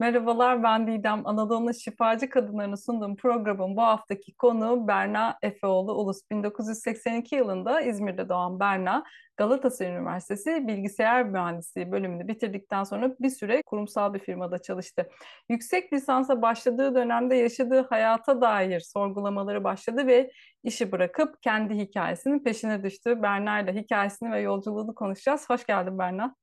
Merhabalar, 0.00 0.62
ben 0.62 0.86
Didem. 0.86 1.26
Anadolu'nun 1.26 1.72
şifacı 1.72 2.28
kadınlarını 2.28 2.76
sunduğum 2.76 3.16
programın 3.16 3.76
bu 3.76 3.82
haftaki 3.82 4.34
konuğu 4.34 4.88
Berna 4.88 5.38
Efeoğlu 5.42 5.94
Ulus. 5.94 6.20
1982 6.30 7.36
yılında 7.36 7.80
İzmir'de 7.80 8.28
doğan 8.28 8.60
Berna, 8.60 9.04
Galatasaray 9.36 9.92
Üniversitesi 9.92 10.66
Bilgisayar 10.66 11.24
Mühendisliği 11.24 11.92
bölümünü 11.92 12.28
bitirdikten 12.28 12.84
sonra 12.84 13.14
bir 13.20 13.30
süre 13.30 13.62
kurumsal 13.66 14.14
bir 14.14 14.18
firmada 14.18 14.58
çalıştı. 14.62 15.08
Yüksek 15.48 15.92
lisansa 15.92 16.42
başladığı 16.42 16.94
dönemde 16.94 17.34
yaşadığı 17.34 17.86
hayata 17.88 18.40
dair 18.40 18.80
sorgulamaları 18.80 19.64
başladı 19.64 20.06
ve 20.06 20.30
işi 20.62 20.92
bırakıp 20.92 21.42
kendi 21.42 21.74
hikayesinin 21.74 22.44
peşine 22.44 22.82
düştü. 22.82 23.22
Berna 23.22 23.60
ile 23.60 23.74
hikayesini 23.74 24.32
ve 24.32 24.40
yolculuğunu 24.40 24.94
konuşacağız. 24.94 25.50
Hoş 25.50 25.66
geldin 25.66 25.98
Berna. 25.98 26.36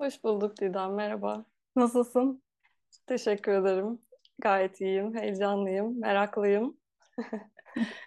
Hoş 0.00 0.24
bulduk 0.24 0.60
Didem, 0.60 0.94
merhaba. 0.94 1.44
Nasılsın? 1.76 2.43
Teşekkür 3.06 3.52
ederim. 3.52 3.98
Gayet 4.38 4.80
iyiyim, 4.80 5.14
heyecanlıyım, 5.14 6.00
meraklıyım. 6.00 6.76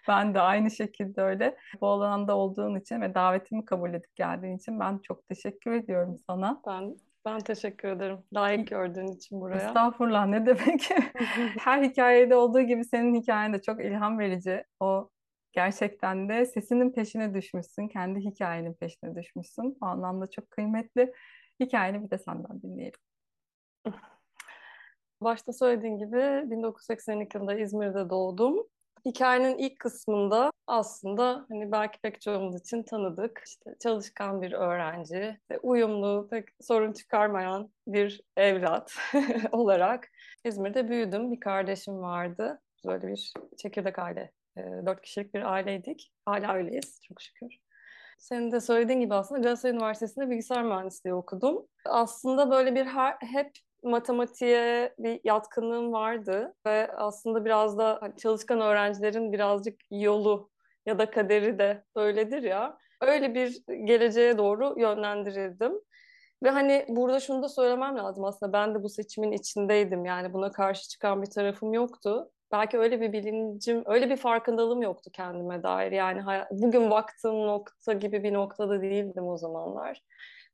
Ben 0.07 0.33
de 0.33 0.41
aynı 0.41 0.71
şekilde 0.71 1.21
öyle. 1.21 1.57
Bu 1.81 1.87
alanda 1.87 2.37
olduğun 2.37 2.79
için 2.79 3.01
ve 3.01 3.15
davetimi 3.15 3.65
kabul 3.65 3.93
edip 3.93 4.15
geldiğin 4.15 4.57
için 4.57 4.79
ben 4.79 4.97
çok 4.97 5.27
teşekkür 5.27 5.71
ediyorum 5.71 6.19
sana. 6.27 6.61
Ben 6.67 6.95
ben 7.25 7.39
teşekkür 7.39 7.87
ederim. 7.87 8.17
Layık 8.33 8.67
gördüğün 8.67 9.07
için 9.07 9.41
buraya. 9.41 9.67
Estağfurullah 9.67 10.25
ne 10.27 10.45
demek. 10.45 10.89
Her 11.59 11.83
hikayede 11.83 12.35
olduğu 12.35 12.61
gibi 12.61 12.85
senin 12.85 13.15
hikayen 13.15 13.53
de 13.53 13.61
çok 13.61 13.85
ilham 13.85 14.19
verici. 14.19 14.63
O 14.79 15.09
gerçekten 15.51 16.29
de 16.29 16.45
sesinin 16.45 16.91
peşine 16.91 17.33
düşmüşsün. 17.33 17.87
Kendi 17.87 18.19
hikayenin 18.19 18.73
peşine 18.73 19.15
düşmüşsün. 19.15 19.77
O 19.81 19.85
anlamda 19.85 20.29
çok 20.29 20.51
kıymetli. 20.51 21.13
Hikayeni 21.59 22.03
bir 22.03 22.09
de 22.09 22.17
senden 22.17 22.61
dinleyelim. 22.61 22.99
Başta 25.21 25.53
söylediğin 25.53 25.97
gibi 25.97 26.51
1982 26.51 27.37
yılında 27.37 27.59
İzmir'de 27.59 28.09
doğdum. 28.09 28.67
Hikayenin 29.05 29.57
ilk 29.57 29.79
kısmında 29.79 30.51
aslında 30.67 31.45
hani 31.49 31.71
belki 31.71 31.99
pek 32.01 32.21
çoğumuz 32.21 32.61
için 32.61 32.83
tanıdık. 32.83 33.43
İşte 33.47 33.75
çalışkan 33.83 34.41
bir 34.41 34.51
öğrenci, 34.51 35.37
uyumlu, 35.63 36.27
pek 36.31 36.49
sorun 36.61 36.93
çıkarmayan 36.93 37.71
bir 37.87 38.21
evlat 38.37 38.93
olarak 39.51 40.09
İzmir'de 40.45 40.89
büyüdüm. 40.89 41.31
Bir 41.31 41.39
kardeşim 41.39 42.01
vardı. 42.01 42.61
Böyle 42.85 43.07
bir 43.07 43.33
çekirdek 43.57 43.99
aile, 43.99 44.31
e, 44.57 44.61
dört 44.85 45.01
kişilik 45.01 45.33
bir 45.33 45.53
aileydik. 45.53 46.11
Hala 46.25 46.53
öyleyiz 46.53 46.99
çok 47.07 47.21
şükür. 47.21 47.57
Senin 48.17 48.51
de 48.51 48.61
söylediğin 48.61 48.99
gibi 48.99 49.13
aslında 49.13 49.41
Galatasaray 49.41 49.75
Üniversitesi'nde 49.75 50.29
bilgisayar 50.29 50.63
mühendisliği 50.63 51.13
okudum. 51.13 51.67
Aslında 51.85 52.51
böyle 52.51 52.75
bir 52.75 52.85
her, 52.85 53.15
hep 53.19 53.51
matematiğe 53.83 54.93
bir 54.99 55.21
yatkınlığım 55.23 55.93
vardı 55.93 56.53
ve 56.65 56.91
aslında 56.97 57.45
biraz 57.45 57.77
da 57.77 57.97
hani 58.01 58.15
çalışkan 58.17 58.61
öğrencilerin 58.61 59.31
birazcık 59.33 59.79
yolu 59.91 60.49
ya 60.85 60.99
da 60.99 61.11
kaderi 61.11 61.59
de 61.59 61.83
böyledir 61.95 62.43
ya. 62.43 62.77
Öyle 63.01 63.33
bir 63.35 63.63
geleceğe 63.85 64.37
doğru 64.37 64.79
yönlendirildim. 64.79 65.73
Ve 66.43 66.49
hani 66.49 66.85
burada 66.89 67.19
şunu 67.19 67.43
da 67.43 67.49
söylemem 67.49 67.97
lazım 67.97 68.23
aslında 68.23 68.53
ben 68.53 68.75
de 68.75 68.83
bu 68.83 68.89
seçimin 68.89 69.31
içindeydim. 69.31 70.05
Yani 70.05 70.33
buna 70.33 70.51
karşı 70.51 70.89
çıkan 70.89 71.21
bir 71.21 71.29
tarafım 71.29 71.73
yoktu. 71.73 72.31
Belki 72.51 72.77
öyle 72.77 73.01
bir 73.01 73.13
bilincim, 73.13 73.83
öyle 73.85 74.09
bir 74.09 74.17
farkındalığım 74.17 74.81
yoktu 74.81 75.09
kendime 75.13 75.63
dair. 75.63 75.91
Yani 75.91 76.45
bugün 76.51 76.91
baktığım 76.91 77.47
nokta 77.47 77.93
gibi 77.93 78.23
bir 78.23 78.33
noktada 78.33 78.81
değildim 78.81 79.27
o 79.27 79.37
zamanlar. 79.37 80.01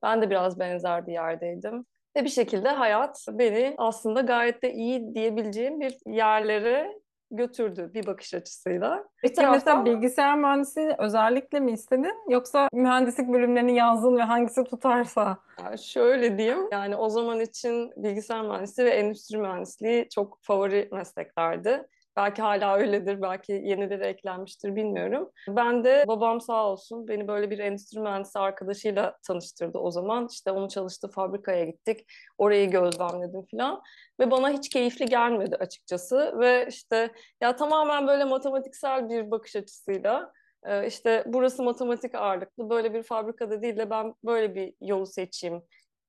Ben 0.03 0.21
de 0.21 0.29
biraz 0.29 0.59
benzer 0.59 1.07
bir 1.07 1.13
yerdeydim. 1.13 1.85
Ve 2.15 2.23
bir 2.23 2.29
şekilde 2.29 2.69
hayat 2.69 3.25
beni 3.31 3.75
aslında 3.77 4.21
gayet 4.21 4.63
de 4.63 4.73
iyi 4.73 5.15
diyebileceğim 5.15 5.79
bir 5.79 5.97
yerlere 6.05 7.03
götürdü 7.31 7.91
bir 7.93 8.05
bakış 8.05 8.33
açısıyla. 8.33 9.03
Peki 9.21 9.33
taraftan... 9.33 9.53
mesela 9.53 9.85
bilgisayar 9.85 10.37
mühendisliğini 10.37 10.95
özellikle 10.97 11.59
mi 11.59 11.71
istedin 11.71 12.13
yoksa 12.29 12.69
mühendislik 12.73 13.33
bölümlerini 13.33 13.75
yazdın 13.75 14.17
ve 14.17 14.21
hangisi 14.21 14.63
tutarsa? 14.63 15.37
Ya 15.63 15.77
şöyle 15.77 16.37
diyeyim 16.37 16.67
yani 16.71 16.95
o 16.95 17.09
zaman 17.09 17.39
için 17.39 17.91
bilgisayar 17.97 18.41
mühendisliği 18.41 18.89
ve 18.89 18.91
endüstri 18.91 19.37
mühendisliği 19.37 20.09
çok 20.09 20.39
favori 20.41 20.89
mesleklerdi. 20.91 21.87
Belki 22.15 22.41
hala 22.41 22.77
öyledir, 22.77 23.21
belki 23.21 23.51
yenileri 23.51 24.03
eklenmiştir 24.03 24.75
bilmiyorum. 24.75 25.31
Ben 25.49 25.83
de 25.83 26.03
babam 26.07 26.41
sağ 26.41 26.67
olsun 26.67 27.07
beni 27.07 27.27
böyle 27.27 27.49
bir 27.49 27.59
endüstri 27.59 27.99
mühendisi 27.99 28.39
arkadaşıyla 28.39 29.17
tanıştırdı 29.27 29.77
o 29.77 29.91
zaman. 29.91 30.27
İşte 30.31 30.51
onun 30.51 30.67
çalıştığı 30.67 31.07
fabrikaya 31.07 31.65
gittik, 31.65 32.05
orayı 32.37 32.69
gözlemledim 32.69 33.45
falan. 33.51 33.81
Ve 34.19 34.31
bana 34.31 34.49
hiç 34.49 34.69
keyifli 34.69 35.05
gelmedi 35.05 35.55
açıkçası. 35.55 36.39
Ve 36.39 36.67
işte 36.69 37.11
ya 37.41 37.55
tamamen 37.55 38.07
böyle 38.07 38.23
matematiksel 38.25 39.09
bir 39.09 39.31
bakış 39.31 39.55
açısıyla 39.55 40.31
e, 40.65 40.87
işte 40.87 41.23
burası 41.27 41.63
matematik 41.63 42.15
ağırlıklı, 42.15 42.69
böyle 42.69 42.93
bir 42.93 43.03
fabrikada 43.03 43.61
değil 43.61 43.77
de 43.77 43.89
ben 43.89 44.13
böyle 44.25 44.55
bir 44.55 44.73
yolu 44.81 45.05
seçeyim 45.05 45.63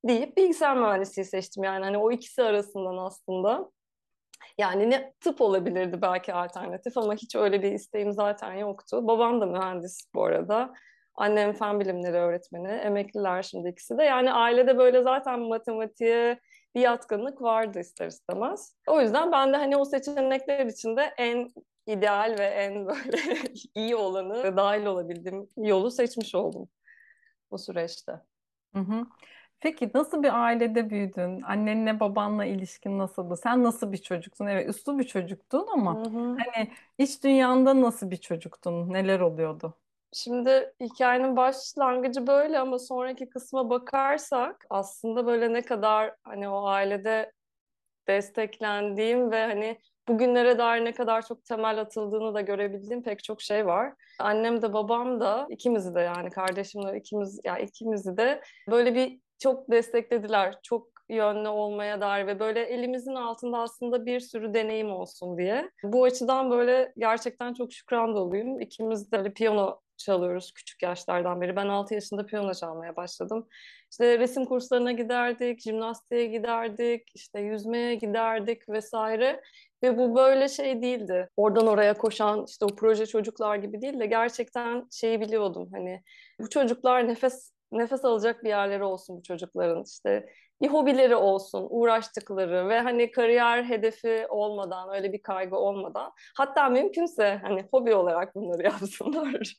deyip 0.07 0.37
bilgisayar 0.37 0.77
mühendisliği 0.77 1.25
seçtim. 1.25 1.63
Yani 1.63 1.85
hani 1.85 1.97
o 1.97 2.11
ikisi 2.11 2.43
arasından 2.43 2.97
aslında. 2.97 3.71
Yani 4.57 4.89
ne 4.89 5.13
tıp 5.19 5.41
olabilirdi 5.41 6.01
belki 6.01 6.33
alternatif 6.33 6.97
ama 6.97 7.15
hiç 7.15 7.35
öyle 7.35 7.63
bir 7.63 7.71
isteğim 7.71 8.13
zaten 8.13 8.53
yoktu. 8.53 9.07
Babam 9.07 9.41
da 9.41 9.45
mühendis 9.45 10.07
bu 10.13 10.25
arada. 10.25 10.73
Annem 11.15 11.53
fen 11.53 11.79
bilimleri 11.79 12.17
öğretmeni. 12.17 12.67
Emekliler 12.67 13.43
şimdi 13.43 13.69
ikisi 13.69 13.97
de. 13.97 14.03
Yani 14.03 14.31
ailede 14.31 14.77
böyle 14.77 15.01
zaten 15.01 15.39
matematiğe 15.39 16.39
bir 16.75 16.81
yatkınlık 16.81 17.41
vardı 17.41 17.79
ister 17.79 18.07
istemez. 18.07 18.75
O 18.87 19.01
yüzden 19.01 19.31
ben 19.31 19.53
de 19.53 19.57
hani 19.57 19.77
o 19.77 19.85
seçenekler 19.85 20.65
içinde 20.65 21.13
en 21.17 21.49
ideal 21.87 22.35
ve 22.39 22.45
en 22.45 22.87
böyle 22.87 23.23
iyi 23.75 23.95
olanı 23.95 24.57
dahil 24.57 24.85
olabildiğim 24.85 25.49
yolu 25.57 25.91
seçmiş 25.91 26.35
oldum 26.35 26.69
bu 27.51 27.57
süreçte. 27.57 28.11
Hı 28.73 28.79
hı. 28.79 29.05
Peki 29.59 29.91
nasıl 29.93 30.23
bir 30.23 30.43
ailede 30.45 30.89
büyüdün? 30.89 31.41
Annenle 31.41 31.99
babanla 31.99 32.45
ilişkin 32.45 32.99
nasıldı? 32.99 33.37
Sen 33.37 33.63
nasıl 33.63 33.91
bir 33.91 33.97
çocuktun? 33.97 34.45
Evet, 34.45 34.69
uslu 34.69 34.99
bir 34.99 35.03
çocuktun 35.03 35.67
ama 35.73 36.03
Hı 36.03 36.09
hı. 36.09 36.37
hani 36.37 36.71
iç 36.97 37.23
dünyanda 37.23 37.81
nasıl 37.81 38.11
bir 38.11 38.17
çocuktun? 38.17 38.93
Neler 38.93 39.19
oluyordu? 39.19 39.73
Şimdi 40.13 40.73
hikayenin 40.81 41.37
başlangıcı 41.37 42.27
böyle 42.27 42.59
ama 42.59 42.79
sonraki 42.79 43.29
kısma 43.29 43.69
bakarsak 43.69 44.65
aslında 44.69 45.25
böyle 45.25 45.53
ne 45.53 45.61
kadar 45.61 46.15
hani 46.23 46.49
o 46.49 46.65
ailede 46.65 47.31
desteklendiğim 48.07 49.31
ve 49.31 49.45
hani 49.45 49.79
bugünlere 50.07 50.57
dair 50.57 50.85
ne 50.85 50.93
kadar 50.93 51.25
çok 51.25 51.45
temel 51.45 51.81
atıldığını 51.81 52.33
da 52.33 52.41
görebildiğim 52.41 53.03
pek 53.03 53.23
çok 53.23 53.41
şey 53.41 53.65
var. 53.65 53.93
Annem 54.19 54.61
de 54.61 54.73
babam 54.73 55.19
da 55.19 55.47
ikimizi 55.49 55.95
de 55.95 55.99
yani 56.01 56.29
kardeşimle 56.29 56.97
ikimiz 56.97 57.39
ya 57.45 57.53
yani 57.57 57.63
ikimizi 57.63 58.17
de 58.17 58.41
böyle 58.69 58.95
bir 58.95 59.19
çok 59.39 59.71
desteklediler. 59.71 60.59
Çok 60.63 60.87
yönlü 61.09 61.47
olmaya 61.47 62.01
dair 62.01 62.27
ve 62.27 62.39
böyle 62.39 62.63
elimizin 62.63 63.15
altında 63.15 63.57
aslında 63.57 64.05
bir 64.05 64.19
sürü 64.19 64.53
deneyim 64.53 64.91
olsun 64.91 65.37
diye. 65.37 65.71
Bu 65.83 66.03
açıdan 66.03 66.51
böyle 66.51 66.93
gerçekten 66.97 67.53
çok 67.53 67.73
şükran 67.73 68.15
doluyum. 68.15 68.61
İkimiz 68.61 69.11
de 69.11 69.17
böyle 69.17 69.33
piyano 69.33 69.79
çalıyoruz 69.97 70.53
küçük 70.53 70.83
yaşlardan 70.83 71.41
beri. 71.41 71.55
Ben 71.55 71.67
6 71.67 71.93
yaşında 71.93 72.25
piyano 72.25 72.53
çalmaya 72.53 72.95
başladım. 72.95 73.47
İşte 73.91 74.19
resim 74.19 74.45
kurslarına 74.45 74.91
giderdik, 74.91 75.61
jimnastiğe 75.61 76.25
giderdik, 76.25 77.11
işte 77.15 77.39
yüzmeye 77.39 77.95
giderdik 77.95 78.69
vesaire. 78.69 79.41
Ve 79.83 79.97
bu 79.97 80.15
böyle 80.15 80.49
şey 80.49 80.81
değildi. 80.81 81.29
Oradan 81.37 81.67
oraya 81.67 81.93
koşan 81.93 82.45
işte 82.47 82.65
o 82.65 82.75
proje 82.75 83.05
çocuklar 83.05 83.55
gibi 83.55 83.81
değil 83.81 83.99
de 83.99 84.05
gerçekten 84.05 84.87
şeyi 84.91 85.21
biliyordum 85.21 85.69
hani 85.73 86.01
bu 86.39 86.49
çocuklar 86.49 87.07
nefes 87.07 87.54
nefes 87.77 88.05
alacak 88.05 88.43
bir 88.43 88.49
yerleri 88.49 88.83
olsun 88.83 89.17
bu 89.17 89.23
çocukların 89.23 89.83
işte 89.83 90.29
bir 90.61 90.67
hobileri 90.67 91.15
olsun, 91.15 91.67
uğraştıkları 91.69 92.69
ve 92.69 92.79
hani 92.79 93.11
kariyer 93.11 93.63
hedefi 93.63 94.25
olmadan, 94.29 94.89
öyle 94.95 95.13
bir 95.13 95.21
kaygı 95.21 95.55
olmadan 95.55 96.11
hatta 96.37 96.69
mümkünse 96.69 97.39
hani 97.43 97.65
hobi 97.71 97.95
olarak 97.95 98.35
bunları 98.35 98.63
yapsınlar. 98.63 99.55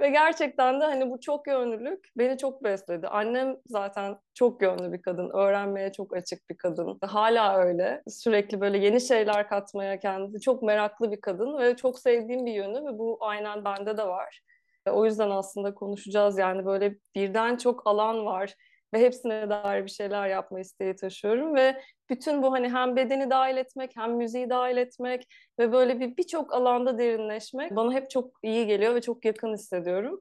Ve 0.00 0.10
gerçekten 0.10 0.80
de 0.80 0.84
hani 0.84 1.10
bu 1.10 1.20
çok 1.20 1.46
yönlülük 1.46 2.08
beni 2.16 2.38
çok 2.38 2.64
besledi. 2.64 3.08
Annem 3.08 3.56
zaten 3.66 4.18
çok 4.34 4.62
yönlü 4.62 4.92
bir 4.92 5.02
kadın, 5.02 5.30
öğrenmeye 5.30 5.92
çok 5.92 6.16
açık 6.16 6.50
bir 6.50 6.56
kadın. 6.56 6.98
Hala 7.02 7.56
öyle. 7.58 8.02
Sürekli 8.08 8.60
böyle 8.60 8.78
yeni 8.78 9.00
şeyler 9.00 9.48
katmaya 9.48 9.98
kendisi 9.98 10.40
çok 10.40 10.62
meraklı 10.62 11.12
bir 11.12 11.20
kadın 11.20 11.58
ve 11.58 11.76
çok 11.76 11.98
sevdiğim 11.98 12.46
bir 12.46 12.52
yönü 12.52 12.84
ve 12.84 12.98
bu 12.98 13.18
aynen 13.20 13.64
bende 13.64 13.96
de 13.96 14.06
var. 14.06 14.40
O 14.90 15.04
yüzden 15.04 15.30
aslında 15.30 15.74
konuşacağız 15.74 16.38
yani 16.38 16.66
böyle 16.66 16.94
birden 17.14 17.56
çok 17.56 17.86
alan 17.86 18.24
var 18.26 18.54
ve 18.94 19.00
hepsine 19.00 19.50
dair 19.50 19.84
bir 19.84 19.90
şeyler 19.90 20.28
yapma 20.28 20.60
isteği 20.60 20.96
taşıyorum 20.96 21.54
ve 21.54 21.82
bütün 22.10 22.42
bu 22.42 22.52
hani 22.52 22.68
hem 22.68 22.96
bedeni 22.96 23.30
dahil 23.30 23.56
etmek 23.56 23.96
hem 23.96 24.16
müziği 24.16 24.50
dahil 24.50 24.76
etmek 24.76 25.28
ve 25.58 25.72
böyle 25.72 26.00
bir 26.00 26.16
birçok 26.16 26.54
alanda 26.54 26.98
derinleşmek 26.98 27.76
bana 27.76 27.92
hep 27.92 28.10
çok 28.10 28.30
iyi 28.42 28.66
geliyor 28.66 28.94
ve 28.94 29.00
çok 29.00 29.24
yakın 29.24 29.54
hissediyorum. 29.54 30.20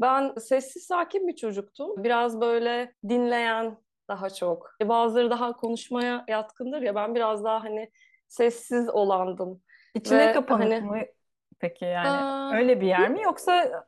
Ben 0.00 0.34
sessiz 0.34 0.82
sakin 0.82 1.28
bir 1.28 1.36
çocuktum. 1.36 2.04
Biraz 2.04 2.40
böyle 2.40 2.92
dinleyen, 3.08 3.78
daha 4.08 4.30
çok. 4.30 4.70
E, 4.82 4.88
bazıları 4.88 5.30
daha 5.30 5.52
konuşmaya 5.52 6.24
yatkındır 6.28 6.82
ya 6.82 6.94
ben 6.94 7.14
biraz 7.14 7.44
daha 7.44 7.64
hani 7.64 7.90
sessiz 8.28 8.88
olandım. 8.88 9.62
İçine 9.94 10.28
Ve 10.28 10.32
kapanık 10.32 10.72
hani 10.72 10.80
mı 10.80 10.98
peki 11.60 11.84
yani 11.84 12.08
aa, 12.08 12.54
öyle 12.54 12.80
bir 12.80 12.86
yer 12.86 13.10
mi 13.10 13.22
yoksa 13.22 13.84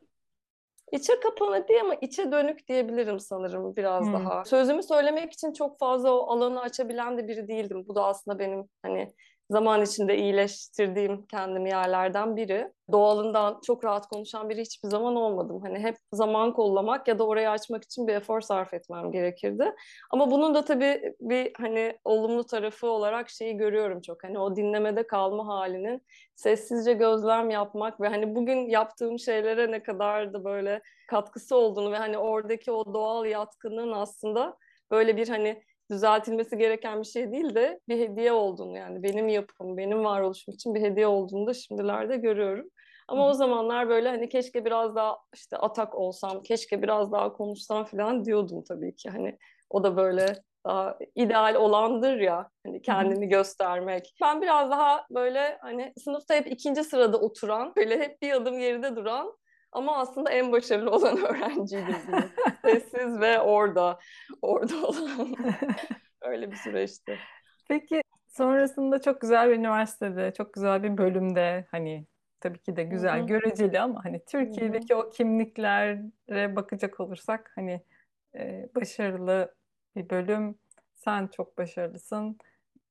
içe 0.95 1.21
kapanık 1.21 1.69
değil 1.69 1.81
ama 1.81 1.95
içe 1.95 2.33
dönük 2.33 2.69
diyebilirim 2.69 3.21
sanırım 3.21 3.77
biraz 3.77 4.07
Hmm. 4.07 4.13
daha. 4.13 4.45
Sözümü 4.45 4.83
söylemek 4.83 5.33
için 5.33 5.53
çok 5.53 5.79
fazla 5.79 6.13
o 6.15 6.31
alanı 6.33 6.61
açabilen 6.61 7.19
de 7.19 7.29
biri 7.29 7.49
değildim. 7.49 7.85
Bu 7.89 7.95
da 7.95 8.05
aslında 8.05 8.39
benim 8.39 8.69
hani 8.83 9.13
zaman 9.51 9.83
içinde 9.83 10.17
iyileştirdiğim 10.17 11.27
kendimi 11.27 11.69
yerlerden 11.69 12.37
biri. 12.37 12.73
Doğalından 12.93 13.61
çok 13.67 13.85
rahat 13.85 14.07
konuşan 14.07 14.49
biri 14.49 14.61
hiçbir 14.61 14.89
zaman 14.89 15.17
olmadım. 15.17 15.61
Hani 15.63 15.79
hep 15.79 15.97
zaman 16.13 16.53
kollamak 16.53 17.09
ya 17.09 17.19
da 17.19 17.27
orayı 17.27 17.51
açmak 17.51 17.85
için 17.85 18.07
bir 18.07 18.15
efor 18.15 18.41
sarf 18.41 18.75
etmem 18.75 19.13
gerekirdi. 19.13 19.75
Ama 20.11 20.31
bunun 20.31 20.55
da 20.55 20.65
tabii 20.65 21.15
bir 21.21 21.53
hani 21.59 21.99
olumlu 22.05 22.45
tarafı 22.45 22.87
olarak 22.87 23.31
şeyi 23.31 23.57
görüyorum 23.57 24.01
çok. 24.01 24.25
Hani 24.25 24.39
o 24.39 24.57
dinlemede 24.57 25.07
kalma 25.07 25.47
halinin 25.47 26.03
sessizce 26.35 26.93
gözlem 26.93 27.51
yapmak 27.51 28.01
ve 28.01 28.09
hani 28.09 28.35
bugün 28.35 28.69
yaptığım 28.69 29.19
şeylere 29.19 29.71
ne 29.71 29.83
kadar 29.83 30.33
da 30.33 30.45
böyle 30.45 30.83
katkısı 31.09 31.57
olduğunu 31.57 31.93
ve 31.93 31.97
hani 31.97 32.19
oradaki 32.19 32.73
o 32.73 32.95
doğal 32.95 33.27
yatkınlığın 33.27 33.93
aslında 33.93 34.57
böyle 34.91 35.17
bir 35.17 35.29
hani 35.29 35.63
düzeltilmesi 35.91 36.59
gereken 36.59 37.01
bir 37.01 37.07
şey 37.07 37.33
değil 37.33 37.55
de 37.55 37.81
bir 37.89 37.99
hediye 37.99 38.33
olduğunu 38.33 38.79
yani 38.79 39.03
benim 39.03 39.29
yapım, 39.29 39.77
benim 39.77 40.05
varoluşum 40.05 40.55
için 40.55 40.75
bir 40.75 40.81
hediye 40.81 41.07
olduğunu 41.07 41.47
da 41.47 41.55
şimdilerde 41.55 42.17
görüyorum. 42.17 42.69
Ama 43.09 43.29
o 43.29 43.33
zamanlar 43.33 43.89
böyle 43.89 44.09
hani 44.09 44.29
keşke 44.29 44.65
biraz 44.65 44.95
daha 44.97 45.19
işte 45.35 45.57
atak 45.57 45.95
olsam, 45.95 46.43
keşke 46.43 46.83
biraz 46.83 47.13
daha 47.13 47.33
konuşsam 47.33 47.85
falan 47.85 48.25
diyordum 48.25 48.65
tabii 48.69 48.97
ki. 48.97 49.11
Hani 49.11 49.39
o 49.71 49.85
da 49.85 49.97
böyle 49.97 50.35
daha 50.67 50.99
ideal 51.15 51.55
olandır 51.55 52.17
ya 52.17 52.49
hani 52.67 52.83
kendini 52.83 53.29
göstermek. 53.29 54.15
Ben 54.23 54.43
biraz 54.43 54.71
daha 54.71 55.07
böyle 55.11 55.59
hani 55.61 55.93
sınıfta 55.97 56.35
hep 56.35 56.47
ikinci 56.47 56.85
sırada 56.85 57.19
oturan, 57.19 57.73
böyle 57.77 57.99
hep 57.99 58.23
bir 58.23 58.33
adım 58.33 58.59
geride 58.59 58.97
duran 58.97 59.37
ama 59.75 59.99
aslında 59.99 60.31
en 60.31 60.53
başarılı 60.53 60.91
olan 60.91 61.19
öğrenciydim 61.25 62.07
diyeyim. 62.07 62.33
Sessiz 62.65 63.21
ve 63.21 63.41
orada, 63.41 63.99
orada 64.43 64.87
olan 64.87 65.37
öyle 66.23 66.51
bir 66.51 66.57
süreçti. 66.57 67.27
peki 67.69 68.03
sonrasında 68.29 69.01
çok 69.03 69.21
güzel 69.21 69.51
bir 69.51 69.55
üniversitede, 69.57 70.33
çok 70.33 70.55
güzel 70.55 70.83
bir 70.83 70.99
bölümde 70.99 71.67
hani 71.71 72.07
tabii 72.41 72.59
ki 72.59 72.77
de 72.77 72.85
güzel 72.85 73.21
hı, 73.21 73.27
göreceli 73.27 73.81
ama 73.81 74.05
hani 74.05 74.25
Türkiye'deki 74.25 74.95
o 74.95 75.11
kimliklere 75.11 76.57
bakacak 76.57 77.01
olursak 77.01 77.53
hani 77.55 77.83
e, 78.35 78.69
başarılı 78.77 79.55
bir 79.97 80.11
bölüm, 80.11 80.59
sen 80.95 81.27
çok 81.27 81.59
başarılısın, 81.59 82.39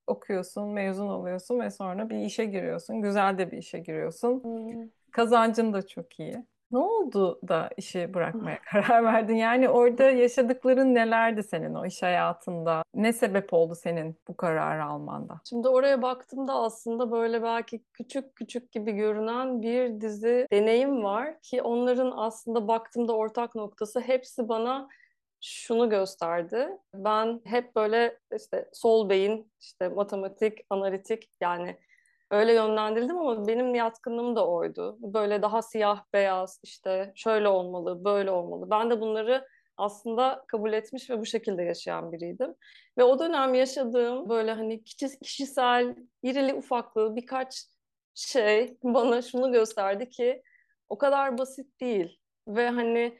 okuyorsun, 0.07 0.69
mezun 0.69 1.07
oluyorsun 1.09 1.59
ve 1.59 1.69
sonra 1.71 2.09
bir 2.09 2.17
işe 2.17 2.45
giriyorsun, 2.45 3.01
güzel 3.01 3.37
de 3.37 3.51
bir 3.51 3.57
işe 3.57 3.79
giriyorsun. 3.79 4.43
hı 4.43 4.89
Kazancın 5.11 5.73
da 5.73 5.87
çok 5.87 6.19
iyi. 6.19 6.45
Ne 6.73 6.79
oldu 6.79 7.39
da 7.47 7.69
işi 7.77 8.13
bırakmaya 8.13 8.59
karar 8.71 9.03
verdin? 9.03 9.35
Yani 9.35 9.69
orada 9.69 10.03
yaşadıkların 10.03 10.95
nelerdi 10.95 11.43
senin 11.43 11.73
o 11.73 11.85
iş 11.85 12.03
hayatında? 12.03 12.83
Ne 12.95 13.13
sebep 13.13 13.53
oldu 13.53 13.75
senin 13.75 14.15
bu 14.27 14.37
kararı 14.37 14.85
almanda? 14.85 15.41
Şimdi 15.49 15.67
oraya 15.67 16.01
baktığımda 16.01 16.53
aslında 16.53 17.11
böyle 17.11 17.43
belki 17.43 17.83
küçük 17.93 18.35
küçük 18.35 18.71
gibi 18.71 18.91
görünen 18.91 19.61
bir 19.61 20.01
dizi 20.01 20.47
deneyim 20.51 21.03
var 21.03 21.41
ki 21.41 21.61
onların 21.61 22.13
aslında 22.15 22.67
baktığımda 22.67 23.15
ortak 23.15 23.55
noktası 23.55 23.99
hepsi 23.99 24.49
bana 24.49 24.89
şunu 25.41 25.89
gösterdi. 25.89 26.67
Ben 26.93 27.41
hep 27.43 27.75
böyle 27.75 28.17
işte 28.37 28.69
sol 28.73 29.09
beyin, 29.09 29.51
işte 29.59 29.87
matematik, 29.87 30.59
analitik 30.69 31.29
yani 31.41 31.77
öyle 32.33 32.53
yönlendirildim 32.53 33.17
ama 33.17 33.47
benim 33.47 33.75
yatkınlığım 33.75 34.35
da 34.35 34.47
oydu. 34.47 34.97
Böyle 35.01 35.41
daha 35.41 35.61
siyah 35.61 36.03
beyaz 36.13 36.59
işte 36.63 37.11
şöyle 37.15 37.47
olmalı, 37.47 38.05
böyle 38.05 38.31
olmalı. 38.31 38.69
Ben 38.69 38.89
de 38.89 39.01
bunları 39.01 39.47
aslında 39.77 40.45
kabul 40.47 40.73
etmiş 40.73 41.09
ve 41.09 41.19
bu 41.19 41.25
şekilde 41.25 41.63
yaşayan 41.63 42.11
biriydim. 42.11 42.55
Ve 42.97 43.03
o 43.03 43.19
dönem 43.19 43.53
yaşadığım 43.53 44.29
böyle 44.29 44.51
hani 44.53 44.83
kişi- 44.83 45.19
kişisel, 45.19 45.95
irili 46.23 46.53
ufaklı 46.53 47.15
birkaç 47.15 47.65
şey 48.15 48.77
bana 48.83 49.21
şunu 49.21 49.51
gösterdi 49.51 50.09
ki 50.09 50.43
o 50.89 50.97
kadar 50.97 51.37
basit 51.37 51.81
değil. 51.81 52.19
Ve 52.47 52.69
hani 52.69 53.17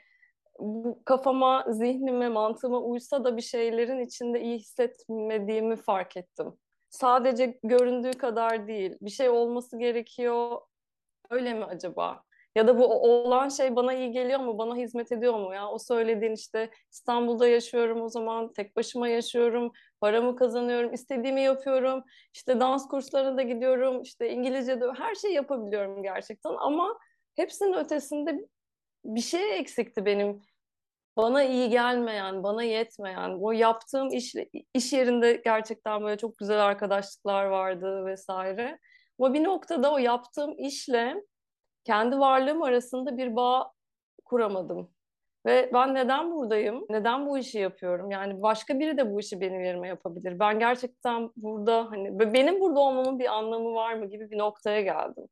bu 0.59 1.01
kafama, 1.06 1.66
zihnime, 1.69 2.30
mantığıma 2.30 2.80
uysa 2.80 3.24
da 3.24 3.38
bir 3.38 3.42
şeylerin 3.42 4.00
içinde 4.00 4.42
iyi 4.42 4.59
hissetmediğimi 4.59 5.75
fark 5.75 6.18
ettim. 6.18 6.54
Sadece 6.94 7.60
göründüğü 7.63 8.12
kadar 8.12 8.68
değil. 8.68 8.98
Bir 9.01 9.10
şey 9.10 9.30
olması 9.30 9.78
gerekiyor. 9.80 10.62
Öyle 11.30 11.54
mi 11.54 11.66
acaba? 11.66 12.24
Ya 12.56 12.68
da 12.68 12.78
bu 12.80 12.86
olan 12.88 13.50
şey 13.50 13.75
bana 13.75 13.94
iyi 13.94 14.12
geliyor 14.12 14.40
mu? 14.40 14.57
Bana 14.57 14.75
hizmet 14.75 15.12
ediyor 15.12 15.34
mu? 15.34 15.54
Ya 15.54 15.68
o 15.69 15.80
söylediğin 15.80 16.34
işte 16.34 16.69
İstanbul'da 16.92 17.48
yaşıyorum 17.48 18.01
o 18.01 18.10
zaman, 18.10 18.54
tek 18.54 18.75
başıma 18.75 19.07
yaşıyorum, 19.07 19.72
paramı 20.01 20.36
kazanıyorum, 20.36 20.94
istediğimi 20.94 21.42
yapıyorum. 21.42 22.04
İşte 22.34 22.60
dans 22.60 22.88
kurslarına 22.88 23.38
da 23.38 23.42
gidiyorum, 23.42 24.01
işte 24.01 24.30
İngilizce 24.30 24.81
de 24.81 24.86
her 24.98 25.16
şeyi 25.16 25.34
yapabiliyorum 25.34 26.04
gerçekten 26.04 26.54
ama 26.60 27.00
hepsinin 27.36 27.74
ötesinde 27.74 28.48
bir 29.06 29.22
şey 29.22 29.60
eksikti 29.60 30.06
benim 30.06 30.42
bana 31.18 31.44
iyi 31.44 31.69
gelmeyen, 31.69 32.44
bana 32.44 32.63
yetmeyen, 32.63 33.38
o 33.42 33.51
yaptığım 33.51 34.13
iş, 34.13 34.36
iş 34.74 34.94
yerinde 34.94 35.42
gerçekten 35.45 36.04
böyle 36.04 36.18
çok 36.18 36.38
güzel 36.38 36.65
arkadaşlıklar 36.65 37.45
vardı 37.45 38.06
vesaire. 38.06 38.80
Ama 39.19 39.33
bir 39.33 39.44
noktada 39.44 39.94
o 39.94 39.98
yaptığım 39.98 40.56
işle 40.57 41.15
kendi 41.83 42.19
varlığım 42.19 42.63
arasında 42.63 43.18
bir 43.18 43.36
bağ 43.36 43.71
kuramadım. 44.25 44.92
Ve 45.45 45.69
ben 45.74 45.95
neden 45.95 46.31
buradayım? 46.31 46.86
Neden 46.89 47.27
bu 47.27 47.38
işi 47.38 47.59
yapıyorum? 47.59 48.12
Yani 48.12 48.42
başka 48.42 48.80
biri 48.80 48.98
de 48.98 49.12
bu 49.13 49.19
işi 49.19 49.42
benim 49.42 49.63
yerime 49.63 49.88
yapabilir. 49.88 50.39
Ben 50.39 50.59
gerçekten 50.59 51.30
burada 51.36 51.92
hani 51.92 52.19
benim 52.19 52.59
burada 52.59 52.80
olmamın 52.80 53.19
bir 53.19 53.25
anlamı 53.38 53.74
var 53.75 53.94
mı 53.94 54.06
gibi 54.06 54.31
bir 54.31 54.38
noktaya 54.38 54.81
geldim. 54.81 55.27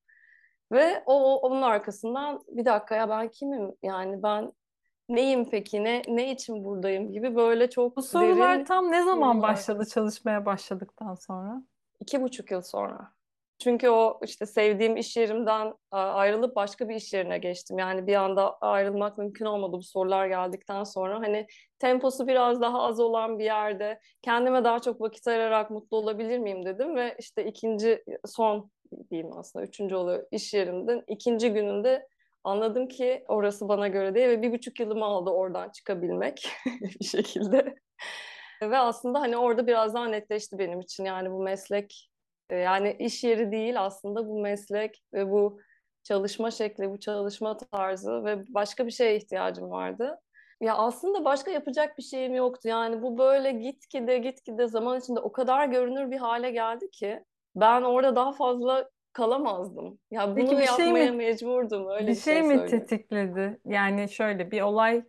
Ve 0.71 1.03
o, 1.05 1.35
onun 1.35 1.61
arkasından 1.61 2.39
bir 2.47 2.65
dakika 2.65 2.95
ya 2.95 3.09
ben 3.09 3.29
kimim? 3.29 3.71
Yani 3.83 4.23
ben 4.23 4.51
Neyim 5.11 5.49
peki? 5.49 5.83
Ne, 5.83 6.01
ne 6.07 6.31
için 6.31 6.63
buradayım 6.63 7.11
gibi 7.11 7.35
böyle 7.35 7.67
Bu 7.67 7.71
çok 7.71 8.05
sorular 8.05 8.55
derin 8.55 8.65
tam 8.65 8.91
ne 8.91 9.03
zaman 9.03 9.33
sorular. 9.33 9.49
başladı 9.49 9.85
çalışmaya 9.85 10.45
başladıktan 10.45 11.15
sonra? 11.15 11.63
İki 11.99 12.21
buçuk 12.21 12.51
yıl 12.51 12.61
sonra. 12.61 13.11
Çünkü 13.59 13.89
o 13.89 14.19
işte 14.23 14.45
sevdiğim 14.45 14.97
iş 14.97 15.17
yerimden 15.17 15.73
ayrılıp 15.91 16.55
başka 16.55 16.89
bir 16.89 16.95
iş 16.95 17.13
yerine 17.13 17.37
geçtim. 17.37 17.79
Yani 17.79 18.07
bir 18.07 18.15
anda 18.15 18.57
ayrılmak 18.57 19.17
mümkün 19.17 19.45
olmadı 19.45 19.73
bu 19.73 19.83
sorular 19.83 20.27
geldikten 20.27 20.83
sonra. 20.83 21.19
Hani 21.19 21.47
temposu 21.79 22.27
biraz 22.27 22.61
daha 22.61 22.81
az 22.81 22.99
olan 22.99 23.39
bir 23.39 23.43
yerde 23.43 23.99
kendime 24.21 24.63
daha 24.63 24.79
çok 24.79 25.01
vakit 25.01 25.27
ayırarak 25.27 25.71
mutlu 25.71 25.97
olabilir 25.97 26.39
miyim 26.39 26.65
dedim 26.65 26.95
ve 26.95 27.15
işte 27.19 27.45
ikinci 27.45 28.03
son 28.25 28.71
diyeyim 29.11 29.37
aslında 29.37 29.65
üçüncü 29.65 29.95
oluyor 29.95 30.23
iş 30.31 30.53
yerimden 30.53 31.03
ikinci 31.07 31.53
gününde 31.53 32.07
anladım 32.43 32.87
ki 32.87 33.25
orası 33.27 33.67
bana 33.69 33.87
göre 33.87 34.15
değil 34.15 34.27
ve 34.29 34.41
bir 34.41 34.51
buçuk 34.51 34.79
yılımı 34.79 35.05
aldı 35.05 35.29
oradan 35.29 35.69
çıkabilmek 35.69 36.49
bir 36.99 37.05
şekilde. 37.05 37.75
Ve 38.61 38.77
aslında 38.77 39.21
hani 39.21 39.37
orada 39.37 39.67
biraz 39.67 39.93
daha 39.93 40.07
netleşti 40.07 40.59
benim 40.59 40.79
için 40.79 41.05
yani 41.05 41.31
bu 41.31 41.43
meslek 41.43 42.09
e, 42.49 42.55
yani 42.55 42.95
iş 42.99 43.23
yeri 43.23 43.51
değil 43.51 43.81
aslında 43.81 44.27
bu 44.27 44.41
meslek 44.41 45.03
ve 45.13 45.31
bu 45.31 45.59
çalışma 46.03 46.51
şekli, 46.51 46.89
bu 46.91 46.99
çalışma 46.99 47.57
tarzı 47.57 48.25
ve 48.25 48.53
başka 48.53 48.85
bir 48.85 48.91
şeye 48.91 49.15
ihtiyacım 49.17 49.71
vardı. 49.71 50.19
Ya 50.61 50.75
aslında 50.75 51.25
başka 51.25 51.51
yapacak 51.51 51.97
bir 51.97 52.03
şeyim 52.03 52.35
yoktu. 52.35 52.67
Yani 52.67 53.01
bu 53.01 53.17
böyle 53.17 53.51
gitgide 53.51 54.17
gitgide 54.17 54.67
zaman 54.67 54.99
içinde 54.99 55.19
o 55.19 55.31
kadar 55.31 55.67
görünür 55.67 56.11
bir 56.11 56.17
hale 56.17 56.51
geldi 56.51 56.91
ki 56.91 57.23
ben 57.55 57.81
orada 57.81 58.15
daha 58.15 58.31
fazla 58.31 58.89
kalamazdım. 59.13 59.99
Ya 60.11 60.35
Peki 60.35 60.47
bunu 60.47 60.59
bir 60.59 60.65
şey 60.65 60.85
yapmaya 60.85 61.11
mi 61.11 61.17
mecburdum 61.17 61.87
öyle 61.89 62.07
bir 62.07 62.11
bir 62.11 62.15
şey 62.15 62.33
şey 62.33 62.43
mi 62.43 62.57
söyleyeyim. 62.57 62.85
tetikledi? 62.85 63.59
Yani 63.65 64.09
şöyle 64.09 64.51
bir 64.51 64.61
olay 64.61 65.03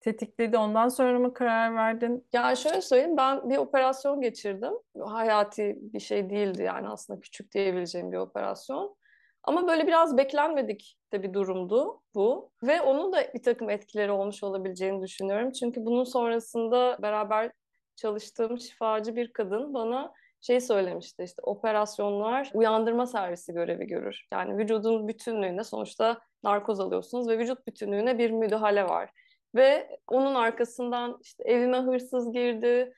tetikledi 0.00 0.58
ondan 0.58 0.88
sonra 0.88 1.18
mı 1.18 1.34
karar 1.34 1.74
verdin? 1.74 2.26
Ya 2.32 2.56
şöyle 2.56 2.80
söyleyeyim 2.80 3.16
ben 3.16 3.50
bir 3.50 3.56
operasyon 3.56 4.20
geçirdim. 4.20 4.72
Hayati 5.00 5.78
bir 5.80 6.00
şey 6.00 6.30
değildi 6.30 6.62
yani 6.62 6.88
aslında 6.88 7.20
küçük 7.20 7.54
diyebileceğim 7.54 8.12
bir 8.12 8.16
operasyon. 8.16 8.96
Ama 9.42 9.68
böyle 9.68 9.86
biraz 9.86 10.16
beklenmedik 10.16 10.98
de 11.12 11.22
bir 11.22 11.32
durumdu 11.34 12.02
bu. 12.14 12.50
Ve 12.62 12.82
onun 12.82 13.12
da 13.12 13.34
bir 13.34 13.42
takım 13.42 13.70
etkileri 13.70 14.10
olmuş 14.12 14.42
olabileceğini 14.42 15.02
düşünüyorum. 15.02 15.52
Çünkü 15.52 15.84
bunun 15.86 16.04
sonrasında 16.04 16.98
beraber 17.02 17.50
çalıştığım 17.96 18.58
şifacı 18.60 19.16
bir 19.16 19.32
kadın 19.32 19.74
bana 19.74 20.12
şey 20.40 20.60
söylemişti 20.60 21.22
işte 21.22 21.42
operasyonlar 21.42 22.50
uyandırma 22.54 23.06
servisi 23.06 23.52
görevi 23.52 23.86
görür. 23.86 24.26
Yani 24.32 24.58
vücudun 24.58 25.08
bütünlüğünde 25.08 25.64
sonuçta 25.64 26.20
narkoz 26.42 26.80
alıyorsunuz 26.80 27.28
ve 27.28 27.38
vücut 27.38 27.66
bütünlüğüne 27.66 28.18
bir 28.18 28.30
müdahale 28.30 28.84
var. 28.84 29.10
Ve 29.54 29.98
onun 30.06 30.34
arkasından 30.34 31.18
işte 31.22 31.44
evime 31.44 31.78
hırsız 31.78 32.32
girdi, 32.32 32.92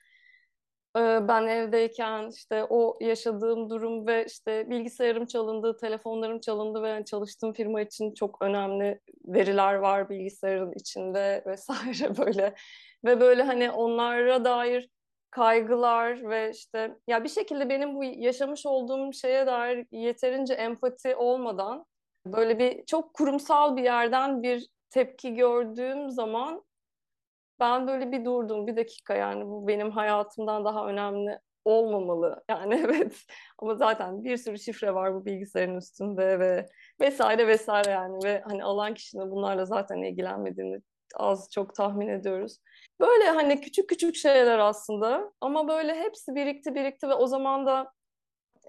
ben 0.95 1.47
evdeyken 1.47 2.29
işte 2.29 2.65
o 2.69 2.97
yaşadığım 3.01 3.69
durum 3.69 4.07
ve 4.07 4.25
işte 4.25 4.69
bilgisayarım 4.69 5.25
çalındı, 5.25 5.77
telefonlarım 5.77 6.39
çalındı 6.39 6.83
ve 6.83 7.05
çalıştığım 7.05 7.53
firma 7.53 7.81
için 7.81 8.13
çok 8.13 8.41
önemli 8.41 8.99
veriler 9.25 9.73
var 9.73 10.09
bilgisayarın 10.09 10.73
içinde 10.75 11.43
vesaire 11.47 12.17
böyle. 12.17 12.55
Ve 13.05 13.19
böyle 13.19 13.43
hani 13.43 13.71
onlara 13.71 14.45
dair 14.45 14.89
kaygılar 15.31 16.29
ve 16.29 16.51
işte 16.51 16.97
ya 17.07 17.23
bir 17.23 17.29
şekilde 17.29 17.69
benim 17.69 17.95
bu 17.95 18.03
yaşamış 18.03 18.65
olduğum 18.65 19.13
şeye 19.13 19.47
dair 19.47 19.87
yeterince 19.91 20.53
empati 20.53 21.15
olmadan 21.15 21.85
böyle 22.25 22.59
bir 22.59 22.85
çok 22.85 23.13
kurumsal 23.13 23.77
bir 23.77 23.83
yerden 23.83 24.43
bir 24.43 24.67
tepki 24.89 25.35
gördüğüm 25.35 26.09
zaman 26.09 26.63
ben 27.59 27.87
böyle 27.87 28.11
bir 28.11 28.25
durdum. 28.25 28.67
Bir 28.67 28.75
dakika 28.75 29.13
yani 29.15 29.45
bu 29.47 29.67
benim 29.67 29.91
hayatımdan 29.91 30.65
daha 30.65 30.87
önemli 30.87 31.39
olmamalı. 31.65 32.43
Yani 32.49 32.73
evet 32.85 33.25
ama 33.59 33.75
zaten 33.75 34.23
bir 34.23 34.37
sürü 34.37 34.59
şifre 34.59 34.93
var 34.93 35.13
bu 35.13 35.25
bilgisayarın 35.25 35.77
üstünde 35.77 36.39
ve 36.39 36.65
vesaire 37.01 37.47
vesaire 37.47 37.91
yani 37.91 38.23
ve 38.23 38.41
hani 38.47 38.63
alan 38.63 38.93
kişinin 38.93 39.31
bunlarla 39.31 39.65
zaten 39.65 39.97
ilgilenmediğini 39.97 40.81
az 41.15 41.49
çok 41.51 41.75
tahmin 41.75 42.07
ediyoruz. 42.07 42.57
Böyle 42.99 43.29
hani 43.29 43.61
küçük 43.61 43.89
küçük 43.89 44.15
şeyler 44.15 44.59
aslında 44.59 45.33
ama 45.41 45.67
böyle 45.67 45.95
hepsi 45.95 46.35
birikti 46.35 46.75
birikti 46.75 47.09
ve 47.09 47.13
o 47.13 47.27
zaman 47.27 47.65
da 47.65 47.93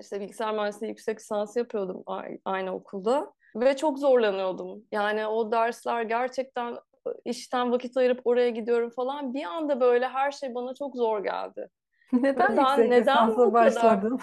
işte 0.00 0.20
bilgisayar 0.20 0.54
mühendisliği 0.54 0.90
yüksek 0.90 1.20
lisansı 1.20 1.58
yapıyordum 1.58 2.04
aynı 2.44 2.74
okulda 2.74 3.32
ve 3.56 3.76
çok 3.76 3.98
zorlanıyordum. 3.98 4.84
Yani 4.92 5.26
o 5.26 5.52
dersler 5.52 6.02
gerçekten 6.02 6.76
işten 7.24 7.72
vakit 7.72 7.96
ayırıp 7.96 8.20
oraya 8.24 8.50
gidiyorum 8.50 8.90
falan. 8.90 9.34
Bir 9.34 9.44
anda 9.44 9.80
böyle 9.80 10.08
her 10.08 10.30
şey 10.30 10.54
bana 10.54 10.74
çok 10.74 10.96
zor 10.96 11.24
geldi. 11.24 11.68
Neden 12.12 12.56
ben 12.56 12.62
yüksek 12.62 12.90
neden 12.90 13.30
lisansa 13.30 13.52
başladın? 13.52 14.20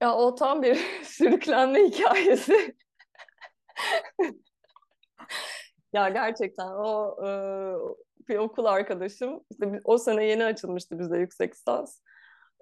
Ya 0.00 0.14
o 0.14 0.34
tam 0.34 0.62
bir 0.62 0.74
sürüklenme 1.02 1.84
hikayesi. 1.84 2.76
ya 5.94 6.08
gerçekten 6.08 6.68
o 6.68 7.16
e, 7.26 7.28
bir 8.28 8.38
okul 8.38 8.64
arkadaşım 8.64 9.44
işte 9.50 9.80
o 9.84 9.98
sene 9.98 10.24
yeni 10.24 10.44
açılmıştı 10.44 10.98
bize 10.98 11.18
yüksek 11.18 11.54
lisans. 11.54 12.00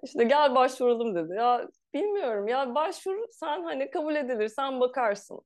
İşte 0.03 0.23
gel 0.23 0.55
başvuralım 0.55 1.15
dedi. 1.15 1.33
Ya 1.33 1.67
bilmiyorum 1.93 2.47
ya 2.47 2.75
başvur 2.75 3.17
sen 3.31 3.63
hani 3.63 3.91
kabul 3.91 4.15
edilir 4.15 4.47
sen 4.47 4.79
bakarsın. 4.79 5.41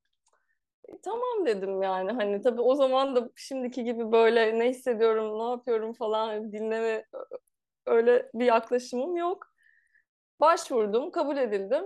E, 0.89 1.01
tamam 1.01 1.46
dedim 1.46 1.82
yani 1.82 2.12
hani 2.12 2.41
tabii 2.41 2.62
o 2.62 2.75
zaman 2.75 3.15
da 3.15 3.29
şimdiki 3.36 3.84
gibi 3.84 4.12
böyle 4.12 4.60
ne 4.60 4.70
hissediyorum 4.70 5.39
ne 5.39 5.51
yapıyorum 5.51 5.94
falan 5.94 6.51
dinleme 6.51 7.06
öyle 7.86 8.29
bir 8.34 8.46
yaklaşımım 8.46 9.15
yok. 9.15 9.48
Başvurdum 10.39 11.12
kabul 11.12 11.38
edildim. 11.38 11.84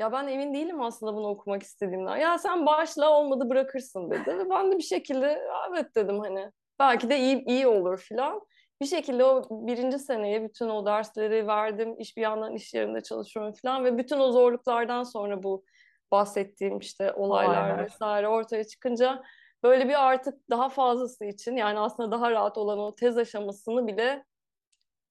Ya 0.00 0.12
ben 0.12 0.26
emin 0.26 0.54
değilim 0.54 0.82
aslında 0.82 1.14
bunu 1.14 1.28
okumak 1.28 1.62
istediğimden. 1.62 2.16
Ya 2.16 2.38
sen 2.38 2.66
başla 2.66 3.10
olmadı 3.10 3.50
bırakırsın 3.50 4.10
dedi. 4.10 4.38
Ve 4.38 4.50
ben 4.50 4.72
de 4.72 4.78
bir 4.78 4.82
şekilde 4.82 5.42
evet 5.70 5.94
dedim 5.96 6.20
hani 6.20 6.50
belki 6.78 7.10
de 7.10 7.18
iyi 7.18 7.44
iyi 7.44 7.66
olur 7.66 7.98
filan. 7.98 8.40
Bir 8.80 8.86
şekilde 8.86 9.24
o 9.24 9.42
birinci 9.50 9.98
seneye 9.98 10.44
bütün 10.44 10.68
o 10.68 10.86
dersleri 10.86 11.46
verdim. 11.46 11.94
İş 11.98 12.16
bir 12.16 12.22
yandan 12.22 12.54
iş 12.54 12.74
yerinde 12.74 13.00
çalışıyorum 13.00 13.52
filan 13.52 13.84
ve 13.84 13.98
bütün 13.98 14.18
o 14.18 14.32
zorluklardan 14.32 15.02
sonra 15.02 15.42
bu 15.42 15.64
bahsettiğim 16.10 16.78
işte 16.78 17.12
olaylar 17.12 17.50
Olaylar. 17.50 17.84
vesaire 17.84 18.28
ortaya 18.28 18.64
çıkınca 18.64 19.22
böyle 19.62 19.88
bir 19.88 20.06
artık 20.06 20.50
daha 20.50 20.68
fazlası 20.68 21.24
için 21.24 21.56
yani 21.56 21.78
aslında 21.78 22.10
daha 22.10 22.30
rahat 22.30 22.58
olan 22.58 22.78
o 22.78 22.94
tez 22.94 23.18
aşamasını 23.18 23.86
bile 23.86 24.24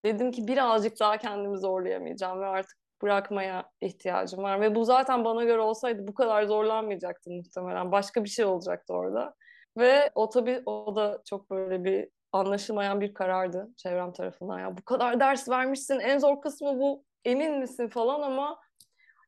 dedim 0.06 0.32
ki 0.32 0.48
birazcık 0.48 1.00
daha 1.00 1.18
kendimi 1.18 1.58
zorlayamayacağım 1.58 2.42
ve 2.42 2.46
artık 2.46 2.79
bırakmaya 3.02 3.72
ihtiyacım 3.82 4.44
var. 4.44 4.62
Ve 4.62 4.76
bu 4.76 4.86
zaten 4.86 5.26
bana 5.26 5.44
göre 5.44 5.60
olsaydı 5.60 6.08
bu 6.08 6.14
kadar 6.14 6.44
zorlanmayacaktım 6.44 7.36
muhtemelen. 7.36 7.92
Başka 7.92 8.24
bir 8.24 8.30
şey 8.30 8.46
olacaktı 8.46 8.94
orada. 8.94 9.36
Ve 9.78 10.12
o 10.16 10.30
tabii 10.30 10.62
o 10.66 10.96
da 10.96 11.22
çok 11.26 11.50
böyle 11.50 11.84
bir 11.84 12.10
anlaşılmayan 12.32 13.02
bir 13.02 13.14
karardı 13.14 13.68
çevrem 13.78 14.14
tarafından. 14.14 14.60
Ya 14.60 14.78
bu 14.78 14.82
kadar 14.82 15.20
ders 15.20 15.50
vermişsin 15.50 16.00
en 16.00 16.20
zor 16.20 16.42
kısmı 16.42 16.80
bu 16.80 17.04
emin 17.26 17.60
misin 17.60 17.88
falan 17.88 18.22
ama 18.22 18.60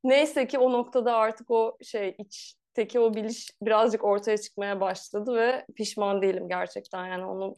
neyse 0.03 0.47
ki 0.47 0.59
o 0.59 0.71
noktada 0.71 1.15
artık 1.15 1.51
o 1.51 1.77
şey 1.83 2.15
içteki 2.17 2.99
o 2.99 3.13
biliş 3.13 3.49
birazcık 3.61 4.03
ortaya 4.03 4.37
çıkmaya 4.37 4.81
başladı 4.81 5.35
ve 5.35 5.65
pişman 5.75 6.21
değilim 6.21 6.47
gerçekten 6.49 7.05
yani 7.05 7.25
onu 7.25 7.55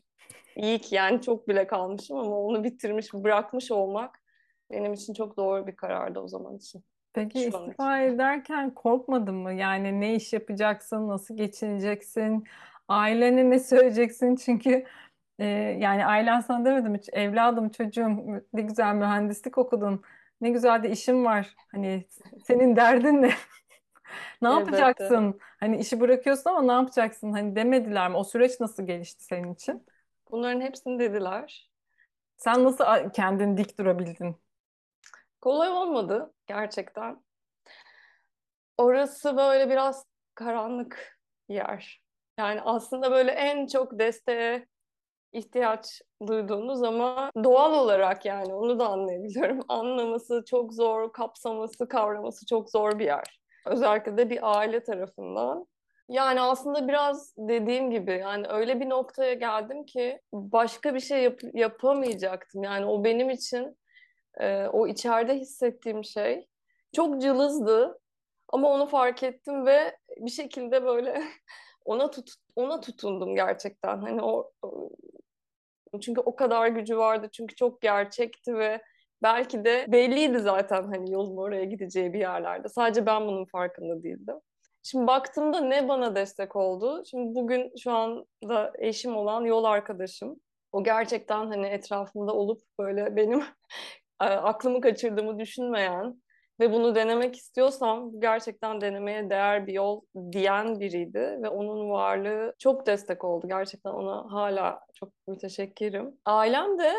iyi 0.56 0.80
ki 0.80 0.96
yani 0.96 1.22
çok 1.22 1.48
bile 1.48 1.68
kalmışım 1.68 2.18
ama 2.18 2.40
onu 2.40 2.64
bitirmiş 2.64 3.14
bırakmış 3.14 3.72
olmak 3.72 4.23
benim 4.72 4.94
için 4.94 5.14
çok 5.14 5.38
doğru 5.38 5.68
bir 5.68 5.76
karardı 5.76 6.20
o 6.20 6.28
zaman 6.28 6.58
için. 6.58 6.84
Peki 7.14 7.42
Şu 7.42 7.48
istifa 7.48 8.00
ederken 8.02 8.74
korkmadın 8.74 9.36
mı? 9.36 9.54
Yani 9.54 10.02
ne 10.02 10.16
iş 10.16 10.34
yapacaksın, 10.34 11.08
nasıl 11.08 11.38
geçineceksin, 11.38 12.44
ailene 12.88 13.50
ne 13.50 13.60
söyleyeceksin? 13.60 14.36
Çünkü 14.36 14.86
e, 15.40 15.46
yani 15.80 16.06
ailen 16.06 16.40
sana 16.40 16.66
demedim 16.66 16.96
hiç 16.96 17.10
evladım, 17.14 17.70
çocuğum 17.70 18.10
ne 18.54 18.62
güzel 18.62 18.96
mühendislik 18.96 19.58
okudun, 19.58 20.02
ne 20.42 20.50
güzel 20.50 20.84
de 20.84 20.92
işim 20.92 21.26
var. 21.26 21.58
Hani 21.68 22.08
senin 22.44 22.76
derdin 22.76 23.22
ne? 23.22 23.32
Ne 24.42 24.50
Elbette. 24.50 25.10
yapacaksın? 25.10 25.40
Hani 25.60 25.78
işi 25.80 26.00
bırakıyorsun 26.00 26.50
ama 26.50 26.62
ne 26.62 26.72
yapacaksın? 26.72 27.32
Hani 27.32 27.56
demediler 27.56 28.10
mi? 28.12 28.18
O 28.18 28.24
süreç 28.24 28.60
nasıl 28.60 28.88
gelişti 28.88 29.24
senin 29.26 29.54
için? 29.54 29.88
Bunların 30.32 30.62
hepsini 30.62 31.00
dediler. 31.00 31.72
Sen 32.38 32.64
nasıl 32.64 33.10
kendini 33.14 33.58
dik 33.58 33.78
durabildin? 33.80 34.36
Kolay 35.44 35.70
olmadı 35.70 36.34
gerçekten. 36.48 37.24
Orası 38.78 39.38
böyle 39.38 39.70
biraz 39.70 40.06
karanlık 40.36 41.20
yer. 41.50 42.02
Yani 42.40 42.62
aslında 42.62 43.12
böyle 43.12 43.32
en 43.32 43.68
çok 43.68 44.00
desteğe 44.00 44.68
ihtiyaç 45.32 46.02
duyduğunuz 46.28 46.84
ama 46.84 47.32
doğal 47.44 47.74
olarak 47.74 48.26
yani 48.26 48.54
onu 48.54 48.80
da 48.80 48.88
anlayabiliyorum. 48.88 49.60
Anlaması 49.70 50.44
çok 50.50 50.74
zor, 50.74 51.14
kapsaması, 51.14 51.88
kavraması 51.88 52.46
çok 52.46 52.70
zor 52.70 53.00
bir 53.00 53.06
yer. 53.06 53.40
Özellikle 53.66 54.18
de 54.18 54.30
bir 54.30 54.58
aile 54.58 54.84
tarafından. 54.84 55.66
Yani 56.10 56.42
aslında 56.42 56.88
biraz 56.88 57.34
dediğim 57.38 57.92
gibi 57.92 58.12
yani 58.12 58.48
öyle 58.48 58.80
bir 58.80 58.90
noktaya 58.90 59.34
geldim 59.34 59.86
ki 59.86 60.22
başka 60.34 60.96
bir 60.96 61.00
şey 61.00 61.24
yap 61.24 61.40
yapamayacaktım. 61.54 62.64
Yani 62.64 62.86
o 62.86 63.04
benim 63.04 63.30
için 63.30 63.78
e, 64.40 64.68
o 64.68 64.88
içeride 64.88 65.36
hissettiğim 65.36 66.04
şey 66.04 66.48
çok 66.96 67.22
cılızdı 67.22 68.00
ama 68.50 68.70
onu 68.70 68.86
fark 68.86 69.24
ettim 69.24 69.66
ve 69.66 69.98
bir 70.18 70.32
şekilde 70.32 70.86
böyle 70.86 71.24
ona 71.86 72.12
tut 72.12 72.30
ona 72.56 72.80
tutundum 72.80 73.36
gerçekten. 73.36 73.98
Hani 73.98 74.22
o 74.22 74.52
çünkü 76.02 76.22
o 76.22 76.36
kadar 76.36 76.68
gücü 76.68 76.98
vardı 76.98 77.30
çünkü 77.34 77.56
çok 77.56 77.82
gerçekti 77.82 78.58
ve 78.58 78.82
belki 79.24 79.66
de 79.66 79.86
belliydi 79.88 80.40
zaten 80.40 80.84
hani 80.84 81.12
yolun 81.12 81.38
oraya 81.38 81.64
gideceği 81.64 82.14
bir 82.14 82.20
yerlerde. 82.20 82.70
Sadece 82.70 83.06
ben 83.06 83.28
bunun 83.28 83.46
farkında 83.46 84.04
değildim. 84.04 84.36
Şimdi 84.84 85.08
baktığımda 85.08 85.60
ne 85.60 85.88
bana 85.88 86.16
destek 86.16 86.56
oldu? 86.56 87.04
Şimdi 87.06 87.36
bugün 87.36 87.72
şu 87.84 87.92
anda 87.92 88.74
eşim 88.80 89.16
olan 89.16 89.42
yol 89.42 89.64
arkadaşım. 89.64 90.40
O 90.72 90.84
gerçekten 90.84 91.46
hani 91.48 91.68
etrafımda 91.68 92.34
olup 92.34 92.62
böyle 92.80 93.16
benim 93.16 93.44
aklımı 94.24 94.82
kaçırdığımı 94.82 95.40
düşünmeyen 95.40 96.24
ve 96.60 96.72
bunu 96.72 96.96
denemek 96.96 97.36
istiyorsam 97.36 98.20
gerçekten 98.20 98.82
denemeye 98.82 99.30
değer 99.30 99.68
bir 99.68 99.74
yol 99.74 100.02
diyen 100.32 100.80
biriydi 100.80 101.40
ve 101.44 101.50
onun 101.50 101.90
varlığı 101.90 102.54
çok 102.60 102.88
destek 102.88 103.24
oldu. 103.24 103.48
Gerçekten 103.48 103.92
ona 103.92 104.34
hala 104.34 104.80
çok 104.94 105.10
müteşekkirim. 105.28 106.18
Ailem 106.26 106.80
de 106.80 106.94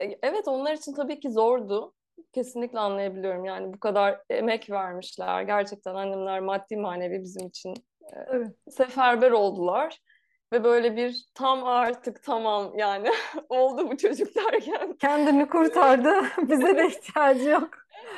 e, 0.00 0.18
evet 0.22 0.48
onlar 0.48 0.72
için 0.72 0.94
tabii 0.94 1.20
ki 1.20 1.30
zordu. 1.30 1.92
Kesinlikle 2.32 2.78
anlayabiliyorum. 2.78 3.44
Yani 3.44 3.74
bu 3.74 3.80
kadar 3.80 4.20
emek 4.30 4.70
vermişler. 4.70 5.42
Gerçekten 5.42 5.94
annemler 5.94 6.40
maddi 6.40 6.76
manevi 6.76 7.22
bizim 7.22 7.46
için 7.46 7.74
e, 8.12 8.16
evet. 8.30 8.48
seferber 8.70 9.30
oldular. 9.30 9.98
Ve 10.52 10.64
böyle 10.64 10.96
bir 10.96 11.24
tam 11.34 11.64
artık 11.64 12.22
tamam 12.22 12.72
yani 12.76 13.10
oldu 13.48 13.90
bu 13.90 13.96
çocuk 13.96 14.34
derken. 14.34 14.92
Kendini 14.92 15.48
kurtardı. 15.48 16.12
Bize 16.42 16.76
de 16.76 16.86
ihtiyacı 16.86 17.48
yok. 17.48 17.70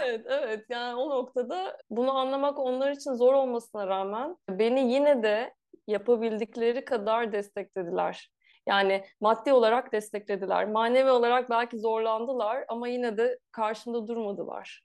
Evet, 0.04 0.26
evet. 0.28 0.64
Yani 0.68 0.94
o 0.94 1.10
noktada 1.10 1.76
bunu 1.90 2.16
anlamak 2.16 2.58
onlar 2.58 2.90
için 2.90 3.12
zor 3.12 3.34
olmasına 3.34 3.86
rağmen 3.86 4.36
beni 4.50 4.92
yine 4.92 5.22
de 5.22 5.54
yapabildikleri 5.86 6.84
kadar 6.84 7.32
desteklediler. 7.32 8.30
Yani 8.66 9.04
maddi 9.20 9.52
olarak 9.52 9.92
desteklediler. 9.92 10.68
Manevi 10.68 11.10
olarak 11.10 11.50
belki 11.50 11.78
zorlandılar 11.78 12.64
ama 12.68 12.88
yine 12.88 13.16
de 13.16 13.38
karşımda 13.52 14.06
durmadılar. 14.06 14.82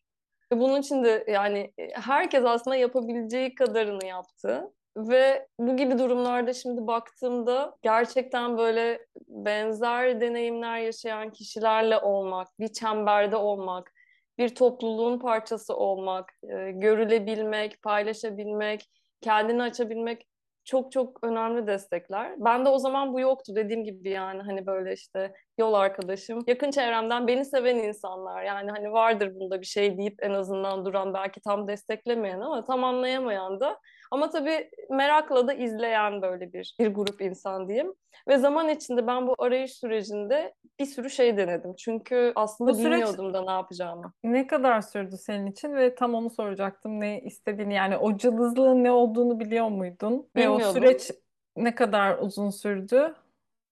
Bunun 0.52 0.82
için 0.82 1.04
de 1.04 1.26
yani 1.28 1.74
herkes 1.94 2.46
aslında 2.46 2.76
yapabileceği 2.76 3.56
kadarını 3.56 4.06
yaptı. 4.06 4.74
Ve 4.98 5.48
bu 5.60 5.78
gibi 5.78 6.00
durumlarda 6.00 6.54
şimdi 6.54 6.88
baktığımda 6.88 7.76
gerçekten 7.82 8.58
böyle 8.58 9.06
benzer 9.28 10.22
deneyimler 10.22 10.78
yaşayan 10.78 11.32
kişilerle 11.32 11.98
olmak, 11.98 12.60
bir 12.60 12.68
çemberde 12.68 13.36
olmak, 13.36 13.92
bir 14.38 14.56
topluluğun 14.56 15.20
parçası 15.20 15.76
olmak, 15.76 16.34
e, 16.44 16.72
görülebilmek, 16.72 17.82
paylaşabilmek, 17.82 18.90
kendini 19.22 19.64
açabilmek 19.64 20.28
çok 20.66 20.92
çok 20.92 21.24
önemli 21.24 21.68
destekler. 21.68 22.36
Ben 22.38 22.66
de 22.66 22.70
o 22.70 22.80
zaman 22.80 23.14
bu 23.14 23.20
yoktu 23.20 23.56
dediğim 23.56 23.84
gibi 23.84 24.10
yani 24.10 24.42
hani 24.42 24.66
böyle 24.66 24.94
işte 24.94 25.34
yol 25.58 25.74
arkadaşım, 25.74 26.40
yakın 26.48 26.72
çevremden 26.72 27.28
beni 27.28 27.46
seven 27.46 27.76
insanlar 27.76 28.44
yani 28.44 28.72
hani 28.72 28.92
vardır 28.92 29.36
bunda 29.36 29.62
bir 29.62 29.66
şey 29.66 29.98
deyip 29.98 30.24
en 30.24 30.32
azından 30.32 30.86
duran 30.86 31.14
belki 31.14 31.42
tam 31.42 31.68
desteklemeyen 31.68 32.40
ama 32.40 32.64
tam 32.64 32.84
anlayamayan 32.84 33.60
da 33.60 33.80
ama 34.14 34.30
tabii 34.30 34.70
merakla 34.90 35.48
da 35.48 35.54
izleyen 35.54 36.22
böyle 36.22 36.54
bir 36.54 36.76
bir 36.80 36.88
grup 36.94 37.22
insan 37.22 37.68
diyeyim. 37.68 37.94
Ve 38.28 38.38
zaman 38.38 38.70
içinde 38.70 39.08
ben 39.08 39.28
bu 39.28 39.36
arayış 39.38 39.74
sürecinde 39.74 40.54
bir 40.80 40.86
sürü 40.86 41.10
şey 41.10 41.38
denedim. 41.38 41.76
Çünkü 41.76 42.32
aslında 42.36 42.72
Bu 42.72 42.76
süreç 42.76 42.92
bilmiyordum 42.92 43.34
da 43.34 43.42
ne 43.46 43.52
yapacağımı. 43.52 44.14
ne 44.24 44.48
kadar 44.48 44.82
sürdü 44.82 45.18
senin 45.18 45.46
için 45.48 45.76
ve 45.76 45.96
tam 45.96 46.14
onu 46.16 46.30
soracaktım. 46.30 47.00
Ne 47.00 47.22
istediğini 47.22 47.74
yani 47.74 47.98
o 47.98 48.18
cılızlığın 48.18 48.84
ne 48.84 48.92
olduğunu 48.92 49.40
biliyor 49.40 49.68
muydun? 49.70 50.30
Ve 50.36 50.50
o 50.50 50.54
Bilmiyordum. 50.54 50.82
süreç 50.82 51.12
ne 51.56 51.76
kadar 51.76 52.18
uzun 52.18 52.50
sürdü? 52.50 53.16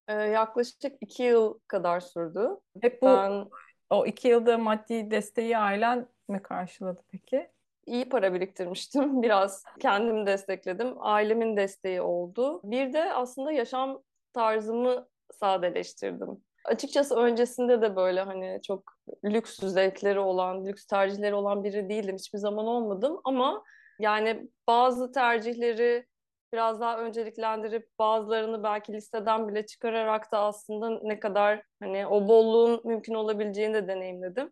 Ee, 0.08 0.14
yaklaşık 0.14 0.94
iki 1.02 1.24
yıl 1.24 1.60
kadar 1.68 2.00
sürdü. 2.00 2.50
Hep 2.82 3.02
bu 3.02 3.06
Ben 3.06 3.46
o 3.90 4.06
iki 4.06 4.28
yılda 4.28 4.58
maddi 4.58 5.12
desteği 5.12 5.58
ailen 5.58 6.08
mi 6.30 6.42
karşıladı 6.42 7.02
peki? 7.12 7.50
İyi 7.92 8.10
para 8.10 8.34
biriktirmiştim. 8.34 9.22
Biraz 9.24 9.64
kendimi 9.80 10.26
destekledim. 10.26 10.96
Ailemin 11.00 11.58
desteği 11.58 12.02
oldu. 12.02 12.62
Bir 12.64 12.94
de 12.94 13.14
aslında 13.14 13.52
yaşam 13.52 14.02
tarzımı 14.34 15.08
sadeleştirdim. 15.34 16.44
Açıkçası 16.66 17.16
öncesinde 17.16 17.82
de 17.82 17.96
böyle 17.96 18.22
hani 18.22 18.60
çok 18.68 18.98
lüks 19.26 19.60
zevkleri 19.60 20.20
olan, 20.20 20.66
lüks 20.66 20.86
tercihleri 20.86 21.36
olan 21.36 21.64
biri 21.64 21.90
değildim. 21.90 22.16
Hiçbir 22.16 22.40
zaman 22.40 22.66
olmadım 22.66 23.22
ama 23.24 23.64
yani 24.00 24.50
bazı 24.68 25.12
tercihleri 25.12 26.06
biraz 26.54 26.80
daha 26.80 27.00
önceliklendirip 27.00 27.90
bazılarını 28.00 28.64
belki 28.64 28.94
listeden 28.94 29.48
bile 29.48 29.66
çıkararak 29.66 30.32
da 30.32 30.40
aslında 30.40 31.00
ne 31.04 31.20
kadar 31.20 31.64
hani 31.80 32.08
o 32.08 32.28
bolluğun 32.28 32.82
mümkün 32.84 33.14
olabileceğini 33.14 33.74
de 33.74 33.88
deneyimledim. 33.88 34.52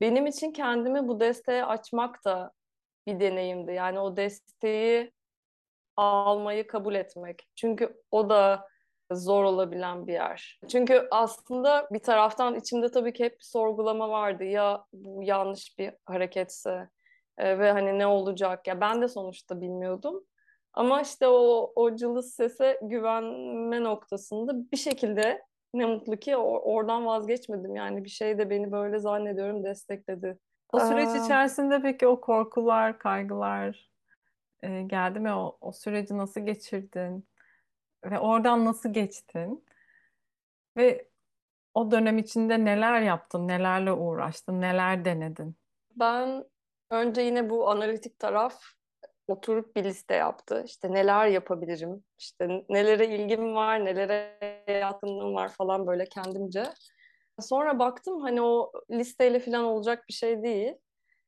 Benim 0.00 0.26
için 0.26 0.52
kendimi 0.52 1.08
bu 1.08 1.20
desteğe 1.20 1.64
açmak 1.64 2.24
da 2.24 2.52
bir 3.06 3.20
deneyimdi. 3.20 3.72
Yani 3.72 4.00
o 4.00 4.16
desteği 4.16 5.12
almayı 5.96 6.66
kabul 6.66 6.94
etmek. 6.94 7.48
Çünkü 7.56 8.02
o 8.10 8.30
da 8.30 8.68
zor 9.12 9.44
olabilen 9.44 10.06
bir 10.06 10.12
yer. 10.12 10.60
Çünkü 10.68 11.08
aslında 11.10 11.88
bir 11.92 11.98
taraftan 11.98 12.54
içimde 12.54 12.90
tabii 12.90 13.12
ki 13.12 13.24
hep 13.24 13.32
bir 13.38 13.44
sorgulama 13.44 14.08
vardı. 14.10 14.44
Ya 14.44 14.84
bu 14.92 15.22
yanlış 15.22 15.78
bir 15.78 15.92
hareketse 16.06 16.88
e, 17.38 17.58
ve 17.58 17.72
hani 17.72 17.98
ne 17.98 18.06
olacak? 18.06 18.66
Ya 18.66 18.80
ben 18.80 19.02
de 19.02 19.08
sonuçta 19.08 19.60
bilmiyordum. 19.60 20.24
Ama 20.72 21.02
işte 21.02 21.28
o, 21.28 21.72
o 21.76 21.96
cılız 21.96 22.34
sese 22.34 22.78
güvenme 22.82 23.84
noktasında 23.84 24.70
bir 24.72 24.76
şekilde 24.76 25.42
ne 25.74 25.86
mutlu 25.86 26.16
ki 26.16 26.30
or- 26.32 26.60
oradan 26.62 27.06
vazgeçmedim. 27.06 27.76
Yani 27.76 28.04
bir 28.04 28.08
şey 28.10 28.38
de 28.38 28.50
beni 28.50 28.72
böyle 28.72 28.98
zannediyorum 28.98 29.64
destekledi. 29.64 30.38
O 30.72 30.80
süreç 30.80 31.08
Aa, 31.08 31.24
içerisinde 31.24 31.82
peki 31.82 32.06
o 32.06 32.20
korkular, 32.20 32.98
kaygılar 32.98 33.90
e, 34.62 34.82
geldi 34.82 35.20
mi? 35.20 35.32
O, 35.32 35.58
o 35.60 35.72
süreci 35.72 36.18
nasıl 36.18 36.40
geçirdin? 36.40 37.28
Ve 38.04 38.18
oradan 38.18 38.64
nasıl 38.64 38.92
geçtin? 38.92 39.64
Ve 40.76 41.08
o 41.74 41.90
dönem 41.90 42.18
içinde 42.18 42.64
neler 42.64 43.00
yaptın? 43.00 43.48
Nelerle 43.48 43.92
uğraştın? 43.92 44.60
Neler 44.60 45.04
denedin? 45.04 45.56
ben 45.96 46.44
önce 46.90 47.20
yine 47.22 47.50
bu 47.50 47.70
analitik 47.70 48.18
taraf 48.18 48.62
oturup 49.28 49.76
bir 49.76 49.84
liste 49.84 50.14
yaptı. 50.14 50.62
İşte 50.66 50.92
neler 50.92 51.26
yapabilirim, 51.26 52.04
işte 52.18 52.64
nelere 52.68 53.06
ilgim 53.06 53.54
var, 53.54 53.84
nelere 53.84 54.38
yatkınlığım 54.68 55.34
var 55.34 55.48
falan 55.48 55.86
böyle 55.86 56.04
kendimce. 56.04 56.64
Sonra 57.40 57.78
baktım 57.78 58.20
hani 58.20 58.42
o 58.42 58.72
listeyle 58.90 59.40
falan 59.40 59.64
olacak 59.64 60.04
bir 60.08 60.14
şey 60.14 60.42
değil. 60.42 60.74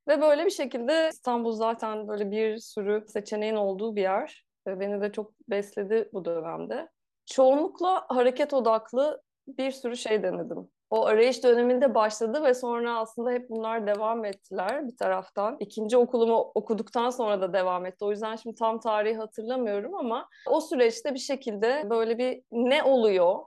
Ve 0.09 0.21
böyle 0.21 0.44
bir 0.47 0.51
şekilde 0.51 1.09
İstanbul 1.12 1.53
zaten 1.53 2.09
böyle 2.09 2.31
bir 2.31 2.59
sürü 2.59 3.05
seçeneğin 3.09 3.55
olduğu 3.55 3.97
bir 3.97 4.03
yer. 4.03 4.44
Ve 4.66 4.81
beni 4.81 5.01
de 5.01 5.12
çok 5.12 5.33
besledi 5.49 6.09
bu 6.12 6.25
dönemde. 6.25 6.88
Çoğunlukla 7.27 8.05
hareket 8.09 8.55
odaklı 8.55 9.23
bir 9.49 9.71
sürü 9.71 9.97
şey 9.97 10.23
denedim. 10.23 10.68
O 10.90 11.07
arayış 11.07 11.44
döneminde 11.44 11.94
başladı 11.94 12.42
ve 12.42 12.55
sonra 12.55 12.99
aslında 12.99 13.31
hep 13.31 13.51
bunlar 13.51 13.87
devam 13.87 14.25
ettiler 14.25 14.88
bir 14.88 14.97
taraftan. 14.97 15.57
İkinci 15.61 15.97
okulumu 15.97 16.53
okuduktan 16.55 17.11
sonra 17.11 17.40
da 17.40 17.53
devam 17.53 17.87
etti. 17.87 18.05
O 18.05 18.11
yüzden 18.11 18.37
şimdi 18.37 18.57
tam 18.57 18.81
tarihi 18.81 19.16
hatırlamıyorum 19.16 19.94
ama 19.94 20.29
o 20.47 20.61
süreçte 20.61 21.14
bir 21.14 21.18
şekilde 21.18 21.87
böyle 21.90 22.18
bir 22.18 22.42
ne 22.53 22.83
oluyor 22.83 23.38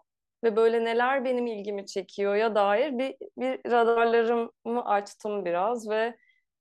ve 0.43 0.55
böyle 0.55 0.83
neler 0.83 1.25
benim 1.25 1.47
ilgimi 1.47 1.85
çekiyor 1.85 2.35
ya 2.35 2.55
dair 2.55 2.97
bir, 2.97 3.15
bir 3.37 3.71
radarlarımı 3.71 4.85
açtım 4.85 5.45
biraz 5.45 5.89
ve 5.89 6.15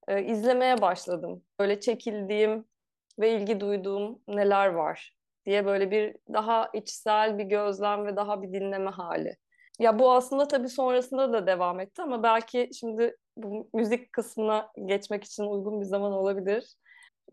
e, 0.07 0.23
izlemeye 0.23 0.81
başladım. 0.81 1.43
Böyle 1.59 1.79
çekildiğim 1.79 2.65
ve 3.19 3.31
ilgi 3.31 3.59
duyduğum 3.59 4.19
neler 4.27 4.67
var 4.67 5.15
diye 5.45 5.65
böyle 5.65 5.91
bir 5.91 6.15
daha 6.33 6.69
içsel 6.73 7.37
bir 7.37 7.43
gözlem 7.43 8.05
ve 8.05 8.15
daha 8.15 8.41
bir 8.41 8.53
dinleme 8.53 8.91
hali. 8.91 9.35
Ya 9.79 9.99
bu 9.99 10.11
aslında 10.11 10.47
tabii 10.47 10.69
sonrasında 10.69 11.33
da 11.33 11.47
devam 11.47 11.79
etti 11.79 12.01
ama 12.01 12.23
belki 12.23 12.69
şimdi 12.79 13.17
bu 13.37 13.69
müzik 13.73 14.13
kısmına 14.13 14.71
geçmek 14.85 15.23
için 15.23 15.43
uygun 15.43 15.81
bir 15.81 15.85
zaman 15.85 16.11
olabilir. 16.13 16.75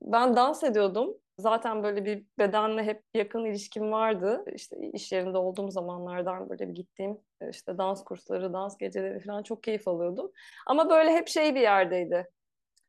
Ben 0.03 0.37
dans 0.37 0.65
ediyordum. 0.65 1.15
Zaten 1.39 1.83
böyle 1.83 2.05
bir 2.05 2.27
bedenle 2.39 2.83
hep 2.83 3.03
yakın 3.15 3.45
ilişkim 3.45 3.93
vardı. 3.93 4.45
İşte 4.55 4.77
iş 4.93 5.13
yerinde 5.13 5.39
olduğum 5.39 5.71
zamanlardan 5.71 6.49
böyle 6.51 6.69
bir 6.69 6.75
gittiğim 6.75 7.19
işte 7.51 7.79
dans 7.79 8.05
kursları, 8.05 8.53
dans 8.53 8.79
geceleri 8.79 9.21
falan 9.21 9.43
çok 9.43 9.63
keyif 9.63 9.89
alıyordum. 9.89 10.33
Ama 10.67 10.91
böyle 10.91 11.13
hep 11.13 11.29
şey 11.29 11.55
bir 11.55 11.61
yerdeydi. 11.61 12.29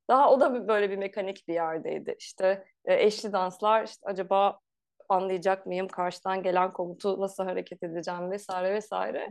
Daha 0.09 0.31
o 0.31 0.39
da 0.39 0.67
böyle 0.67 0.89
bir 0.89 0.97
mekanik 0.97 1.47
bir 1.47 1.53
yerdeydi. 1.53 2.15
İşte 2.19 2.65
e, 2.85 3.03
eşli 3.05 3.33
danslar 3.33 3.83
işte 3.83 4.01
acaba 4.05 4.59
anlayacak 5.09 5.65
mıyım? 5.65 5.87
Karşıdan 5.87 6.43
gelen 6.43 6.73
komutu 6.73 7.21
nasıl 7.21 7.43
hareket 7.43 7.83
edeceğim 7.83 8.31
vesaire 8.31 8.73
vesaire. 8.73 9.29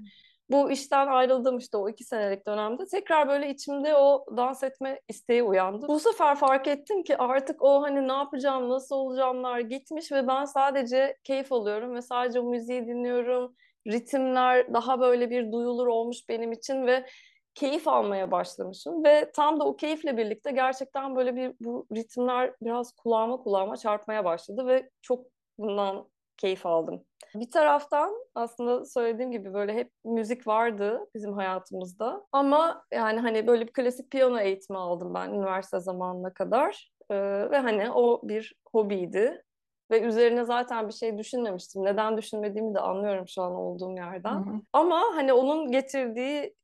Bu 0.50 0.70
işten 0.70 1.06
ayrıldığım 1.06 1.58
işte 1.58 1.76
o 1.76 1.88
iki 1.88 2.04
senelik 2.04 2.46
dönemde 2.46 2.86
tekrar 2.86 3.28
böyle 3.28 3.50
içimde 3.50 3.94
o 3.94 4.26
dans 4.36 4.62
etme 4.62 5.00
isteği 5.08 5.42
uyandı. 5.42 5.88
Bu 5.88 6.00
sefer 6.00 6.36
fark 6.36 6.66
ettim 6.66 7.02
ki 7.02 7.16
artık 7.16 7.62
o 7.62 7.82
hani 7.82 8.08
ne 8.08 8.12
yapacağım, 8.12 8.68
nasıl 8.68 8.96
olacağımlar 8.96 9.60
gitmiş 9.60 10.12
ve 10.12 10.26
ben 10.28 10.44
sadece 10.44 11.16
keyif 11.24 11.52
alıyorum 11.52 11.94
ve 11.94 12.02
sadece 12.02 12.40
müziği 12.40 12.86
dinliyorum. 12.86 13.54
Ritimler 13.86 14.74
daha 14.74 15.00
böyle 15.00 15.30
bir 15.30 15.52
duyulur 15.52 15.86
olmuş 15.86 16.28
benim 16.28 16.52
için 16.52 16.86
ve 16.86 17.06
keyif 17.54 17.88
almaya 17.88 18.30
başlamışım 18.30 19.04
ve 19.04 19.30
tam 19.32 19.60
da 19.60 19.64
o 19.64 19.76
keyifle 19.76 20.16
birlikte 20.16 20.50
gerçekten 20.50 21.16
böyle 21.16 21.36
bir 21.36 21.54
bu 21.60 21.86
ritimler 21.96 22.54
biraz 22.62 22.92
kulağıma 22.92 23.36
kulağıma 23.36 23.76
çarpmaya 23.76 24.24
başladı 24.24 24.66
ve 24.66 24.90
çok 25.02 25.26
bundan 25.58 26.08
keyif 26.38 26.66
aldım. 26.66 27.04
Bir 27.34 27.50
taraftan 27.50 28.14
aslında 28.34 28.84
söylediğim 28.84 29.32
gibi 29.32 29.54
böyle 29.54 29.74
hep 29.74 29.92
müzik 30.04 30.46
vardı 30.46 31.00
bizim 31.14 31.32
hayatımızda. 31.32 32.26
Ama 32.32 32.84
yani 32.92 33.20
hani 33.20 33.46
böyle 33.46 33.66
bir 33.66 33.72
klasik 33.72 34.10
piyano 34.10 34.38
eğitimi 34.40 34.78
aldım 34.78 35.14
ben 35.14 35.30
üniversite 35.30 35.80
zamanına 35.80 36.32
kadar. 36.34 36.92
Ee, 37.10 37.50
ve 37.50 37.58
hani 37.58 37.90
o 37.90 38.20
bir 38.28 38.54
hobiydi. 38.72 39.44
Ve 39.90 40.00
üzerine 40.00 40.44
zaten 40.44 40.88
bir 40.88 40.92
şey 40.92 41.18
düşünmemiştim. 41.18 41.84
Neden 41.84 42.16
düşünmediğimi 42.16 42.74
de 42.74 42.80
anlıyorum 42.80 43.28
şu 43.28 43.42
an 43.42 43.52
olduğum 43.52 43.90
Hı 43.90 43.96
yerden. 43.96 44.34
hı. 44.34 44.60
Ama 44.72 45.02
hani 45.14 45.32
onun 45.32 45.70
getirdiği 45.72 46.54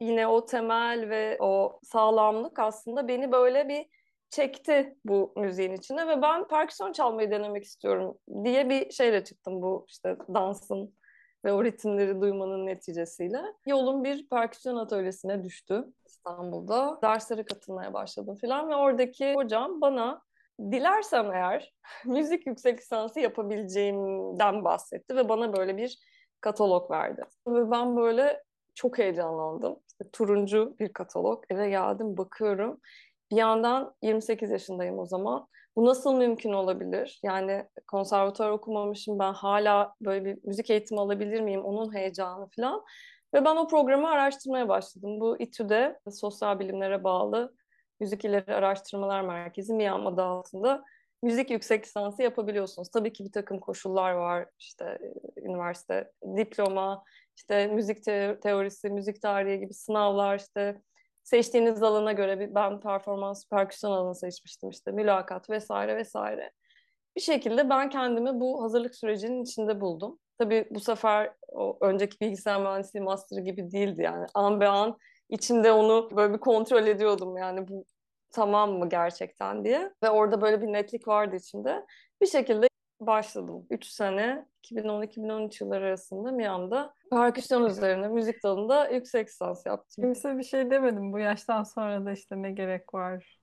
yine 0.00 0.26
o 0.26 0.46
temel 0.46 1.08
ve 1.10 1.36
o 1.40 1.80
sağlamlık 1.82 2.58
aslında 2.58 3.08
beni 3.08 3.32
böyle 3.32 3.68
bir 3.68 3.86
çekti 4.34 4.96
bu 5.04 5.32
müziğin 5.36 5.72
içine 5.72 6.08
ve 6.08 6.22
ben 6.22 6.48
perküsyon 6.48 6.92
çalmayı 6.92 7.30
denemek 7.30 7.64
istiyorum 7.64 8.18
diye 8.44 8.68
bir 8.68 8.90
şeyle 8.90 9.24
çıktım 9.24 9.62
bu 9.62 9.86
işte 9.88 10.16
dansın 10.34 10.94
ve 11.44 11.52
o 11.52 11.64
ritimleri 11.64 12.20
duymanın 12.20 12.66
neticesiyle. 12.66 13.42
Yolum 13.66 14.04
bir 14.04 14.28
perküsyon 14.28 14.76
atölyesine 14.76 15.44
düştü 15.44 15.84
İstanbul'da. 16.06 16.98
Derslere 17.02 17.44
katılmaya 17.44 17.94
başladım 17.94 18.36
falan 18.40 18.68
ve 18.68 18.74
oradaki 18.74 19.34
hocam 19.34 19.80
bana 19.80 20.22
dilersem 20.60 21.32
eğer 21.32 21.74
müzik 22.04 22.46
yüksek 22.46 22.80
lisansı 22.80 23.20
yapabileceğimden 23.20 24.64
bahsetti 24.64 25.16
ve 25.16 25.28
bana 25.28 25.56
böyle 25.56 25.76
bir 25.76 25.98
katalog 26.40 26.90
verdi. 26.90 27.22
Ve 27.48 27.70
ben 27.70 27.96
böyle 27.96 28.42
çok 28.74 28.98
heyecanlandım. 28.98 29.76
İşte 29.88 30.10
turuncu 30.12 30.76
bir 30.78 30.92
katalog. 30.92 31.44
Eve 31.50 31.68
geldim 31.70 32.16
bakıyorum 32.16 32.80
bir 33.34 33.38
yandan 33.38 33.94
28 34.02 34.50
yaşındayım 34.50 34.98
o 34.98 35.06
zaman. 35.06 35.46
Bu 35.76 35.84
nasıl 35.84 36.14
mümkün 36.14 36.52
olabilir? 36.52 37.20
Yani 37.22 37.64
konservatuar 37.86 38.50
okumamışım 38.50 39.18
ben 39.18 39.32
hala 39.32 39.94
böyle 40.00 40.24
bir 40.24 40.38
müzik 40.44 40.70
eğitimi 40.70 41.00
alabilir 41.00 41.40
miyim? 41.40 41.64
Onun 41.64 41.94
heyecanı 41.94 42.48
falan. 42.56 42.84
Ve 43.34 43.44
ben 43.44 43.56
o 43.56 43.68
programı 43.68 44.08
araştırmaya 44.08 44.68
başladım. 44.68 45.20
Bu 45.20 45.40
İTÜ'de 45.40 45.98
sosyal 46.10 46.58
bilimlere 46.58 47.04
bağlı 47.04 47.54
Müzik 48.00 48.24
İleri 48.24 48.54
Araştırmalar 48.54 49.20
Merkezi 49.20 49.74
MİAM 49.74 50.06
adı 50.06 50.22
altında 50.22 50.84
müzik 51.22 51.50
yüksek 51.50 51.86
lisansı 51.86 52.22
yapabiliyorsunuz. 52.22 52.90
Tabii 52.90 53.12
ki 53.12 53.24
bir 53.24 53.32
takım 53.32 53.60
koşullar 53.60 54.12
var. 54.12 54.46
İşte 54.58 54.98
üniversite, 55.36 56.10
diploma, 56.36 57.04
işte 57.36 57.66
müzik 57.66 58.04
teorisi, 58.42 58.90
müzik 58.90 59.22
tarihi 59.22 59.60
gibi 59.60 59.74
sınavlar, 59.74 60.38
işte 60.38 60.80
seçtiğiniz 61.24 61.82
alana 61.82 62.12
göre 62.12 62.40
bir, 62.40 62.54
ben 62.54 62.80
performans 62.80 63.48
perküsyon 63.48 63.90
alanı 63.90 64.14
seçmiştim 64.14 64.70
işte 64.70 64.92
mülakat 64.92 65.50
vesaire 65.50 65.96
vesaire. 65.96 66.50
Bir 67.16 67.20
şekilde 67.20 67.70
ben 67.70 67.90
kendimi 67.90 68.40
bu 68.40 68.62
hazırlık 68.62 68.94
sürecinin 68.96 69.42
içinde 69.42 69.80
buldum. 69.80 70.18
Tabii 70.38 70.68
bu 70.70 70.80
sefer 70.80 71.32
o 71.52 71.78
önceki 71.80 72.20
bilgisayar 72.20 72.60
mühendisliği 72.60 73.04
master 73.04 73.42
gibi 73.42 73.72
değildi 73.72 74.02
yani. 74.02 74.26
An 74.34 74.60
be 74.60 74.68
an 74.68 74.98
içimde 75.28 75.72
onu 75.72 76.08
böyle 76.16 76.34
bir 76.34 76.38
kontrol 76.38 76.86
ediyordum 76.86 77.36
yani 77.36 77.68
bu 77.68 77.84
tamam 78.30 78.72
mı 78.72 78.88
gerçekten 78.88 79.64
diye. 79.64 79.92
Ve 80.02 80.10
orada 80.10 80.40
böyle 80.40 80.62
bir 80.62 80.66
netlik 80.66 81.08
vardı 81.08 81.36
içimde. 81.36 81.86
Bir 82.22 82.26
şekilde 82.26 82.68
başladım. 83.06 83.66
3 83.70 83.86
sene 83.86 84.46
2010-2013 84.62 85.64
yılları 85.64 85.84
arasında 85.84 86.32
Miami'de 86.32 86.90
perküsyon 87.10 87.64
üzerine 87.64 88.08
müzik 88.08 88.42
dalında 88.42 88.88
yüksek 88.88 89.28
lisans 89.28 89.66
yaptım. 89.66 90.04
Kimse 90.04 90.38
bir 90.38 90.44
şey 90.44 90.70
demedim 90.70 91.12
bu 91.12 91.18
yaştan 91.18 91.62
sonra 91.62 92.04
da 92.04 92.12
işte 92.12 92.42
ne 92.42 92.52
gerek 92.52 92.94
var. 92.94 93.40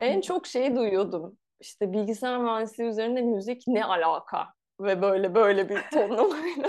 En 0.00 0.20
çok 0.20 0.46
şeyi 0.46 0.76
duyuyordum. 0.76 1.36
İşte 1.60 1.92
bilgisayar 1.92 2.38
mühendisliği 2.38 2.90
üzerine 2.90 3.22
müzik 3.22 3.62
ne 3.66 3.84
alaka? 3.84 4.48
Ve 4.80 5.02
böyle 5.02 5.34
böyle 5.34 5.68
bir 5.68 5.78
tonlamayla. 5.92 6.68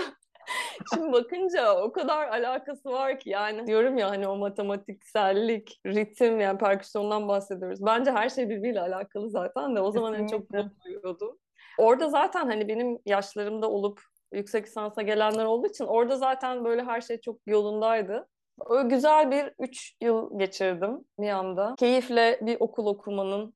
Şimdi 0.94 1.12
bakınca 1.12 1.82
o 1.82 1.92
kadar 1.92 2.28
alakası 2.28 2.90
var 2.90 3.18
ki 3.18 3.30
yani 3.30 3.66
diyorum 3.66 3.98
ya 3.98 4.10
hani 4.10 4.28
o 4.28 4.36
matematiksellik, 4.36 5.80
ritim 5.86 6.40
yani 6.40 6.58
perküsyondan 6.58 7.28
bahsediyoruz. 7.28 7.86
Bence 7.86 8.10
her 8.10 8.28
şey 8.28 8.48
birbiriyle 8.48 8.80
alakalı 8.80 9.30
zaten 9.30 9.76
de 9.76 9.80
o 9.80 9.92
zaman 9.92 10.14
en 10.14 10.26
çok 10.26 10.52
bunu 10.52 10.70
duyuyordum. 10.84 11.38
Orada 11.78 12.08
zaten 12.08 12.46
hani 12.46 12.68
benim 12.68 12.98
yaşlarımda 13.06 13.70
olup 13.70 14.00
yüksek 14.32 14.66
lisansa 14.66 15.02
gelenler 15.02 15.44
olduğu 15.44 15.66
için 15.66 15.84
orada 15.84 16.16
zaten 16.16 16.64
böyle 16.64 16.82
her 16.82 17.00
şey 17.00 17.20
çok 17.20 17.38
yolundaydı. 17.46 18.28
Öyle 18.68 18.88
güzel 18.88 19.30
bir 19.30 19.52
üç 19.58 19.96
yıl 20.00 20.38
geçirdim 20.38 21.04
Miami'de. 21.18 21.74
Keyifle 21.78 22.38
bir 22.42 22.56
okul 22.60 22.86
okumanın 22.86 23.54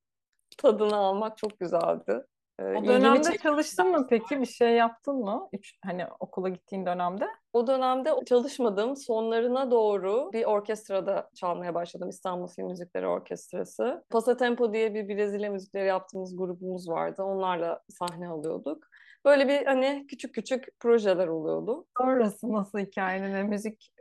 tadını 0.59 0.97
almak 0.97 1.39
çok 1.39 1.61
güzeldi. 1.61 2.25
Ee, 2.59 2.63
o 2.63 2.85
dönemde 2.85 3.39
çalıştın 3.39 3.91
mı 3.91 4.07
peki? 4.11 4.41
Bir 4.41 4.47
şey 4.47 4.73
yaptın 4.73 5.15
mı? 5.15 5.49
Üç, 5.53 5.79
hani 5.85 6.07
okula 6.21 6.49
gittiğin 6.49 6.87
dönemde? 6.87 7.29
O 7.53 7.67
dönemde 7.67 8.11
çalışmadım. 8.27 8.97
Sonlarına 8.97 9.71
doğru 9.71 10.31
bir 10.33 10.45
orkestrada 10.45 11.31
çalmaya 11.35 11.75
başladım. 11.75 12.09
İstanbul 12.09 12.49
Film 12.49 12.67
Müzikleri 12.67 13.07
Orkestrası. 13.07 14.05
Pasatempo 14.11 14.73
diye 14.73 14.95
bir 14.95 15.09
Brezilya 15.09 15.51
müzikleri 15.51 15.87
yaptığımız 15.87 16.37
grubumuz 16.37 16.89
vardı. 16.89 17.23
Onlarla 17.23 17.81
sahne 17.89 18.29
alıyorduk. 18.29 18.89
Böyle 19.25 19.49
bir 19.49 19.67
hani 19.67 20.07
küçük 20.09 20.35
küçük 20.35 20.81
projeler 20.81 21.29
oluyordu. 21.29 21.87
Sonrası 21.99 22.53
nasıl 22.53 22.79
hikayenin? 22.79 23.47
Müzik, 23.47 23.93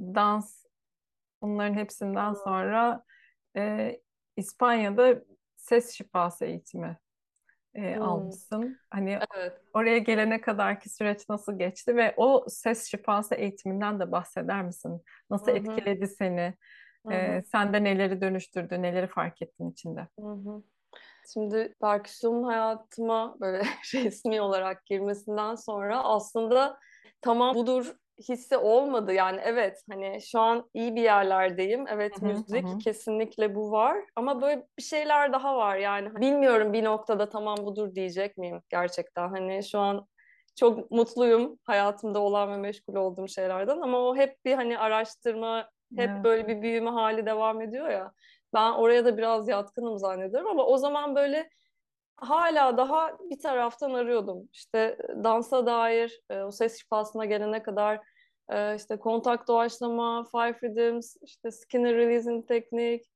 dans 0.00 0.64
bunların 1.42 1.74
hepsinden 1.74 2.32
sonra 2.32 3.04
e, 3.56 3.92
İspanya'da 4.36 5.22
ses 5.56 5.92
şifası 5.92 6.44
eğitimi 6.44 6.98
e, 7.74 7.96
hmm. 7.96 8.02
almışsın. 8.02 8.78
Hani 8.90 9.18
evet. 9.36 9.52
oraya 9.74 9.98
gelene 9.98 10.40
kadarki 10.40 10.88
süreç 10.88 11.28
nasıl 11.28 11.58
geçti 11.58 11.96
ve 11.96 12.14
o 12.16 12.44
ses 12.48 12.90
şifası 12.90 13.34
eğitiminden 13.34 14.00
de 14.00 14.12
bahseder 14.12 14.62
misin? 14.62 15.02
Nasıl 15.30 15.46
Hı-hı. 15.46 15.56
etkiledi 15.56 16.06
seni? 16.06 16.54
Hı-hı. 17.06 17.14
E, 17.14 17.42
sende 17.42 17.84
neleri 17.84 18.20
dönüştürdü, 18.20 18.82
neleri 18.82 19.06
fark 19.06 19.42
ettin 19.42 19.70
içinde? 19.70 20.08
Hı-hı. 20.20 20.62
Şimdi 21.32 21.74
perküsyonun 21.80 22.42
hayatıma 22.42 23.36
böyle 23.40 23.62
resmi 23.94 24.40
olarak 24.40 24.86
girmesinden 24.86 25.54
sonra 25.54 26.04
aslında 26.04 26.78
tamam 27.20 27.54
budur 27.54 27.94
hissi 28.28 28.56
olmadı. 28.56 29.12
Yani 29.12 29.40
evet 29.44 29.82
hani 29.90 30.18
şu 30.22 30.40
an 30.40 30.70
iyi 30.74 30.96
bir 30.96 31.02
yerlerdeyim. 31.02 31.86
Evet 31.88 32.22
hı 32.22 32.26
hı, 32.26 32.30
müzik 32.30 32.68
hı. 32.68 32.78
kesinlikle 32.78 33.54
bu 33.54 33.70
var. 33.70 33.98
Ama 34.16 34.42
böyle 34.42 34.66
bir 34.78 34.82
şeyler 34.82 35.32
daha 35.32 35.56
var 35.56 35.76
yani. 35.76 36.14
Bilmiyorum 36.20 36.72
bir 36.72 36.84
noktada 36.84 37.28
tamam 37.28 37.56
budur 37.56 37.94
diyecek 37.94 38.36
miyim 38.36 38.62
gerçekten. 38.68 39.28
Hani 39.28 39.64
şu 39.64 39.78
an 39.78 40.06
çok 40.56 40.90
mutluyum 40.90 41.58
hayatımda 41.64 42.18
olan 42.18 42.50
ve 42.50 42.56
meşgul 42.56 42.94
olduğum 42.94 43.28
şeylerden 43.28 43.80
ama 43.80 43.98
o 43.98 44.16
hep 44.16 44.44
bir 44.44 44.54
hani 44.54 44.78
araştırma, 44.78 45.70
hep 45.96 46.10
evet. 46.10 46.24
böyle 46.24 46.48
bir 46.48 46.62
büyüme 46.62 46.90
hali 46.90 47.26
devam 47.26 47.60
ediyor 47.60 47.88
ya. 47.88 48.12
Ben 48.54 48.72
oraya 48.72 49.04
da 49.04 49.16
biraz 49.16 49.48
yatkınım 49.48 49.98
zannediyorum 49.98 50.50
ama 50.50 50.64
o 50.64 50.76
zaman 50.76 51.14
böyle 51.14 51.50
hala 52.20 52.76
daha 52.76 53.18
bir 53.30 53.38
taraftan 53.38 53.94
arıyordum. 53.94 54.48
İşte 54.52 54.98
dansa 55.24 55.66
dair 55.66 56.20
e, 56.30 56.42
o 56.42 56.50
ses 56.50 56.78
şifasına 56.80 57.24
gelene 57.24 57.62
kadar 57.62 58.00
e, 58.52 58.76
işte 58.76 58.96
kontak 58.96 59.48
doğaçlama, 59.48 60.24
five 60.24 60.58
rhythms, 60.62 61.16
işte 61.22 61.50
skinner 61.50 61.94
releasing 61.94 62.48
teknik, 62.48 63.06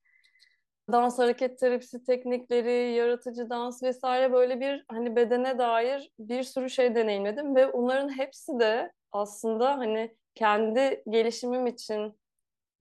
dans 0.92 1.18
hareket 1.18 1.58
terapisi 1.58 2.04
teknikleri, 2.04 2.92
yaratıcı 2.92 3.50
dans 3.50 3.82
vesaire 3.82 4.32
böyle 4.32 4.60
bir 4.60 4.84
hani 4.88 5.16
bedene 5.16 5.58
dair 5.58 6.10
bir 6.18 6.42
sürü 6.42 6.70
şey 6.70 6.94
deneyimledim 6.94 7.56
ve 7.56 7.66
onların 7.66 8.18
hepsi 8.18 8.58
de 8.58 8.92
aslında 9.12 9.78
hani 9.78 10.16
kendi 10.34 11.02
gelişimim 11.08 11.66
için 11.66 12.18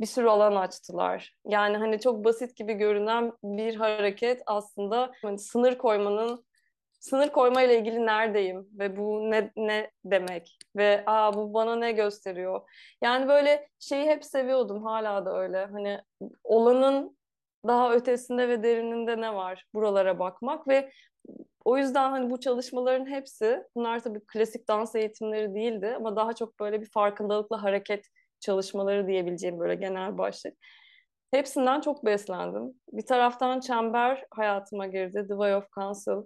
bir 0.03 0.07
sürü 0.07 0.27
alan 0.27 0.55
açtılar. 0.55 1.35
Yani 1.47 1.77
hani 1.77 1.99
çok 1.99 2.25
basit 2.25 2.55
gibi 2.55 2.73
görünen 2.73 3.31
bir 3.43 3.75
hareket 3.75 4.43
aslında 4.45 5.11
hani 5.21 5.39
sınır 5.39 5.77
koymanın 5.77 6.45
sınır 6.99 7.29
koyma 7.29 7.61
ile 7.61 7.79
ilgili 7.79 8.05
neredeyim 8.05 8.67
ve 8.79 8.97
bu 8.97 9.31
ne 9.31 9.51
ne 9.55 9.91
demek 10.05 10.57
ve 10.75 11.03
aa 11.05 11.33
bu 11.33 11.53
bana 11.53 11.75
ne 11.75 11.91
gösteriyor? 11.91 12.61
Yani 13.03 13.27
böyle 13.27 13.67
şeyi 13.79 14.05
hep 14.05 14.25
seviyordum 14.25 14.83
hala 14.83 15.25
da 15.25 15.39
öyle. 15.39 15.65
Hani 15.65 16.01
olanın 16.43 17.17
daha 17.67 17.93
ötesinde 17.93 18.49
ve 18.49 18.63
derininde 18.63 19.21
ne 19.21 19.35
var? 19.35 19.65
Buralara 19.73 20.19
bakmak 20.19 20.67
ve 20.67 20.91
o 21.65 21.77
yüzden 21.77 22.09
hani 22.09 22.29
bu 22.29 22.39
çalışmaların 22.39 23.05
hepsi 23.05 23.63
bunlar 23.75 23.99
tabii 24.03 24.19
klasik 24.27 24.67
dans 24.67 24.95
eğitimleri 24.95 25.55
değildi 25.55 25.93
ama 25.95 26.15
daha 26.15 26.33
çok 26.33 26.59
böyle 26.59 26.81
bir 26.81 26.89
farkındalıkla 26.89 27.63
hareket 27.63 28.05
çalışmaları 28.43 29.07
diyebileceğim 29.07 29.59
böyle 29.59 29.75
genel 29.75 30.17
başlık. 30.17 30.53
Hepsinden 31.31 31.81
çok 31.81 32.05
beslendim. 32.05 32.73
Bir 32.91 33.05
taraftan 33.05 33.59
çember 33.59 34.25
hayatıma 34.31 34.87
girdi. 34.87 35.25
The 35.27 35.33
Way 35.33 35.55
of 35.55 35.71
Counsel. 35.71 36.23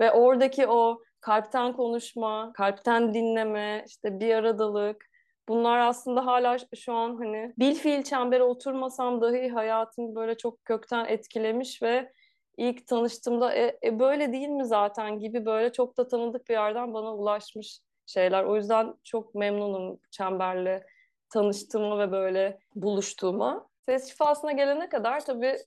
Ve 0.00 0.12
oradaki 0.12 0.66
o 0.66 1.02
kalpten 1.20 1.72
konuşma, 1.72 2.52
kalpten 2.52 3.14
dinleme, 3.14 3.84
işte 3.88 4.20
bir 4.20 4.34
aradalık, 4.34 5.06
bunlar 5.48 5.78
aslında 5.78 6.26
hala 6.26 6.56
şu 6.74 6.92
an 6.92 7.16
hani 7.16 7.54
bil 7.58 7.74
fiil 7.74 8.02
çembere 8.02 8.42
oturmasam 8.42 9.20
dahi 9.20 9.48
hayatımı 9.48 10.14
böyle 10.14 10.36
çok 10.36 10.64
kökten 10.64 11.04
etkilemiş 11.04 11.82
ve 11.82 12.12
ilk 12.56 12.86
tanıştığımda 12.86 13.54
e, 13.54 13.78
e, 13.84 13.98
böyle 13.98 14.32
değil 14.32 14.48
mi 14.48 14.64
zaten 14.64 15.18
gibi 15.18 15.46
böyle 15.46 15.72
çok 15.72 15.96
da 15.96 16.08
tanıdık 16.08 16.48
bir 16.48 16.54
yerden 16.54 16.94
bana 16.94 17.14
ulaşmış 17.14 17.80
şeyler. 18.06 18.44
O 18.44 18.56
yüzden 18.56 18.94
çok 19.04 19.34
memnunum 19.34 20.00
çemberle 20.10 20.86
tanıştığıma 21.34 21.98
ve 21.98 22.12
böyle 22.12 22.58
buluştuğuma. 22.74 23.68
Ses 23.88 24.08
şifasına 24.10 24.52
gelene 24.52 24.88
kadar 24.88 25.24
tabii 25.24 25.58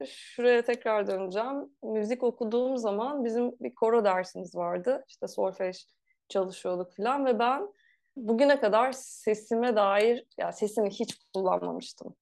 e, 0.00 0.06
şuraya 0.06 0.62
tekrar 0.62 1.06
döneceğim. 1.06 1.70
Müzik 1.82 2.22
okuduğum 2.22 2.76
zaman 2.76 3.24
bizim 3.24 3.52
bir 3.60 3.74
koro 3.74 4.04
dersimiz 4.04 4.54
vardı. 4.54 5.04
İşte 5.08 5.28
solfej 5.28 5.86
çalışıyorduk 6.28 6.96
falan 6.96 7.26
ve 7.26 7.38
ben 7.38 7.72
bugüne 8.16 8.60
kadar 8.60 8.92
sesime 8.92 9.76
dair, 9.76 10.16
ya 10.16 10.24
yani 10.38 10.52
sesimi 10.52 10.90
hiç 10.90 11.18
kullanmamıştım. 11.34 12.14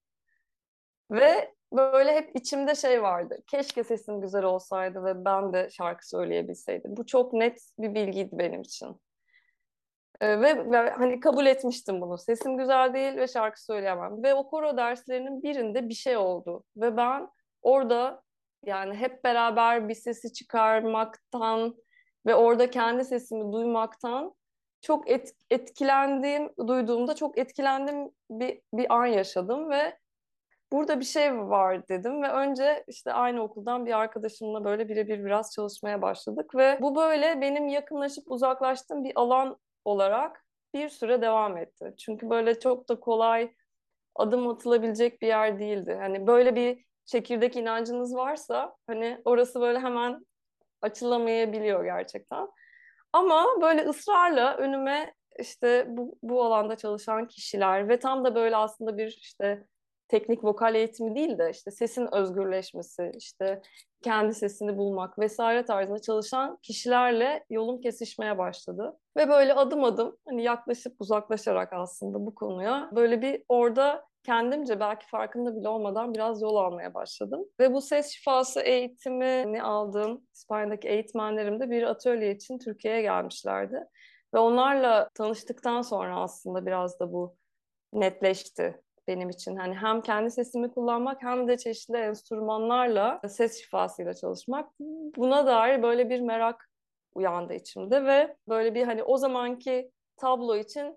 Ve 1.11 1.53
böyle 1.73 2.15
hep 2.15 2.35
içimde 2.35 2.75
şey 2.75 3.01
vardı. 3.01 3.37
Keşke 3.47 3.83
sesim 3.83 4.21
güzel 4.21 4.43
olsaydı 4.43 5.03
ve 5.03 5.25
ben 5.25 5.53
de 5.53 5.69
şarkı 5.69 6.09
söyleyebilseydim. 6.09 6.97
Bu 6.97 7.05
çok 7.05 7.33
net 7.33 7.61
bir 7.79 7.95
bilgiydi 7.95 8.29
benim 8.33 8.61
için. 8.61 9.01
Ee, 10.23 10.41
ve, 10.41 10.71
ve 10.71 10.89
hani 10.89 11.19
kabul 11.19 11.45
etmiştim 11.45 12.01
bunu. 12.01 12.17
Sesim 12.17 12.57
güzel 12.57 12.93
değil 12.93 13.15
ve 13.15 13.27
şarkı 13.27 13.63
söyleyemem. 13.63 14.23
Ve 14.23 14.33
o 14.33 14.47
koro 14.47 14.77
derslerinin 14.77 15.43
birinde 15.43 15.89
bir 15.89 15.93
şey 15.93 16.17
oldu. 16.17 16.63
Ve 16.77 16.97
ben 16.97 17.29
orada 17.61 18.21
yani 18.65 18.95
hep 18.95 19.23
beraber 19.23 19.89
bir 19.89 19.95
sesi 19.95 20.33
çıkarmaktan 20.33 21.75
ve 22.25 22.35
orada 22.35 22.69
kendi 22.69 23.05
sesimi 23.05 23.53
duymaktan 23.53 24.33
çok 24.81 25.09
et, 25.09 25.33
etkilendiğim, 25.49 26.49
duyduğumda 26.67 27.15
çok 27.15 27.37
etkilendiğim 27.37 28.09
bir, 28.29 28.61
bir 28.73 28.93
an 28.93 29.05
yaşadım 29.05 29.69
ve 29.69 29.97
burada 30.71 30.99
bir 30.99 31.05
şey 31.05 31.37
var 31.37 31.87
dedim 31.87 32.21
ve 32.21 32.29
önce 32.29 32.83
işte 32.87 33.13
aynı 33.13 33.43
okuldan 33.43 33.85
bir 33.85 33.99
arkadaşımla 33.99 34.65
böyle 34.65 34.89
birebir 34.89 35.25
biraz 35.25 35.51
çalışmaya 35.51 36.01
başladık 36.01 36.55
ve 36.55 36.77
bu 36.81 36.95
böyle 36.95 37.41
benim 37.41 37.67
yakınlaşıp 37.67 38.23
uzaklaştığım 38.31 39.03
bir 39.03 39.11
alan 39.15 39.57
olarak 39.85 40.45
bir 40.73 40.89
süre 40.89 41.21
devam 41.21 41.57
etti. 41.57 41.93
Çünkü 41.97 42.29
böyle 42.29 42.59
çok 42.59 42.89
da 42.89 42.99
kolay 42.99 43.53
adım 44.15 44.47
atılabilecek 44.47 45.21
bir 45.21 45.27
yer 45.27 45.59
değildi. 45.59 45.97
Hani 46.01 46.27
böyle 46.27 46.55
bir 46.55 46.85
çekirdek 47.05 47.55
inancınız 47.55 48.15
varsa 48.15 48.75
hani 48.87 49.21
orası 49.25 49.61
böyle 49.61 49.79
hemen 49.79 50.25
açılamayabiliyor 50.81 51.83
gerçekten. 51.83 52.47
Ama 53.13 53.45
böyle 53.61 53.81
ısrarla 53.85 54.57
önüme 54.57 55.13
işte 55.39 55.85
bu, 55.89 56.17
bu 56.23 56.43
alanda 56.43 56.75
çalışan 56.75 57.27
kişiler 57.27 57.89
ve 57.89 57.99
tam 57.99 58.25
da 58.25 58.35
böyle 58.35 58.55
aslında 58.55 58.97
bir 58.97 59.07
işte 59.07 59.67
teknik 60.07 60.43
vokal 60.43 60.75
eğitimi 60.75 61.15
değil 61.15 61.37
de 61.37 61.49
işte 61.49 61.71
sesin 61.71 62.15
özgürleşmesi, 62.15 63.11
işte 63.17 63.61
kendi 64.03 64.33
sesini 64.33 64.77
bulmak 64.77 65.19
vesaire 65.19 65.65
tarzında 65.65 65.99
çalışan 65.99 66.57
kişilerle 66.61 67.45
yolum 67.49 67.81
kesişmeye 67.81 68.37
başladı. 68.37 68.97
Ve 69.17 69.29
böyle 69.29 69.53
adım 69.53 69.83
adım 69.83 70.17
hani 70.27 70.43
yaklaşıp 70.43 70.95
uzaklaşarak 70.99 71.73
aslında 71.73 72.25
bu 72.25 72.35
konuya 72.35 72.89
böyle 72.95 73.21
bir 73.21 73.43
orada 73.49 74.05
kendimce 74.23 74.79
belki 74.79 75.07
farkında 75.07 75.55
bile 75.55 75.69
olmadan 75.69 76.13
biraz 76.13 76.41
yol 76.41 76.55
almaya 76.55 76.93
başladım. 76.93 77.45
Ve 77.59 77.73
bu 77.73 77.81
ses 77.81 78.09
şifası 78.09 78.61
eğitimini 78.61 79.63
aldığım 79.63 80.27
İspanya'daki 80.33 80.87
eğitmenlerim 80.87 81.59
de 81.59 81.69
bir 81.69 81.83
atölye 81.83 82.31
için 82.31 82.59
Türkiye'ye 82.59 83.01
gelmişlerdi. 83.01 83.83
Ve 84.33 84.39
onlarla 84.39 85.09
tanıştıktan 85.13 85.81
sonra 85.81 86.19
aslında 86.19 86.65
biraz 86.65 86.99
da 86.99 87.13
bu 87.13 87.35
netleşti 87.93 88.81
benim 89.07 89.29
için. 89.29 89.55
Hani 89.55 89.75
hem 89.75 90.01
kendi 90.01 90.31
sesimi 90.31 90.71
kullanmak 90.71 91.23
hem 91.23 91.47
de 91.47 91.57
çeşitli 91.57 91.97
enstrümanlarla 91.97 93.21
ses 93.27 93.61
şifasıyla 93.61 94.13
çalışmak. 94.13 94.69
Buna 95.17 95.47
dair 95.47 95.83
böyle 95.83 96.09
bir 96.09 96.19
merak 96.19 96.69
uyandı 97.15 97.53
içimde 97.53 98.05
ve 98.05 98.35
böyle 98.49 98.75
bir 98.75 98.83
hani 98.83 99.03
o 99.03 99.17
zamanki 99.17 99.91
tablo 100.17 100.55
için 100.55 100.95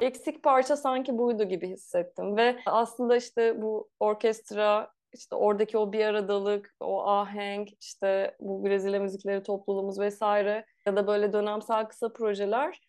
eksik 0.00 0.42
parça 0.42 0.76
sanki 0.76 1.18
buydu 1.18 1.44
gibi 1.44 1.68
hissettim 1.68 2.36
ve 2.36 2.56
aslında 2.66 3.16
işte 3.16 3.62
bu 3.62 3.88
orkestra 4.00 4.92
işte 5.12 5.36
oradaki 5.36 5.78
o 5.78 5.92
bir 5.92 6.04
aradalık, 6.04 6.74
o 6.80 7.06
ahenk, 7.06 7.68
işte 7.80 8.36
bu 8.40 8.64
Brezilya 8.64 9.00
müzikleri 9.00 9.42
topluluğumuz 9.42 10.00
vesaire 10.00 10.66
ya 10.86 10.96
da 10.96 11.06
böyle 11.06 11.32
dönemsel 11.32 11.84
kısa 11.84 12.12
projeler 12.12 12.80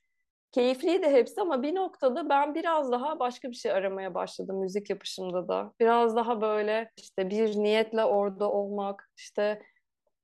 keyifliydi 0.58 1.08
hepsi 1.08 1.42
ama 1.42 1.64
bir 1.64 1.76
noktada 1.76 2.30
ben 2.30 2.56
biraz 2.56 2.92
daha 2.92 3.20
başka 3.20 3.50
bir 3.50 3.56
şey 3.56 3.72
aramaya 3.72 4.14
başladım 4.14 4.60
müzik 4.60 4.90
yapışımda 4.90 5.48
da. 5.48 5.74
Biraz 5.80 6.16
daha 6.16 6.42
böyle 6.42 6.92
işte 6.98 7.30
bir 7.30 7.56
niyetle 7.56 8.04
orada 8.04 8.52
olmak, 8.52 9.10
işte 9.18 9.62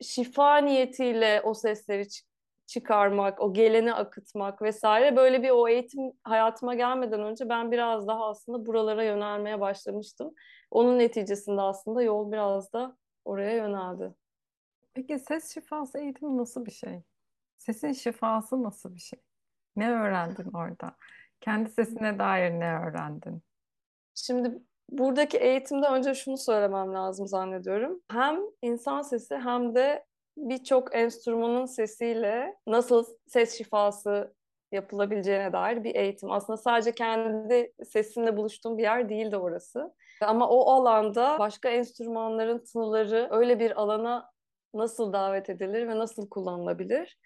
şifa 0.02 0.58
niyetiyle 0.58 1.42
o 1.44 1.54
sesleri 1.54 2.08
çıkarmak, 2.66 3.42
o 3.42 3.54
geleni 3.54 3.94
akıtmak 3.94 4.62
vesaire 4.62 5.16
böyle 5.16 5.44
bir 5.44 5.50
o 5.50 5.68
eğitim 5.68 6.12
hayatıma 6.24 6.76
gelmeden 6.76 7.24
önce 7.24 7.50
ben 7.50 7.72
biraz 7.72 8.08
daha 8.08 8.30
aslında 8.30 8.66
buralara 8.66 9.04
yönelmeye 9.04 9.60
başlamıştım. 9.60 10.34
Onun 10.72 11.00
neticesinde 11.00 11.62
aslında 11.62 12.04
yol 12.04 12.32
biraz 12.32 12.74
da 12.74 12.98
oraya 13.26 13.56
yöneldi. 13.56 14.14
Peki 14.94 15.20
ses 15.20 15.54
şifası 15.54 16.00
eğitimi 16.00 16.38
nasıl 16.38 16.66
bir 16.66 16.72
şey? 16.72 17.02
Sesin 17.58 17.92
şifası 17.92 18.64
nasıl 18.64 18.96
bir 18.96 19.00
şey? 19.00 19.20
Ne 19.76 19.92
öğrendin 19.92 20.52
orada? 20.54 20.96
Kendi 21.42 21.70
sesine 21.70 22.20
dair 22.20 22.52
ne 22.52 22.80
öğrendin? 22.80 23.44
Şimdi 24.16 24.62
buradaki 24.90 25.38
eğitimde 25.38 25.88
önce 25.88 26.14
şunu 26.14 26.38
söylemem 26.38 26.94
lazım 26.94 27.28
zannediyorum. 27.28 28.02
Hem 28.12 28.40
insan 28.62 29.02
sesi 29.02 29.36
hem 29.36 29.76
de 29.76 30.06
birçok 30.38 30.96
enstrümanın 30.96 31.66
sesiyle 31.66 32.56
nasıl 32.68 33.06
ses 33.28 33.58
şifası 33.58 34.34
yapılabileceğine 34.72 35.54
dair 35.54 35.84
bir 35.84 35.96
eğitim. 35.96 36.32
Aslında 36.32 36.58
sadece 36.58 36.92
kendi 36.92 37.74
sesinle 37.86 38.38
buluştuğum 38.38 38.78
bir 38.78 38.84
yer 38.84 39.10
değildi 39.10 39.38
orası. 39.38 39.94
Ama 40.22 40.50
o 40.50 40.72
alanda 40.72 41.40
başka 41.40 41.70
enstrümanların 41.70 42.64
tınıları 42.64 43.28
öyle 43.32 43.60
bir 43.60 43.82
alana 43.82 44.32
nasıl 44.74 45.14
davet 45.14 45.50
edilir 45.50 45.88
ve 45.88 45.98
nasıl 45.98 46.30
kullanılabilir? 46.30 47.18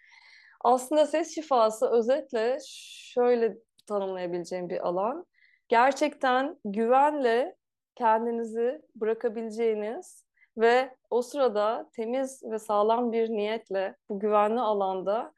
Aslında 0.67 1.05
ses 1.05 1.35
şifası 1.35 1.87
özetle 1.87 2.57
şöyle 2.67 3.57
tanımlayabileceğim 3.85 4.69
bir 4.69 4.87
alan. 4.87 5.25
Gerçekten 5.67 6.57
güvenle 6.65 7.55
kendinizi 7.95 8.81
bırakabileceğiniz 8.95 10.25
ve 10.57 10.95
o 11.09 11.21
sırada 11.21 11.89
temiz 11.93 12.43
ve 12.43 12.59
sağlam 12.59 13.11
bir 13.11 13.29
niyetle 13.29 13.95
bu 14.09 14.19
güvenli 14.19 14.59
alanda 14.59 15.33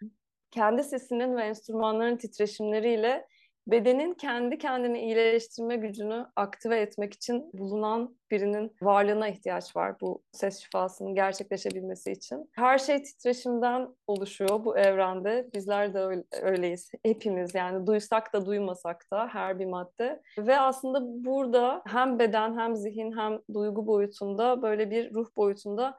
kendi 0.51 0.83
sesinin 0.83 1.37
ve 1.37 1.43
enstrümanların 1.43 2.17
titreşimleriyle 2.17 3.27
bedenin 3.71 4.13
kendi 4.13 4.58
kendini 4.58 4.99
iyileştirme 4.99 5.75
gücünü 5.75 6.25
aktive 6.36 6.79
etmek 6.79 7.13
için 7.13 7.49
bulunan 7.53 8.17
birinin 8.32 8.75
varlığına 8.82 9.27
ihtiyaç 9.27 9.75
var 9.75 9.95
bu 10.01 10.23
ses 10.32 10.60
şifasının 10.60 11.15
gerçekleşebilmesi 11.15 12.12
için. 12.12 12.49
Her 12.51 12.77
şey 12.77 13.03
titreşimden 13.03 13.88
oluşuyor 14.08 14.65
bu 14.65 14.77
evrende. 14.77 15.49
Bizler 15.53 15.93
de 15.93 15.99
öyle, 15.99 16.23
öyleyiz. 16.41 16.91
Hepimiz 17.05 17.55
yani 17.55 17.88
duysak 17.88 18.34
da 18.34 18.45
duymasak 18.45 19.05
da 19.12 19.27
her 19.27 19.60
bir 19.60 19.65
madde. 19.65 20.21
Ve 20.38 20.60
aslında 20.60 21.25
burada 21.25 21.82
hem 21.88 22.19
beden 22.19 22.58
hem 22.58 22.75
zihin 22.75 23.17
hem 23.17 23.39
duygu 23.53 23.88
boyutunda 23.88 24.62
böyle 24.62 24.91
bir 24.91 25.13
ruh 25.13 25.27
boyutunda 25.38 25.97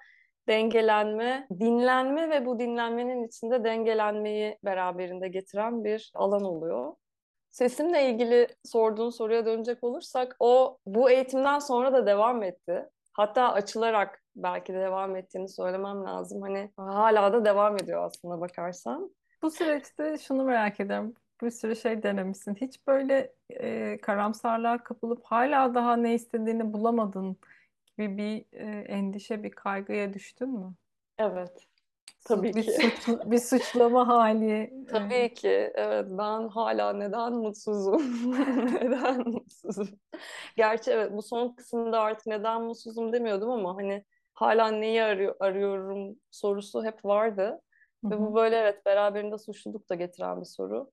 dengelenme, 0.48 1.46
dinlenme 1.60 2.30
ve 2.30 2.46
bu 2.46 2.58
dinlenmenin 2.58 3.24
içinde 3.24 3.64
dengelenmeyi 3.64 4.58
beraberinde 4.64 5.28
getiren 5.28 5.84
bir 5.84 6.12
alan 6.14 6.44
oluyor. 6.44 6.92
Sesimle 7.50 8.10
ilgili 8.10 8.48
sorduğun 8.64 9.10
soruya 9.10 9.46
dönecek 9.46 9.84
olursak 9.84 10.36
o 10.40 10.78
bu 10.86 11.10
eğitimden 11.10 11.58
sonra 11.58 11.92
da 11.92 12.06
devam 12.06 12.42
etti. 12.42 12.88
Hatta 13.12 13.52
açılarak 13.52 14.22
belki 14.36 14.72
de 14.72 14.80
devam 14.80 15.16
ettiğini 15.16 15.48
söylemem 15.48 16.04
lazım. 16.04 16.42
Hani 16.42 16.70
hala 16.76 17.32
da 17.32 17.44
devam 17.44 17.76
ediyor 17.76 18.04
aslında 18.04 18.40
bakarsan. 18.40 19.10
Bu 19.42 19.50
süreçte 19.50 20.18
şunu 20.18 20.44
merak 20.44 20.80
ediyorum. 20.80 21.14
Bir 21.42 21.50
sürü 21.50 21.76
şey 21.76 22.02
denemişsin. 22.02 22.54
Hiç 22.54 22.86
böyle 22.86 23.32
e, 23.50 23.98
karamsarlığa 24.00 24.84
kapılıp 24.84 25.24
hala 25.24 25.74
daha 25.74 25.96
ne 25.96 26.14
istediğini 26.14 26.72
bulamadın 26.72 27.36
gibi 27.98 28.16
bir 28.16 28.58
e, 28.58 28.80
endişe, 28.80 29.42
bir 29.42 29.50
kaygıya 29.50 30.12
düştün 30.12 30.48
mü? 30.48 30.74
Evet. 31.18 31.69
Tabii 32.24 32.54
bir 32.54 32.62
ki. 32.62 32.72
Suç, 32.72 33.08
bir 33.24 33.38
suçlama 33.38 34.08
hali. 34.08 34.70
Tabii 34.92 35.34
ki. 35.34 35.72
Evet 35.74 36.06
ben 36.08 36.48
hala 36.48 36.92
neden 36.92 37.32
mutsuzum? 37.32 38.32
neden 38.74 39.28
mutsuzum? 39.28 39.88
Gerçi 40.56 40.90
evet 40.90 41.12
bu 41.12 41.22
son 41.22 41.48
kısımda 41.54 42.00
artık 42.00 42.26
neden 42.26 42.62
mutsuzum 42.62 43.12
demiyordum 43.12 43.50
ama 43.50 43.76
hani 43.76 44.04
hala 44.34 44.68
neyi 44.70 45.02
arıyor, 45.02 45.36
arıyorum 45.40 46.16
sorusu 46.30 46.84
hep 46.84 47.04
vardı. 47.04 47.60
Hı-hı. 48.04 48.10
Ve 48.10 48.20
bu 48.20 48.34
böyle 48.34 48.56
evet 48.56 48.86
beraberinde 48.86 49.38
suçluluk 49.38 49.90
da 49.90 49.94
getiren 49.94 50.40
bir 50.40 50.46
soru. 50.46 50.90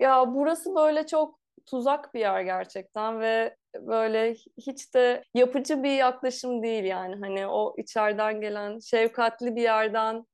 Ya 0.00 0.34
burası 0.34 0.74
böyle 0.74 1.06
çok 1.06 1.40
tuzak 1.66 2.14
bir 2.14 2.20
yer 2.20 2.40
gerçekten 2.40 3.20
ve 3.20 3.56
böyle 3.74 4.34
hiç 4.66 4.94
de 4.94 5.22
yapıcı 5.34 5.82
bir 5.82 5.96
yaklaşım 5.96 6.62
değil 6.62 6.84
yani 6.84 7.16
hani 7.20 7.46
o 7.46 7.74
içeriden 7.78 8.40
gelen 8.40 8.78
şefkatli 8.78 9.56
bir 9.56 9.62
yerden 9.62 10.24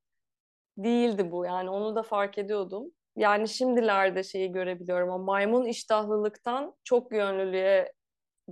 değildi 0.78 1.30
bu 1.30 1.44
yani 1.44 1.70
onu 1.70 1.96
da 1.96 2.02
fark 2.02 2.38
ediyordum. 2.38 2.84
Yani 3.16 3.48
şimdilerde 3.48 4.22
şeyi 4.22 4.52
görebiliyorum 4.52 5.10
ama 5.10 5.24
maymun 5.24 5.64
iştahlılıktan 5.64 6.74
çok 6.84 7.12
yönlülüğe 7.12 7.92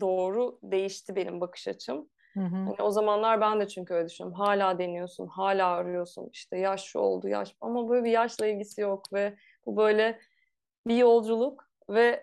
doğru 0.00 0.58
değişti 0.62 1.16
benim 1.16 1.40
bakış 1.40 1.68
açım. 1.68 2.08
Hı 2.34 2.40
hı. 2.40 2.56
Hani 2.56 2.82
o 2.82 2.90
zamanlar 2.90 3.40
ben 3.40 3.60
de 3.60 3.68
çünkü 3.68 3.94
öyle 3.94 4.08
düşünüyorum. 4.08 4.38
Hala 4.38 4.78
deniyorsun, 4.78 5.26
hala 5.26 5.66
arıyorsun. 5.68 6.28
İşte 6.32 6.58
yaş 6.58 6.84
şu 6.84 6.98
oldu, 6.98 7.28
yaş. 7.28 7.56
Ama 7.60 7.88
böyle 7.88 8.04
bir 8.04 8.10
yaşla 8.10 8.46
ilgisi 8.46 8.80
yok 8.80 9.12
ve 9.12 9.36
bu 9.66 9.76
böyle 9.76 10.18
bir 10.86 10.96
yolculuk 10.96 11.68
ve 11.90 12.22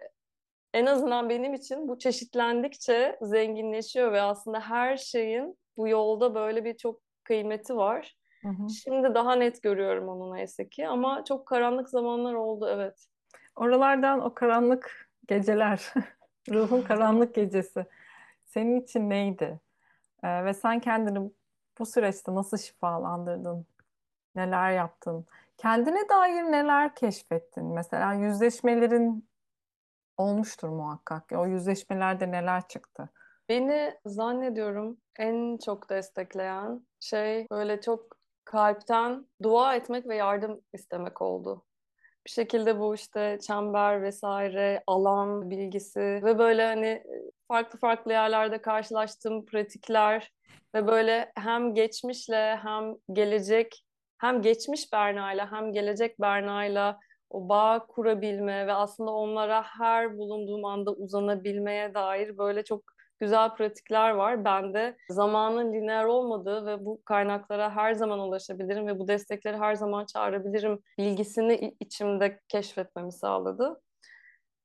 en 0.73 0.85
azından 0.85 1.29
benim 1.29 1.53
için 1.53 1.87
bu 1.87 1.97
çeşitlendikçe 1.97 3.17
zenginleşiyor 3.21 4.11
ve 4.11 4.21
aslında 4.21 4.59
her 4.59 4.97
şeyin 4.97 5.57
bu 5.77 5.87
yolda 5.87 6.35
böyle 6.35 6.65
bir 6.65 6.77
çok 6.77 7.01
kıymeti 7.23 7.75
var. 7.75 8.15
Hı 8.41 8.47
hı. 8.47 8.69
Şimdi 8.69 9.15
daha 9.15 9.35
net 9.35 9.63
görüyorum 9.63 10.09
onu 10.09 10.35
neyse 10.35 10.69
ki 10.69 10.87
ama 10.87 11.23
çok 11.25 11.45
karanlık 11.45 11.89
zamanlar 11.89 12.33
oldu 12.33 12.67
evet. 12.69 13.07
Oralardan 13.55 14.21
o 14.21 14.33
karanlık 14.33 15.09
geceler, 15.27 15.93
ruhun 16.51 16.81
karanlık 16.81 17.35
gecesi 17.35 17.85
senin 18.45 18.81
için 18.81 19.09
neydi? 19.09 19.59
Ee, 20.23 20.45
ve 20.45 20.53
sen 20.53 20.79
kendini 20.79 21.31
bu 21.79 21.85
süreçte 21.85 22.35
nasıl 22.35 22.57
şifalandırdın? 22.57 23.65
Neler 24.35 24.71
yaptın? 24.71 25.25
Kendine 25.57 26.09
dair 26.09 26.43
neler 26.43 26.95
keşfettin? 26.95 27.65
Mesela 27.65 28.13
yüzleşmelerin 28.13 29.29
olmuştur 30.17 30.69
muhakkak. 30.69 31.31
O 31.31 31.47
yüzleşmelerde 31.47 32.31
neler 32.31 32.67
çıktı? 32.67 33.09
Beni 33.49 33.93
zannediyorum 34.05 34.97
en 35.19 35.57
çok 35.57 35.89
destekleyen 35.89 36.87
şey 36.99 37.47
böyle 37.51 37.81
çok 37.81 38.20
kalpten 38.51 39.25
dua 39.43 39.75
etmek 39.75 40.07
ve 40.07 40.15
yardım 40.15 40.61
istemek 40.73 41.21
oldu. 41.21 41.65
Bir 42.25 42.31
şekilde 42.31 42.79
bu 42.79 42.95
işte 42.95 43.37
çember 43.47 44.01
vesaire, 44.03 44.83
alan 44.87 45.49
bilgisi 45.49 45.99
ve 45.99 46.39
böyle 46.39 46.65
hani 46.65 47.03
farklı 47.47 47.79
farklı 47.79 48.11
yerlerde 48.11 48.61
karşılaştığım 48.61 49.45
pratikler 49.45 50.31
ve 50.75 50.87
böyle 50.87 51.31
hem 51.35 51.73
geçmişle 51.73 52.55
hem 52.63 52.95
gelecek 53.13 53.83
hem 54.17 54.41
geçmiş 54.41 54.93
Berna'yla 54.93 55.51
hem 55.51 55.73
gelecek 55.73 56.21
Berna'yla 56.21 56.99
o 57.29 57.49
bağ 57.49 57.85
kurabilme 57.87 58.67
ve 58.67 58.73
aslında 58.73 59.11
onlara 59.11 59.63
her 59.63 60.17
bulunduğum 60.17 60.65
anda 60.65 60.91
uzanabilmeye 60.91 61.93
dair 61.93 62.37
böyle 62.37 62.63
çok 62.63 62.83
güzel 63.21 63.49
pratikler 63.49 64.09
var. 64.09 64.45
Ben 64.45 64.73
de 64.73 64.97
zamanın 65.09 65.73
lineer 65.73 66.05
olmadığı 66.05 66.65
ve 66.65 66.85
bu 66.85 67.01
kaynaklara 67.05 67.75
her 67.75 67.93
zaman 67.93 68.19
ulaşabilirim 68.19 68.87
ve 68.87 68.99
bu 68.99 69.07
destekleri 69.07 69.57
her 69.57 69.75
zaman 69.75 70.05
çağırabilirim 70.05 70.79
bilgisini 70.97 71.75
içimde 71.79 72.39
keşfetmemi 72.47 73.11
sağladı. 73.11 73.81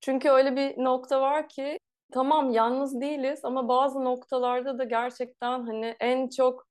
Çünkü 0.01 0.31
öyle 0.31 0.57
bir 0.57 0.85
nokta 0.85 1.21
var 1.21 1.49
ki 1.49 1.79
tamam 2.13 2.51
yalnız 2.51 3.01
değiliz 3.01 3.41
ama 3.43 3.69
bazı 3.69 4.05
noktalarda 4.05 4.79
da 4.79 4.85
gerçekten 4.85 5.63
hani 5.67 5.97
en 6.01 6.29
çok 6.29 6.67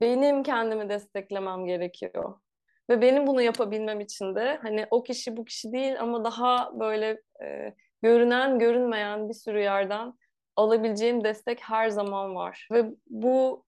benim 0.00 0.42
kendimi 0.42 0.88
desteklemem 0.88 1.66
gerekiyor. 1.66 2.34
Ve 2.90 3.02
benim 3.02 3.26
bunu 3.26 3.42
yapabilmem 3.42 4.00
için 4.00 4.34
de 4.34 4.58
hani 4.62 4.86
o 4.90 5.02
kişi 5.02 5.36
bu 5.36 5.44
kişi 5.44 5.72
değil 5.72 6.00
ama 6.00 6.24
daha 6.24 6.80
böyle 6.80 7.22
e, 7.44 7.74
görünen 8.02 8.58
görünmeyen 8.58 9.28
bir 9.28 9.34
sürü 9.34 9.60
yerden 9.60 10.14
alabileceğim 10.60 11.24
destek 11.24 11.60
her 11.60 11.88
zaman 11.88 12.34
var. 12.34 12.68
Ve 12.72 12.84
bu 13.06 13.64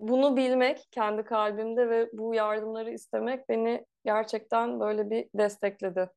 bunu 0.00 0.36
bilmek 0.36 0.88
kendi 0.90 1.22
kalbimde 1.22 1.90
ve 1.90 2.10
bu 2.12 2.34
yardımları 2.34 2.90
istemek 2.90 3.48
beni 3.48 3.86
gerçekten 4.04 4.80
böyle 4.80 5.10
bir 5.10 5.28
destekledi. 5.34 6.10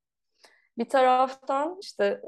Bir 0.78 0.90
taraftan 0.90 1.78
işte 1.82 2.22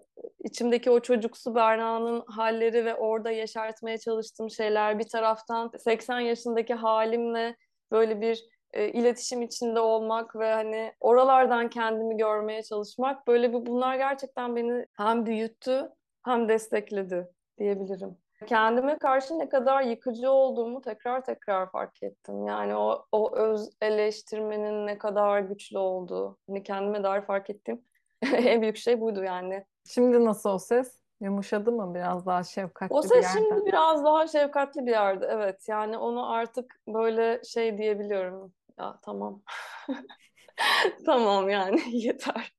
içimdeki 0.43 0.91
o 0.91 0.99
çocuksu 0.99 1.55
Berna'nın 1.55 2.23
halleri 2.27 2.85
ve 2.85 2.95
orada 2.95 3.31
yaşartmaya 3.31 3.97
çalıştığım 3.97 4.49
şeyler, 4.49 4.99
bir 4.99 5.07
taraftan 5.07 5.71
80 5.77 6.19
yaşındaki 6.19 6.73
halimle 6.73 7.55
böyle 7.91 8.21
bir 8.21 8.45
e, 8.73 8.88
iletişim 8.89 9.41
içinde 9.41 9.79
olmak 9.79 10.35
ve 10.35 10.53
hani 10.53 10.93
oralardan 10.99 11.69
kendimi 11.69 12.17
görmeye 12.17 12.63
çalışmak 12.63 13.27
böyle 13.27 13.53
bir 13.53 13.65
bunlar 13.65 13.95
gerçekten 13.95 14.55
beni 14.55 14.85
hem 14.97 15.25
büyüttü 15.25 15.89
hem 16.25 16.49
destekledi 16.49 17.27
diyebilirim. 17.59 18.17
Kendime 18.45 18.97
karşı 18.97 19.39
ne 19.39 19.49
kadar 19.49 19.81
yıkıcı 19.81 20.31
olduğumu 20.31 20.81
tekrar 20.81 21.25
tekrar 21.25 21.71
fark 21.71 22.03
ettim. 22.03 22.45
Yani 22.45 22.75
o, 22.75 23.05
o 23.11 23.35
öz 23.35 23.69
eleştirmenin 23.81 24.87
ne 24.87 24.97
kadar 24.97 25.39
güçlü 25.39 25.77
olduğu, 25.77 26.37
hani 26.47 26.63
kendime 26.63 27.03
dair 27.03 27.21
fark 27.21 27.49
ettiğim 27.49 27.81
en 28.33 28.61
büyük 28.61 28.77
şey 28.77 29.01
buydu 29.01 29.23
yani. 29.23 29.65
Şimdi 29.85 30.25
nasıl 30.25 30.49
o 30.49 30.59
ses? 30.59 30.99
Yumuşadı 31.21 31.71
mı 31.71 31.95
biraz 31.95 32.25
daha 32.25 32.43
şefkatli 32.43 32.93
o 32.95 33.01
ses 33.01 33.11
bir 33.11 33.15
yerde? 33.15 33.33
şimdi 33.33 33.65
biraz 33.65 34.03
daha 34.03 34.27
şefkatli 34.27 34.85
bir 34.85 34.91
yerde 34.91 35.27
evet. 35.29 35.65
Yani 35.67 35.97
onu 35.97 36.31
artık 36.31 36.75
böyle 36.87 37.41
şey 37.43 37.77
diyebiliyorum. 37.77 38.53
Ya 38.79 38.99
tamam. 39.01 39.41
tamam 41.05 41.49
yani 41.49 41.81
yeter. 41.91 42.53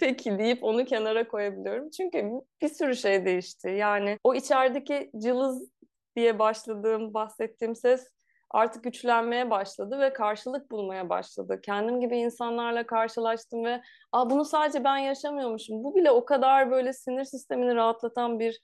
Peki 0.00 0.38
deyip 0.38 0.64
onu 0.64 0.84
kenara 0.84 1.28
koyabiliyorum. 1.28 1.90
Çünkü 1.90 2.30
bir 2.62 2.68
sürü 2.68 2.96
şey 2.96 3.24
değişti. 3.24 3.68
Yani 3.68 4.18
o 4.24 4.34
içerideki 4.34 5.10
cılız 5.22 5.70
diye 6.16 6.38
başladığım, 6.38 7.14
bahsettiğim 7.14 7.76
ses 7.76 8.08
artık 8.50 8.84
güçlenmeye 8.84 9.50
başladı 9.50 10.00
ve 10.00 10.12
karşılık 10.12 10.70
bulmaya 10.70 11.08
başladı. 11.08 11.60
Kendim 11.64 12.00
gibi 12.00 12.16
insanlarla 12.18 12.86
karşılaştım 12.86 13.64
ve 13.64 13.80
Aa, 14.12 14.30
bunu 14.30 14.44
sadece 14.44 14.84
ben 14.84 14.96
yaşamıyormuşum. 14.96 15.84
Bu 15.84 15.94
bile 15.94 16.10
o 16.10 16.24
kadar 16.24 16.70
böyle 16.70 16.92
sinir 16.92 17.24
sistemini 17.24 17.74
rahatlatan 17.74 18.38
bir 18.38 18.60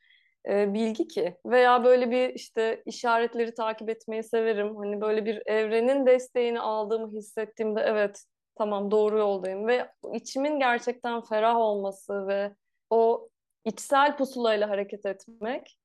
e, 0.49 0.75
bilgi 0.75 1.09
ki. 1.09 1.37
Veya 1.47 1.85
böyle 1.85 2.11
bir 2.11 2.35
işte 2.35 2.83
işaretleri 2.87 3.55
takip 3.55 3.89
etmeyi 3.89 4.23
severim. 4.23 4.77
Hani 4.77 5.01
böyle 5.01 5.25
bir 5.25 5.43
evrenin 5.47 6.07
desteğini 6.07 6.61
aldığımı 6.61 7.13
hissettiğimde 7.13 7.81
evet 7.81 8.25
tamam 8.59 8.91
doğru 8.91 9.19
yoldayım 9.19 9.67
ve 9.67 9.91
içimin 10.15 10.59
gerçekten 10.59 11.21
ferah 11.21 11.57
olması 11.57 12.27
ve 12.27 12.55
o 12.91 13.29
içsel 13.65 14.17
pusulayla 14.17 14.71
hareket 14.71 15.07
etmek 15.07 15.79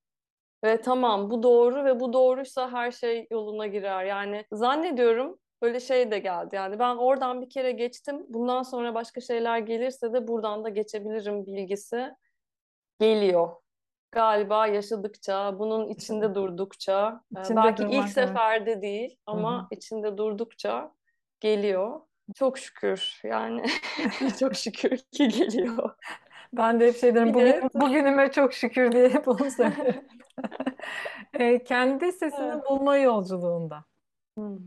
ve 0.63 0.81
tamam 0.81 1.31
bu 1.31 1.43
doğru 1.43 1.85
ve 1.85 1.99
bu 1.99 2.13
doğruysa 2.13 2.71
her 2.71 2.91
şey 2.91 3.27
yoluna 3.31 3.67
girer. 3.67 4.03
Yani 4.05 4.45
zannediyorum 4.51 5.39
böyle 5.61 5.79
şey 5.79 6.11
de 6.11 6.19
geldi. 6.19 6.55
Yani 6.55 6.79
ben 6.79 6.95
oradan 6.95 7.41
bir 7.41 7.49
kere 7.49 7.71
geçtim. 7.71 8.25
Bundan 8.29 8.63
sonra 8.63 8.93
başka 8.93 9.21
şeyler 9.21 9.57
gelirse 9.57 10.13
de 10.13 10.27
buradan 10.27 10.63
da 10.63 10.69
geçebilirim 10.69 11.45
bilgisi 11.45 12.11
geliyor. 12.99 13.49
Galiba 14.11 14.67
yaşadıkça, 14.67 15.59
bunun 15.59 15.87
içinde 15.87 16.35
durdukça, 16.35 17.21
içinde 17.39 17.55
belki 17.55 17.83
durmak, 17.83 17.93
ilk 17.93 18.09
seferde 18.09 18.71
evet. 18.71 18.81
değil 18.81 19.17
ama 19.25 19.57
Hı-hı. 19.57 19.67
içinde 19.71 20.17
durdukça 20.17 20.93
geliyor. 21.39 22.01
Çok 22.35 22.57
şükür 22.57 23.21
yani 23.23 23.65
çok 24.39 24.55
şükür 24.55 24.97
ki 24.97 25.27
geliyor. 25.27 25.95
Ben 26.53 26.79
de 26.79 26.87
hep 26.87 26.97
şey 26.97 27.15
derim, 27.15 27.33
bugün, 27.33 27.69
bugünüme 27.73 28.31
çok 28.31 28.53
şükür 28.53 28.91
diye 28.91 29.09
hep 29.09 29.27
onu 29.27 29.51
söylerim. 29.57 30.07
e, 31.33 31.63
kendi 31.63 32.11
sesini 32.11 32.51
evet. 32.53 32.69
bulma 32.69 32.97
yolculuğunda. 32.97 33.85
Hmm. 34.37 34.57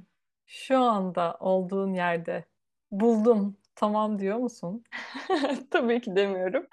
Şu 0.47 0.79
anda 0.79 1.37
olduğun 1.41 1.95
yerde 1.95 2.45
buldum, 2.91 3.57
tamam 3.75 4.19
diyor 4.19 4.39
musun? 4.39 4.85
Tabii 5.71 6.01
ki 6.01 6.17
demiyorum. 6.17 6.67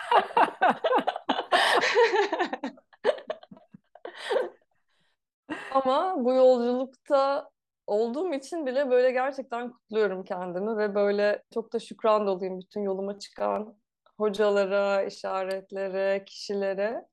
Ama 5.71 6.15
bu 6.25 6.33
yolculukta 6.33 7.49
olduğum 7.87 8.33
için 8.33 8.65
bile 8.65 8.89
böyle 8.89 9.11
gerçekten 9.11 9.71
kutluyorum 9.71 10.23
kendimi 10.23 10.77
ve 10.77 10.95
böyle 10.95 11.43
çok 11.53 11.73
da 11.73 11.79
şükran 11.79 12.27
doluyum 12.27 12.59
bütün 12.59 12.81
yoluma 12.81 13.19
çıkan 13.19 13.75
hocalara, 14.17 15.03
işaretlere, 15.03 16.25
kişilere. 16.25 17.05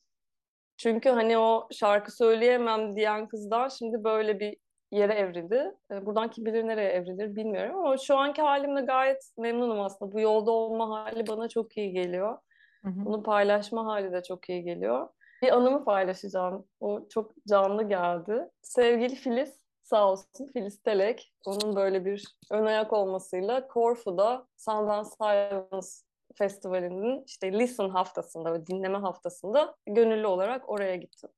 Çünkü 0.77 1.09
hani 1.09 1.39
o 1.39 1.69
şarkı 1.73 2.17
söyleyemem 2.17 2.97
diyen 2.97 3.29
kızdan 3.29 3.69
şimdi 3.69 4.05
böyle 4.05 4.41
bir 4.41 4.57
yere 4.91 5.13
evrildi. 5.13 5.75
E, 5.91 6.07
buradan 6.07 6.31
kim 6.31 6.45
bilir 6.45 6.67
nereye 6.67 6.91
evrilir 6.91 7.37
bilmiyorum 7.37 7.79
ama 7.79 7.97
şu 7.97 8.17
anki 8.17 8.43
halimle 8.43 8.81
gayet 8.81 9.33
memnunum 9.39 9.81
aslında. 9.81 10.13
Bu 10.13 10.21
yolda 10.21 10.51
olma 10.51 10.91
hali 10.91 11.27
bana 11.27 11.49
çok 11.49 11.77
iyi 11.77 11.93
geliyor. 11.93 12.39
Hı 12.85 12.89
hı. 12.89 13.05
Bunu 13.05 13.23
paylaşma 13.23 13.87
hali 13.87 14.13
de 14.13 14.23
çok 14.23 14.49
iyi 14.49 14.63
geliyor. 14.63 15.09
Bir 15.43 15.57
anımı 15.57 15.85
paylaşacağım. 15.85 16.67
O 16.81 17.09
çok 17.09 17.33
canlı 17.49 17.89
geldi. 17.89 18.49
Sevgili 18.63 19.15
Filiz 19.15 19.60
sağ 19.91 20.11
olsun 20.11 20.51
Filiz 20.53 20.83
Telek 20.83 21.33
onun 21.47 21.77
böyle 21.77 22.05
bir 22.05 22.25
ön 22.51 22.67
ayak 22.67 22.93
olmasıyla 22.93 23.69
Korfu'da 23.69 24.47
Sundance 24.57 25.09
Silence 25.21 25.89
Festivali'nin 26.35 27.25
işte 27.27 27.53
Listen 27.53 27.89
haftasında 27.89 28.53
ve 28.53 28.67
dinleme 28.67 28.99
haftasında 28.99 29.77
gönüllü 29.87 30.27
olarak 30.27 30.69
oraya 30.69 30.97
gittim. 30.97 31.31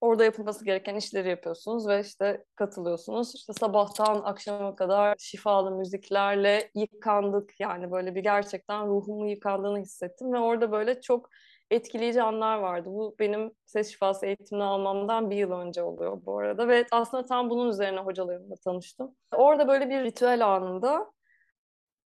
Orada 0.00 0.24
yapılması 0.24 0.64
gereken 0.64 0.94
işleri 0.96 1.28
yapıyorsunuz 1.28 1.88
ve 1.88 2.00
işte 2.00 2.44
katılıyorsunuz. 2.56 3.34
İşte 3.34 3.52
sabahtan 3.52 4.22
akşama 4.24 4.74
kadar 4.76 5.14
şifalı 5.18 5.70
müziklerle 5.70 6.70
yıkandık. 6.74 7.60
Yani 7.60 7.90
böyle 7.90 8.14
bir 8.14 8.22
gerçekten 8.22 8.86
ruhumu 8.86 9.28
yıkandığını 9.28 9.78
hissettim 9.78 10.32
ve 10.32 10.38
orada 10.38 10.72
böyle 10.72 11.00
çok 11.00 11.30
etkileyici 11.70 12.22
anlar 12.22 12.58
vardı. 12.58 12.88
Bu 12.92 13.16
benim 13.18 13.52
ses 13.64 13.92
şifası 13.92 14.26
eğitimini 14.26 14.64
almamdan 14.64 15.30
bir 15.30 15.36
yıl 15.36 15.52
önce 15.52 15.82
oluyor 15.82 16.20
bu 16.26 16.38
arada. 16.38 16.68
Ve 16.68 16.86
aslında 16.90 17.24
tam 17.24 17.50
bunun 17.50 17.68
üzerine 17.68 18.00
hocalarımla 18.00 18.54
tanıştım. 18.64 19.14
Orada 19.36 19.68
böyle 19.68 19.90
bir 19.90 20.04
ritüel 20.04 20.46
anında 20.46 21.12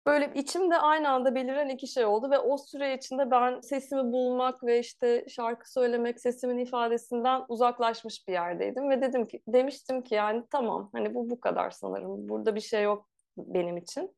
böyle 0.06 0.32
içimde 0.34 0.76
aynı 0.78 1.08
anda 1.08 1.34
beliren 1.34 1.68
iki 1.68 1.86
şey 1.86 2.04
oldu 2.04 2.30
ve 2.30 2.38
o 2.38 2.58
süre 2.58 2.94
içinde 2.94 3.30
ben 3.30 3.60
sesimi 3.60 4.12
bulmak 4.12 4.64
ve 4.64 4.78
işte 4.78 5.24
şarkı 5.28 5.72
söylemek, 5.72 6.20
sesimin 6.20 6.58
ifadesinden 6.58 7.42
uzaklaşmış 7.48 8.28
bir 8.28 8.32
yerdeydim 8.32 8.90
ve 8.90 9.02
dedim 9.02 9.26
ki 9.26 9.42
demiştim 9.46 10.02
ki 10.02 10.14
yani 10.14 10.42
tamam 10.50 10.90
hani 10.92 11.14
bu 11.14 11.30
bu 11.30 11.40
kadar 11.40 11.70
sanırım. 11.70 12.28
Burada 12.28 12.54
bir 12.54 12.60
şey 12.60 12.82
yok 12.82 13.08
benim 13.36 13.76
için. 13.76 14.16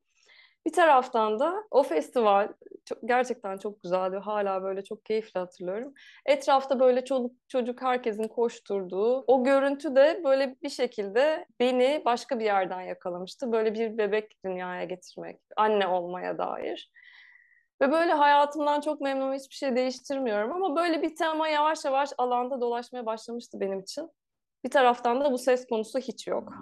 Bir 0.65 0.73
taraftan 0.73 1.39
da 1.39 1.63
o 1.71 1.83
festival 1.83 2.49
çok, 2.85 2.97
gerçekten 3.05 3.57
çok 3.57 3.83
güzeldi. 3.83 4.17
Hala 4.17 4.63
böyle 4.63 4.83
çok 4.83 5.05
keyifli 5.05 5.39
hatırlıyorum. 5.39 5.93
Etrafta 6.25 6.79
böyle 6.79 7.05
çoluk 7.05 7.31
çocuk 7.47 7.81
herkesin 7.81 8.27
koşturduğu 8.27 9.23
o 9.27 9.43
görüntü 9.43 9.95
de 9.95 10.21
böyle 10.23 10.55
bir 10.63 10.69
şekilde 10.69 11.45
beni 11.59 12.01
başka 12.05 12.39
bir 12.39 12.45
yerden 12.45 12.81
yakalamıştı. 12.81 13.51
Böyle 13.51 13.73
bir 13.73 13.97
bebek 13.97 14.43
dünyaya 14.45 14.83
getirmek, 14.83 15.39
anne 15.57 15.87
olmaya 15.87 16.37
dair. 16.37 16.91
Ve 17.81 17.91
böyle 17.91 18.13
hayatımdan 18.13 18.81
çok 18.81 19.01
memnunum, 19.01 19.33
hiçbir 19.33 19.55
şey 19.55 19.75
değiştirmiyorum. 19.75 20.51
Ama 20.51 20.75
böyle 20.75 21.01
bir 21.01 21.15
tema 21.15 21.47
yavaş 21.47 21.85
yavaş 21.85 22.09
alanda 22.17 22.61
dolaşmaya 22.61 23.05
başlamıştı 23.05 23.59
benim 23.59 23.79
için. 23.79 24.09
Bir 24.63 24.69
taraftan 24.69 25.21
da 25.21 25.31
bu 25.31 25.37
ses 25.37 25.67
konusu 25.67 25.99
hiç 25.99 26.27
yok. 26.27 26.53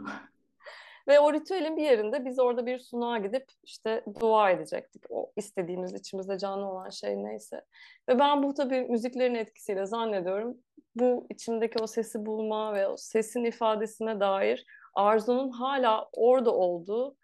Ve 1.08 1.20
o 1.20 1.34
ritüelin 1.34 1.78
bir 1.78 1.84
yerinde 1.84 2.26
biz 2.26 2.40
orada 2.40 2.66
bir 2.66 2.80
sunağa 2.80 3.18
gidip 3.18 3.46
işte 3.64 4.04
dua 4.20 4.52
edecektik. 4.52 5.04
O 5.10 5.32
istediğimiz 5.36 5.94
içimizde 5.94 6.38
canlı 6.38 6.66
olan 6.66 6.90
şey 6.90 7.24
neyse. 7.24 7.62
Ve 8.10 8.20
ben 8.20 8.44
bu 8.44 8.54
tabii 8.54 8.82
müziklerin 8.82 9.36
etkisiyle 9.36 9.86
zannediyorum 9.86 10.58
bu 10.96 11.28
içimdeki 11.30 11.84
o 11.84 11.88
sesi 11.88 12.26
bulma 12.26 12.74
ve 12.74 12.88
o 12.88 12.98
sesin 12.98 13.44
ifadesine 13.44 14.20
dair 14.20 14.66
arzunun 14.96 15.50
hala 15.50 16.10
orada 16.14 16.56
olduğu 16.56 17.18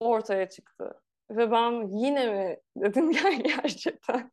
ortaya 0.00 0.48
çıktı. 0.48 1.03
Ve 1.36 1.50
ben 1.50 1.88
yine 1.88 2.26
mi 2.32 2.56
dedim 2.76 3.10
yani 3.24 3.42
gerçekten. 3.42 4.30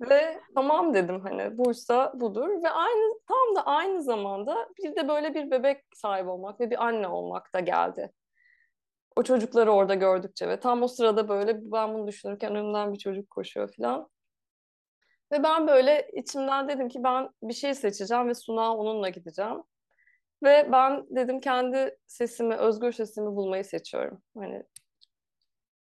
ve 0.00 0.40
tamam 0.54 0.94
dedim 0.94 1.20
hani 1.20 1.58
buysa 1.58 2.12
budur 2.14 2.48
ve 2.62 2.70
aynı 2.70 3.20
tam 3.28 3.56
da 3.56 3.66
aynı 3.66 4.02
zamanda 4.02 4.68
bir 4.78 4.96
de 4.96 5.08
böyle 5.08 5.34
bir 5.34 5.50
bebek 5.50 5.84
sahibi 5.94 6.28
olmak 6.28 6.60
ve 6.60 6.70
bir 6.70 6.84
anne 6.84 7.08
olmak 7.08 7.54
da 7.54 7.60
geldi. 7.60 8.12
O 9.16 9.22
çocukları 9.22 9.72
orada 9.72 9.94
gördükçe 9.94 10.48
ve 10.48 10.60
tam 10.60 10.82
o 10.82 10.88
sırada 10.88 11.28
böyle 11.28 11.72
ben 11.72 11.94
bunu 11.94 12.06
düşünürken 12.06 12.54
önümden 12.54 12.92
bir 12.92 12.98
çocuk 12.98 13.30
koşuyor 13.30 13.74
falan. 13.76 14.08
Ve 15.32 15.42
ben 15.42 15.68
böyle 15.68 16.10
içimden 16.12 16.68
dedim 16.68 16.88
ki 16.88 17.04
ben 17.04 17.28
bir 17.42 17.54
şey 17.54 17.74
seçeceğim 17.74 18.28
ve 18.28 18.34
sunağa 18.34 18.76
onunla 18.76 19.08
gideceğim. 19.08 19.62
Ve 20.42 20.68
ben 20.72 21.06
dedim 21.10 21.40
kendi 21.40 21.98
sesimi, 22.06 22.54
özgür 22.54 22.92
sesimi 22.92 23.26
bulmayı 23.26 23.64
seçiyorum. 23.64 24.22
Hani 24.38 24.62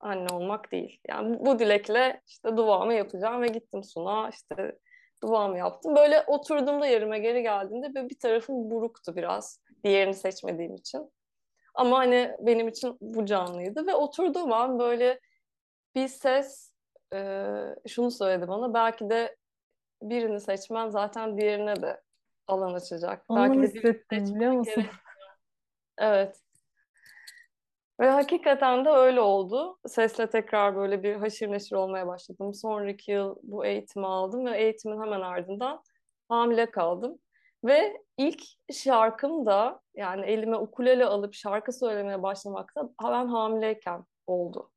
anne 0.04 0.26
olmak 0.32 0.72
değil. 0.72 1.00
Yani 1.08 1.36
bu 1.40 1.58
dilekle 1.58 2.22
işte 2.26 2.56
duamı 2.56 2.94
yapacağım 2.94 3.42
ve 3.42 3.48
gittim 3.48 3.84
sunağa 3.84 4.28
işte 4.28 4.78
duamı 5.22 5.58
yaptım. 5.58 5.96
Böyle 5.96 6.24
oturduğumda 6.26 6.86
yerime 6.86 7.18
geri 7.18 7.42
geldiğimde 7.42 7.94
böyle 7.94 8.08
bir 8.08 8.18
tarafım 8.18 8.70
buruktu 8.70 9.16
biraz. 9.16 9.60
Diğerini 9.84 10.14
seçmediğim 10.14 10.74
için. 10.74 11.12
Ama 11.74 11.98
hani 11.98 12.36
benim 12.40 12.68
için 12.68 12.98
bu 13.00 13.26
canlıydı 13.26 13.86
ve 13.86 13.94
oturduğum 13.94 14.52
an 14.52 14.78
böyle 14.78 15.20
bir 15.94 16.08
ses 16.08 16.72
e, 17.14 17.50
şunu 17.88 18.10
söyledi 18.10 18.48
bana. 18.48 18.74
Belki 18.74 19.10
de 19.10 19.36
birini 20.02 20.40
seçmen 20.40 20.88
zaten 20.88 21.38
diğerine 21.38 21.82
de 21.82 22.00
alan 22.46 22.74
açacak. 22.74 23.24
Onu 23.28 23.38
belki 23.38 23.62
de 23.62 23.66
hissettim 23.66 24.34
biliyor 24.34 24.52
musun? 24.52 24.74
Gerekiyor. 24.74 25.00
Evet. 25.98 26.43
Ve 28.00 28.10
hakikaten 28.10 28.84
de 28.84 28.90
öyle 28.90 29.20
oldu. 29.20 29.78
Sesle 29.86 30.30
tekrar 30.30 30.76
böyle 30.76 31.02
bir 31.02 31.14
haşir 31.14 31.50
neşir 31.50 31.76
olmaya 31.76 32.06
başladım. 32.06 32.54
Sonraki 32.54 33.10
yıl 33.12 33.36
bu 33.42 33.66
eğitimi 33.66 34.06
aldım 34.06 34.46
ve 34.46 34.58
eğitimin 34.58 35.02
hemen 35.02 35.20
ardından 35.20 35.82
hamile 36.28 36.70
kaldım. 36.70 37.18
Ve 37.64 37.96
ilk 38.16 38.42
şarkım 38.72 39.46
da 39.46 39.80
yani 39.94 40.26
elime 40.26 40.56
ukulele 40.56 41.04
alıp 41.04 41.34
şarkı 41.34 41.72
söylemeye 41.72 42.22
başlamak 42.22 42.76
da 42.76 42.90
ben 43.02 43.26
hamileyken 43.26 44.04
oldu. 44.26 44.70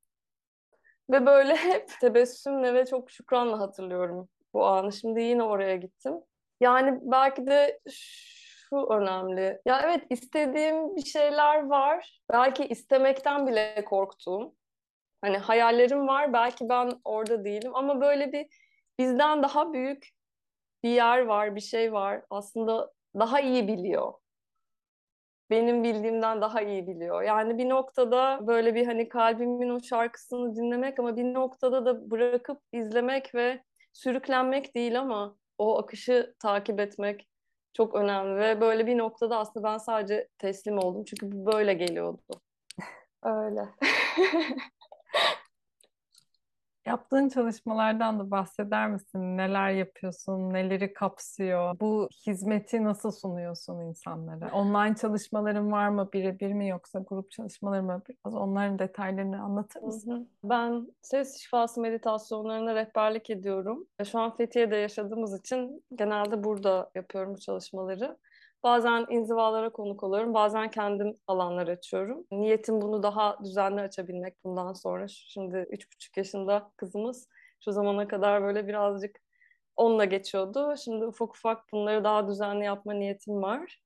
Ve 1.10 1.26
böyle 1.26 1.56
hep 1.56 1.90
tebessümle 2.02 2.74
ve 2.74 2.86
çok 2.86 3.12
şükranla 3.12 3.60
hatırlıyorum 3.60 4.30
bu 4.54 4.66
anı. 4.66 4.94
Şimdi 4.94 5.22
yine 5.22 5.44
oraya 5.44 5.76
gittim. 5.76 6.14
Yani 6.60 7.00
belki 7.02 7.48
de 7.48 7.80
şu 8.70 8.76
önemli. 8.90 9.62
Ya 9.66 9.82
evet 9.84 10.04
istediğim 10.10 10.96
bir 10.96 11.06
şeyler 11.06 11.66
var. 11.68 12.22
Belki 12.32 12.66
istemekten 12.66 13.48
bile 13.48 13.86
korktuğum. 13.86 14.56
Hani 15.22 15.38
hayallerim 15.38 16.08
var. 16.08 16.34
Belki 16.34 16.70
ben 16.70 16.92
orada 17.06 17.46
değilim 17.46 17.76
ama 17.76 18.02
böyle 18.02 18.32
bir 18.32 18.48
bizden 19.00 19.44
daha 19.44 19.74
büyük 19.74 20.10
bir 20.84 20.90
yer 20.90 21.22
var, 21.26 21.56
bir 21.56 21.62
şey 21.62 21.94
var. 21.94 22.22
Aslında 22.30 22.94
daha 23.20 23.40
iyi 23.40 23.68
biliyor. 23.68 24.14
Benim 25.50 25.84
bildiğimden 25.84 26.42
daha 26.42 26.62
iyi 26.62 26.88
biliyor. 26.88 27.22
Yani 27.24 27.58
bir 27.58 27.70
noktada 27.70 28.48
böyle 28.48 28.76
bir 28.76 28.86
hani 28.86 29.10
kalbimin 29.10 29.70
o 29.70 29.80
şarkısını 29.84 30.56
dinlemek 30.56 31.00
ama 31.00 31.16
bir 31.18 31.34
noktada 31.34 31.86
da 31.86 32.12
bırakıp 32.12 32.62
izlemek 32.74 33.36
ve 33.36 33.64
sürüklenmek 33.94 34.76
değil 34.76 35.00
ama 35.00 35.38
o 35.58 35.78
akışı 35.80 36.36
takip 36.40 36.80
etmek 36.80 37.28
çok 37.78 37.96
önemli 37.96 38.40
ve 38.40 38.62
böyle 38.62 38.88
bir 38.88 38.98
noktada 38.98 39.38
aslında 39.38 39.68
ben 39.68 39.78
sadece 39.78 40.28
teslim 40.38 40.78
oldum 40.78 41.04
çünkü 41.04 41.32
bu 41.32 41.52
böyle 41.54 41.74
geliyordu. 41.74 42.22
Öyle. 43.24 43.62
Yaptığın 46.88 47.30
çalışmalardan 47.30 48.20
da 48.20 48.32
bahseder 48.32 48.90
misin? 48.90 49.38
Neler 49.38 49.70
yapıyorsun? 49.70 50.54
Neleri 50.54 50.94
kapsıyor? 50.94 51.80
Bu 51.80 52.10
hizmeti 52.28 52.84
nasıl 52.84 53.12
sunuyorsun 53.12 53.80
insanlara? 53.80 54.52
Online 54.54 54.96
çalışmaların 54.96 55.72
var 55.72 55.90
mı? 55.90 56.10
Birebir 56.14 56.54
mi 56.54 56.68
yoksa 56.68 57.00
grup 57.00 57.32
çalışmaları 57.32 57.84
mı? 57.84 58.02
Biraz 58.10 58.36
onların 58.36 58.80
detaylarını 58.80 59.42
anlatır 59.42 59.82
mısın? 59.82 60.30
Ben 60.44 60.88
ses 61.02 61.38
şifası 61.38 61.82
meditasyonlarına 61.82 62.76
rehberlik 62.76 63.30
ediyorum. 63.30 63.88
Şu 64.12 64.20
an 64.20 64.36
Fethiye'de 64.36 64.76
yaşadığımız 64.76 65.40
için 65.40 65.84
genelde 65.96 66.44
burada 66.44 66.90
yapıyorum 66.96 67.34
bu 67.34 67.40
çalışmaları. 67.40 68.18
Bazen 68.64 69.06
inzivalara 69.10 69.70
konuk 69.70 70.04
oluyorum, 70.04 70.34
bazen 70.34 70.70
kendim 70.70 71.18
alanlar 71.28 71.68
açıyorum. 71.68 72.26
Niyetim 72.32 72.82
bunu 72.82 73.04
daha 73.04 73.38
düzenli 73.44 73.82
açabilmek 73.82 74.44
bundan 74.44 74.74
sonra. 74.74 75.08
Şimdi 75.08 75.68
üç 75.72 75.94
buçuk 75.94 76.18
yaşında 76.18 76.72
kızımız 76.78 77.28
şu 77.64 77.72
zamana 77.72 78.08
kadar 78.08 78.44
böyle 78.44 78.68
birazcık 78.68 79.20
onunla 79.76 80.06
geçiyordu. 80.06 80.76
Şimdi 80.84 81.06
ufak 81.06 81.36
ufak 81.36 81.64
bunları 81.74 82.04
daha 82.04 82.28
düzenli 82.28 82.66
yapma 82.66 82.94
niyetim 82.94 83.42
var. 83.42 83.82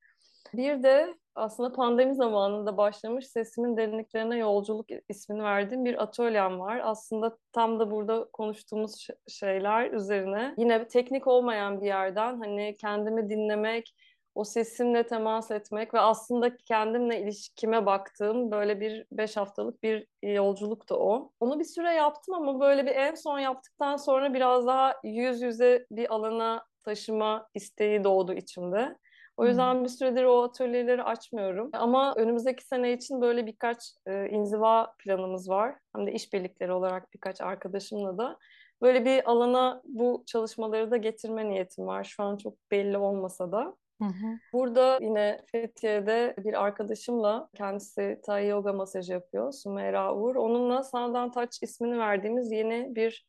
Bir 0.54 0.84
de 0.84 1.16
aslında 1.36 1.74
pandemi 1.74 2.16
zamanında 2.16 2.78
başlamış 2.78 3.28
Sesimin 3.28 3.78
Derinliklerine 3.78 4.38
Yolculuk 4.38 4.86
ismini 5.10 5.44
verdiğim 5.44 5.86
bir 5.86 6.04
atölyem 6.04 6.60
var. 6.60 6.82
Aslında 6.84 7.38
tam 7.54 7.80
da 7.80 7.92
burada 7.92 8.28
konuştuğumuz 8.34 9.08
şeyler 9.28 9.92
üzerine 9.92 10.56
yine 10.58 10.88
teknik 10.88 11.28
olmayan 11.28 11.82
bir 11.82 11.86
yerden 11.86 12.40
hani 12.40 12.76
kendimi 12.78 13.30
dinlemek, 13.30 13.96
o 14.36 14.44
sesimle 14.44 15.08
temas 15.08 15.52
etmek 15.52 15.94
ve 15.94 16.00
aslında 16.00 16.58
kendimle 16.58 17.22
ilişkime 17.22 17.86
baktığım 17.86 18.52
böyle 18.52 18.80
bir 18.80 19.06
beş 19.12 19.38
haftalık 19.38 19.84
bir 19.84 20.08
yolculuktu 20.24 20.96
o. 20.96 21.32
Onu 21.40 21.60
bir 21.60 21.66
süre 21.66 21.94
yaptım 21.94 22.36
ama 22.36 22.60
böyle 22.60 22.86
bir 22.86 22.96
en 22.96 23.16
son 23.16 23.40
yaptıktan 23.40 23.98
sonra 23.98 24.34
biraz 24.34 24.68
daha 24.68 24.96
yüz 25.04 25.42
yüze 25.42 25.86
bir 25.92 26.14
alana 26.14 26.66
taşıma 26.86 27.48
isteği 27.54 28.04
doğdu 28.04 28.34
içimde. 28.34 28.98
O 29.38 29.46
yüzden 29.46 29.84
bir 29.84 29.90
süredir 29.90 30.24
o 30.24 30.44
atölyeleri 30.44 31.04
açmıyorum. 31.04 31.70
Ama 31.74 32.14
önümüzdeki 32.16 32.68
sene 32.68 32.94
için 32.94 33.22
böyle 33.22 33.46
birkaç 33.46 33.78
e, 34.08 34.30
inziva 34.30 34.94
planımız 35.00 35.50
var. 35.50 35.76
Hem 35.96 36.08
de 36.08 36.12
işbirlikleri 36.12 36.72
olarak 36.72 37.14
birkaç 37.14 37.42
arkadaşımla 37.42 38.18
da. 38.18 38.38
Böyle 38.82 39.06
bir 39.06 39.32
alana 39.32 39.82
bu 39.86 40.24
çalışmaları 40.28 40.92
da 40.92 40.98
getirme 40.98 41.50
niyetim 41.50 41.88
var. 41.88 42.04
Şu 42.04 42.24
an 42.24 42.38
çok 42.38 42.54
belli 42.72 42.98
olmasa 42.98 43.52
da. 43.52 43.76
Burada 44.54 44.97
yine 45.02 45.41
Fethiye'de 45.52 46.36
bir 46.38 46.64
arkadaşımla 46.64 47.49
kendisi 47.56 48.20
Thai 48.26 48.47
yoga 48.47 48.74
masajı 48.74 49.14
yapıyor. 49.14 49.52
Sümeyra 49.52 50.16
Uğur. 50.16 50.36
Onunla 50.36 50.84
Sandan 50.84 51.32
Touch 51.32 51.64
ismini 51.64 51.99
verdiğimiz 51.99 52.52
yeni 52.52 52.95
bir 52.95 53.26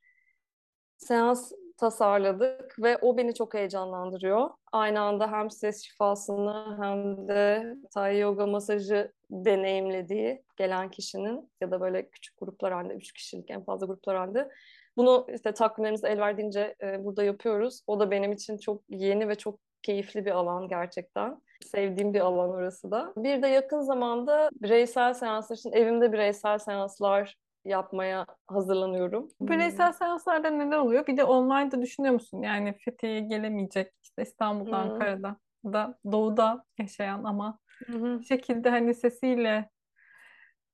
seans 0.96 1.52
tasarladık 1.76 2.76
ve 2.82 2.98
o 2.98 3.16
beni 3.16 3.34
çok 3.34 3.54
heyecanlandırıyor. 3.54 4.50
Aynı 4.72 5.00
anda 5.00 5.32
hem 5.32 5.50
ses 5.50 5.82
şifasını 5.82 6.78
hem 6.80 7.28
de 7.28 7.74
Thai 7.94 8.18
yoga 8.18 8.46
masajı 8.46 9.12
deneyimlediği 9.30 10.42
gelen 10.56 10.90
kişinin 10.90 11.50
ya 11.60 11.70
da 11.70 11.80
böyle 11.80 12.08
küçük 12.08 12.38
gruplar 12.38 12.72
halinde, 12.72 12.94
üç 12.94 13.12
kişilik 13.12 13.50
en 13.50 13.64
fazla 13.64 13.86
gruplar 13.86 14.16
halinde 14.16 14.50
bunu 14.96 15.26
işte 15.34 15.52
takvimlerimiz 15.52 16.04
el 16.04 16.20
verdiğince 16.20 16.74
e, 16.82 17.04
burada 17.04 17.24
yapıyoruz. 17.24 17.82
O 17.86 18.00
da 18.00 18.10
benim 18.10 18.32
için 18.32 18.58
çok 18.58 18.82
yeni 18.88 19.28
ve 19.28 19.34
çok 19.34 19.60
keyifli 19.82 20.24
bir 20.24 20.30
alan 20.30 20.68
gerçekten. 20.68 21.42
Sevdiğim 21.66 22.14
bir 22.14 22.20
alan 22.20 22.50
orası 22.50 22.90
da. 22.90 23.12
Bir 23.16 23.42
de 23.42 23.48
yakın 23.48 23.80
zamanda 23.80 24.50
bireysel 24.62 25.14
seanslar 25.14 25.56
için 25.56 25.72
evimde 25.72 26.12
bireysel 26.12 26.58
seanslar 26.58 27.36
yapmaya 27.64 28.26
hazırlanıyorum. 28.46 29.28
Bireysel 29.40 29.86
hmm. 29.86 29.94
seanslarda 29.94 30.50
neler 30.50 30.78
oluyor? 30.78 31.06
Bir 31.06 31.16
de 31.16 31.24
online'da 31.24 31.82
düşünüyor 31.82 32.14
musun? 32.14 32.42
Yani 32.42 32.74
Fethiye'ye 32.78 33.20
gelemeyecek 33.20 33.92
işte 34.02 34.22
İstanbul'da, 34.22 34.84
hmm. 34.84 34.90
Ankara'da 34.90 35.36
da 35.64 35.98
doğuda 36.12 36.64
yaşayan 36.78 37.24
ama 37.24 37.58
hmm. 37.86 38.18
bir 38.18 38.24
şekilde 38.24 38.70
hani 38.70 38.94
sesiyle 38.94 39.70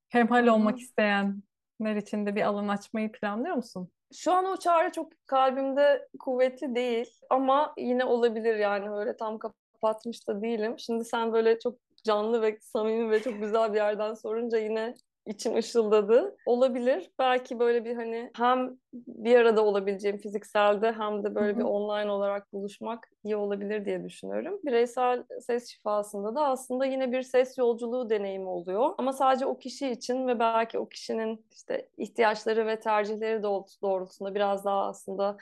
hemhal 0.08 0.46
olmak 0.46 0.78
isteyenler 0.78 1.96
için 1.96 2.26
de 2.26 2.36
bir 2.36 2.42
alan 2.42 2.68
açmayı 2.68 3.12
planlıyor 3.12 3.56
musun? 3.56 3.90
Şu 4.12 4.32
an 4.32 4.44
o 4.44 4.56
çağrı 4.56 4.92
çok 4.92 5.12
kalbimde 5.26 6.08
kuvvetli 6.18 6.74
değil 6.74 7.10
ama 7.30 7.74
yine 7.78 8.04
olabilir 8.04 8.56
yani 8.56 8.90
öyle 8.90 9.16
tam 9.16 9.38
kapatmış 9.38 10.28
da 10.28 10.42
değilim. 10.42 10.78
Şimdi 10.78 11.04
sen 11.04 11.32
böyle 11.32 11.58
çok 11.58 11.78
canlı 12.04 12.42
ve 12.42 12.58
samimi 12.60 13.10
ve 13.10 13.22
çok 13.22 13.40
güzel 13.40 13.72
bir 13.72 13.76
yerden 13.78 14.14
sorunca 14.14 14.58
yine 14.58 14.94
için 15.28 15.56
ışıldadı. 15.56 16.36
Olabilir. 16.46 17.10
Belki 17.18 17.58
böyle 17.58 17.84
bir 17.84 17.96
hani 17.96 18.30
hem 18.36 18.78
bir 18.92 19.36
arada 19.36 19.64
olabileceğim 19.64 20.18
fizikselde 20.18 20.92
hem 20.92 21.24
de 21.24 21.34
böyle 21.34 21.52
Hı 21.52 21.58
bir 21.58 21.64
online 21.64 22.10
olarak 22.10 22.52
buluşmak 22.52 23.10
iyi 23.24 23.36
olabilir 23.36 23.84
diye 23.84 24.04
düşünüyorum. 24.04 24.60
Bireysel 24.64 25.24
ses 25.40 25.68
şifasında 25.68 26.34
da 26.34 26.46
aslında 26.46 26.86
yine 26.86 27.12
bir 27.12 27.22
ses 27.22 27.58
yolculuğu 27.58 28.10
deneyimi 28.10 28.48
oluyor. 28.48 28.94
Ama 28.98 29.12
sadece 29.12 29.46
o 29.46 29.58
kişi 29.58 29.88
için 29.88 30.26
ve 30.26 30.38
belki 30.38 30.78
o 30.78 30.88
kişinin 30.88 31.46
işte 31.52 31.88
ihtiyaçları 31.96 32.66
ve 32.66 32.80
tercihleri 32.80 33.42
doğrultusunda 33.82 34.34
biraz 34.34 34.64
daha 34.64 34.86
aslında 34.86 35.36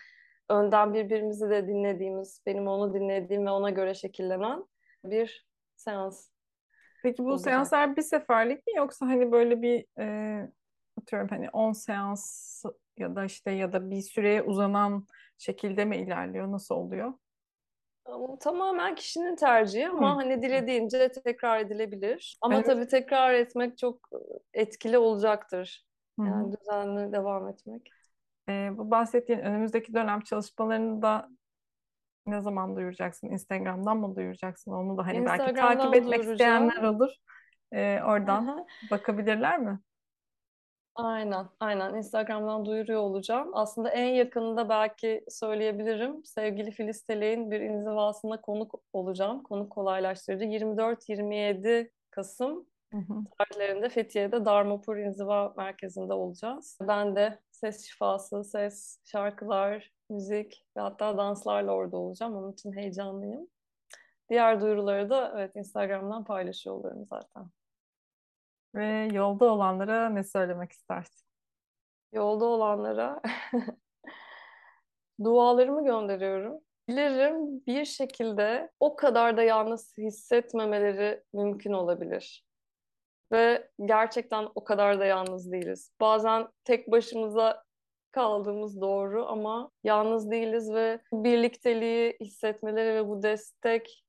önden 0.48 0.94
birbirimizi 0.94 1.50
de 1.50 1.68
dinlediğimiz, 1.68 2.42
benim 2.46 2.68
onu 2.68 2.94
dinlediğim 2.94 3.46
ve 3.46 3.50
ona 3.50 3.70
göre 3.70 3.94
şekillenen 3.94 4.64
bir 5.04 5.46
seans 5.76 6.35
Peki 7.06 7.24
bu 7.24 7.28
olacak. 7.28 7.44
seanslar 7.44 7.96
bir 7.96 8.02
seferlik 8.02 8.66
mi 8.66 8.72
yoksa 8.76 9.06
hani 9.06 9.32
böyle 9.32 9.62
bir 9.62 9.84
e, 9.98 10.48
atıyorum 11.00 11.28
hani 11.28 11.50
10 11.50 11.72
seans 11.72 12.64
ya 12.98 13.16
da 13.16 13.24
işte 13.24 13.50
ya 13.50 13.72
da 13.72 13.90
bir 13.90 14.00
süreye 14.02 14.42
uzanan 14.42 15.06
şekilde 15.38 15.84
mi 15.84 15.96
ilerliyor? 15.96 16.52
Nasıl 16.52 16.74
oluyor? 16.74 17.12
Ama 18.04 18.38
Tamamen 18.38 18.94
kişinin 18.94 19.36
tercihi 19.36 19.86
Hı. 19.86 19.90
ama 19.90 20.16
hani 20.16 20.42
dilediğince 20.42 21.12
tekrar 21.12 21.60
edilebilir. 21.60 22.38
Ama 22.42 22.54
Evet. 22.54 22.66
tabii 22.66 22.86
tekrar 22.86 23.34
etmek 23.34 23.78
çok 23.78 24.08
etkili 24.54 24.98
olacaktır. 24.98 25.86
Hı 26.18 26.22
hı. 26.22 26.26
Yani 26.26 26.56
düzenli 26.60 27.12
devam 27.12 27.48
etmek. 27.48 27.92
E, 28.48 28.70
bu 28.72 28.90
bahsettiğin 28.90 29.38
önümüzdeki 29.38 29.94
dönem 29.94 30.20
çalışmalarını 30.20 31.02
da 31.02 31.28
ne 32.26 32.40
zaman 32.40 32.76
duyuracaksın? 32.76 33.28
Instagram'dan 33.28 33.96
mı 33.96 34.16
duyuracaksın? 34.16 34.72
Onu 34.72 34.98
da 34.98 35.06
hani 35.06 35.26
belki 35.26 35.54
takip 35.54 35.94
etmek 35.94 36.22
duyuracağım. 36.22 36.68
isteyenler 36.68 36.82
olur. 36.88 37.10
E, 37.72 38.00
oradan 38.02 38.46
Aha. 38.46 38.66
bakabilirler 38.90 39.58
mi? 39.58 39.80
Aynen, 40.94 41.46
aynen. 41.60 41.94
Instagram'dan 41.94 42.66
duyuruyor 42.66 43.00
olacağım. 43.00 43.50
Aslında 43.52 43.90
en 43.90 44.14
yakınında 44.14 44.68
belki 44.68 45.24
söyleyebilirim. 45.28 46.24
Sevgili 46.24 46.70
Filiz 46.70 47.02
Telek'in 47.04 47.50
bir 47.50 47.60
inzivasına 47.60 48.40
konuk 48.40 48.74
olacağım. 48.92 49.42
Konuk 49.42 49.72
kolaylaştırıcı. 49.72 50.44
24-27 50.44 51.90
Kasım 52.10 52.66
Hı 52.92 52.98
hı. 52.98 53.14
tarihlerinde 53.38 53.88
Fethiye'de 53.88 54.44
Darmapur 54.44 54.96
İnziva 54.96 55.54
Merkezi'nde 55.56 56.12
olacağız. 56.12 56.78
Ben 56.82 57.16
de 57.16 57.38
ses 57.50 57.86
şifası, 57.86 58.44
ses, 58.44 58.98
şarkılar, 59.04 59.92
müzik 60.10 60.64
ve 60.76 60.80
hatta 60.80 61.18
danslarla 61.18 61.72
orada 61.72 61.96
olacağım. 61.96 62.36
Onun 62.36 62.52
için 62.52 62.72
heyecanlıyım. 62.72 63.48
Diğer 64.30 64.60
duyuruları 64.60 65.10
da 65.10 65.32
evet 65.36 65.56
Instagram'dan 65.56 66.24
paylaşıyor 66.24 66.76
oluyorum 66.76 67.06
zaten. 67.06 67.50
Ve 68.74 69.08
yolda 69.12 69.44
olanlara 69.44 70.08
ne 70.08 70.24
söylemek 70.24 70.72
istersin? 70.72 71.26
Yolda 72.12 72.44
olanlara 72.44 73.22
dualarımı 75.24 75.84
gönderiyorum. 75.84 76.60
Dilerim 76.88 77.66
bir 77.66 77.84
şekilde 77.84 78.70
o 78.80 78.96
kadar 78.96 79.36
da 79.36 79.42
yalnız 79.42 79.98
hissetmemeleri 79.98 81.22
mümkün 81.32 81.72
olabilir. 81.72 82.46
Ve 83.32 83.70
gerçekten 83.84 84.48
o 84.54 84.64
kadar 84.64 85.00
da 85.00 85.04
yalnız 85.04 85.52
değiliz. 85.52 85.92
Bazen 86.00 86.48
tek 86.64 86.90
başımıza 86.90 87.65
kaldığımız 88.16 88.80
doğru 88.80 89.26
ama 89.26 89.70
yalnız 89.84 90.30
değiliz 90.30 90.72
ve 90.72 91.00
birlikteliği 91.12 92.16
hissetmeleri 92.20 92.94
ve 92.94 93.08
bu 93.08 93.22
destek 93.22 94.04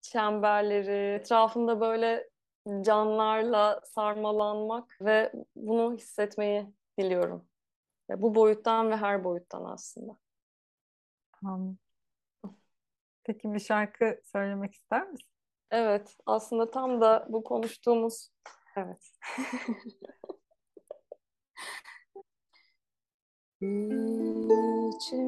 çemberleri, 0.00 1.14
etrafında 1.14 1.80
böyle 1.80 2.28
canlarla 2.80 3.80
sarmalanmak 3.84 4.96
ve 5.00 5.32
bunu 5.56 5.94
hissetmeyi 5.94 6.66
diliyorum. 6.98 7.48
Ya 8.08 8.22
bu 8.22 8.34
boyuttan 8.34 8.90
ve 8.90 8.96
her 8.96 9.24
boyuttan 9.24 9.64
aslında. 9.64 10.16
Anladım. 11.44 11.78
Peki 13.24 13.54
bir 13.54 13.60
şarkı 13.60 14.20
söylemek 14.24 14.74
ister 14.74 15.08
misin? 15.08 15.28
Evet, 15.70 16.16
aslında 16.26 16.70
tam 16.70 17.00
da 17.00 17.26
bu 17.28 17.44
konuştuğumuz 17.44 18.30
evet. 18.76 19.12
İçimde 23.60 25.18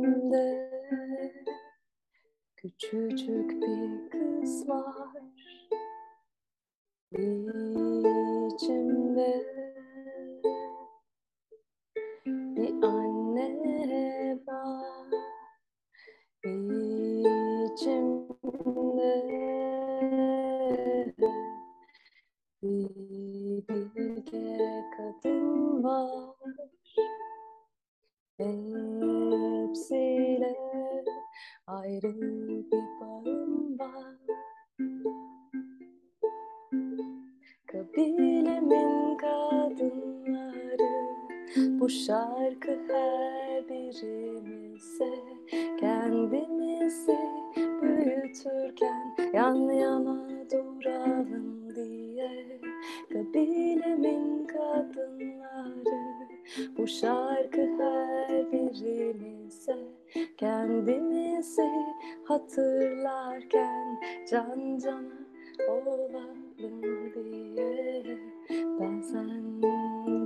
küçücük 2.56 3.50
bir 3.50 4.10
kız 4.10 4.68
var. 4.68 5.08
İçimde 8.46 8.66
bir 12.26 12.82
anne 12.82 14.38
var. 14.46 15.06
İçimde 16.44 18.00
bir 22.62 23.68
bilge 23.68 24.84
kadın 24.96 25.84
var. 25.84 26.30
Hepsiyle 28.40 30.00
ayrı 31.66 32.20
bir 32.72 32.84
bağım 33.00 33.78
var. 33.78 34.16
Kabilemin 37.66 39.16
kadınları 39.16 40.92
bu 41.80 41.88
şarkı 41.88 42.78
her 42.88 43.68
birimize 43.68 45.14
kendimizi 45.80 47.18
büyütürken 47.82 49.16
yan 49.32 49.54
yana 49.54 50.28
duralım 50.50 51.59
bu 56.80 56.86
şarkı 56.86 57.60
her 57.60 58.52
birimize 58.52 59.76
kendimizi 60.36 61.70
hatırlarken 62.24 64.00
can 64.30 64.78
cana 64.78 65.20
olalım 65.68 66.38
diye. 67.14 68.04
Ben 68.80 69.00
sen 69.00 69.62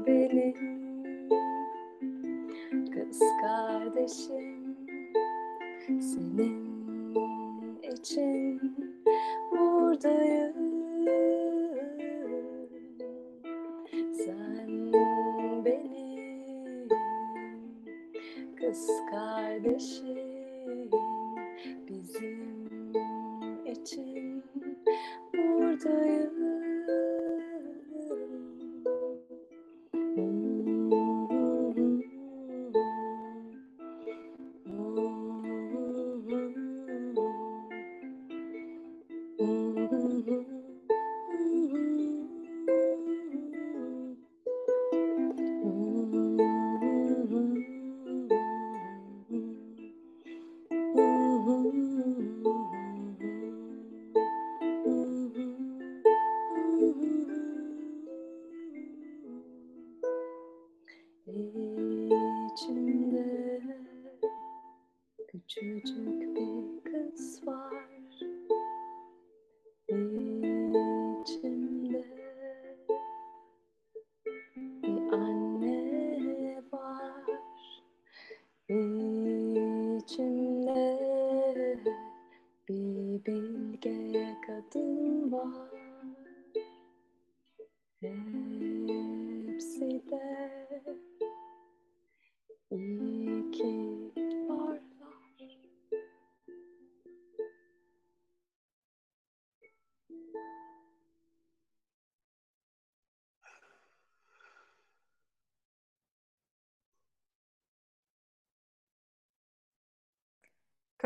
benim 0.07 1.29
kız 2.91 3.21
kardeşim 3.41 4.77
senin 5.87 7.15
için 7.83 8.61
buradayım 9.53 10.55
kız 18.75 18.91
kardeşim 19.11 20.91
bizim 21.89 22.93
için 23.67 24.45
buradayım 25.35 26.34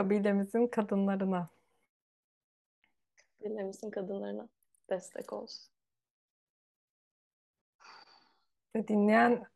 Kabilemizin 0.09 0.66
kadınlarına. 0.66 1.48
Kabilemizin 3.38 3.90
kadınlarına 3.90 4.48
destek 4.90 5.32
olsun. 5.32 5.70
Ve 8.76 8.88
dinleyen 8.88 9.46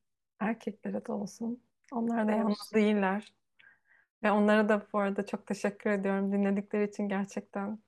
erkeklere 0.40 1.07
de 1.07 1.12
olsun. 1.12 1.62
Onlar 1.92 2.28
da 2.28 2.32
yalnız 2.32 2.70
değiller. 2.74 3.32
Ve 4.22 4.30
onlara 4.30 4.68
da 4.68 4.86
bu 4.92 4.98
arada 4.98 5.26
çok 5.26 5.46
teşekkür 5.46 5.90
ediyorum. 5.90 6.32
Dinledikleri 6.32 6.88
için 6.88 7.09
gerçekten 7.09 7.78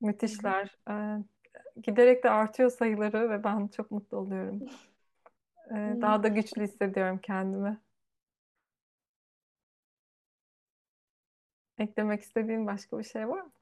müthişler. 0.00 0.78
Ee, 0.90 1.16
giderek 1.82 2.24
de 2.24 2.30
artıyor 2.30 2.70
sayıları 2.70 3.30
ve 3.30 3.44
ben 3.44 3.68
çok 3.68 3.90
mutlu 3.90 4.16
oluyorum. 4.16 4.62
Ee, 5.70 5.96
daha 6.00 6.22
da 6.22 6.28
güçlü 6.28 6.62
hissediyorum 6.62 7.18
kendimi. 7.22 7.80
Eklemek 11.78 12.22
istediğin 12.22 12.66
başka 12.66 12.98
bir 12.98 13.04
şey 13.04 13.28
var 13.28 13.40
mı? 13.40 13.52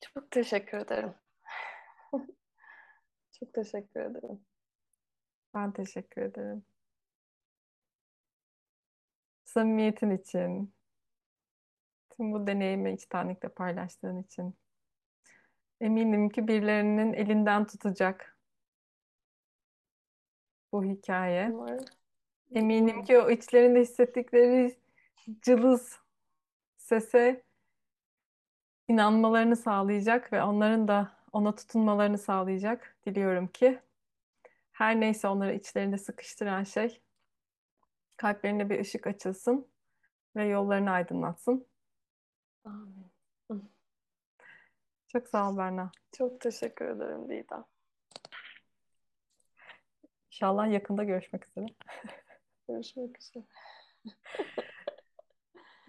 Çok 0.00 0.30
teşekkür 0.30 0.78
ederim. 0.78 1.14
Çok 3.32 3.54
teşekkür 3.54 4.00
ederim. 4.00 4.46
Ben 5.54 5.72
teşekkür 5.72 6.22
ederim. 6.22 6.64
Samimiyetin 9.44 10.10
için, 10.10 10.74
tüm 12.10 12.32
bu 12.32 12.46
deneyimi 12.46 12.92
içtenlikle 12.92 13.48
paylaştığın 13.48 14.22
için. 14.22 14.54
Eminim 15.80 16.28
ki 16.28 16.48
birilerinin 16.48 17.12
elinden 17.12 17.66
tutacak 17.66 18.38
bu 20.72 20.84
hikaye. 20.84 21.50
Umarım. 21.52 21.84
Eminim 22.54 23.04
ki 23.04 23.18
o 23.18 23.30
içlerinde 23.30 23.80
hissettikleri 23.80 24.83
cılız 25.42 25.98
sese 26.76 27.42
inanmalarını 28.88 29.56
sağlayacak 29.56 30.32
ve 30.32 30.42
onların 30.42 30.88
da 30.88 31.12
ona 31.32 31.54
tutunmalarını 31.54 32.18
sağlayacak. 32.18 32.96
Diliyorum 33.06 33.46
ki 33.46 33.80
her 34.72 35.00
neyse 35.00 35.28
onları 35.28 35.54
içlerinde 35.54 35.98
sıkıştıran 35.98 36.64
şey 36.64 37.00
kalplerine 38.16 38.70
bir 38.70 38.80
ışık 38.80 39.06
açılsın 39.06 39.68
ve 40.36 40.44
yollarını 40.44 40.90
aydınlatsın. 40.90 41.66
Amin. 42.64 43.14
Çok 45.08 45.28
sağ 45.28 45.50
ol 45.50 45.56
Berna. 45.56 45.92
Çok 46.12 46.40
teşekkür 46.40 46.84
ederim 46.84 47.28
Didem. 47.28 47.64
İnşallah 50.30 50.72
yakında 50.72 51.04
görüşmek 51.04 51.48
üzere. 51.48 51.66
Görüşmek 52.68 53.18
üzere. 53.18 53.44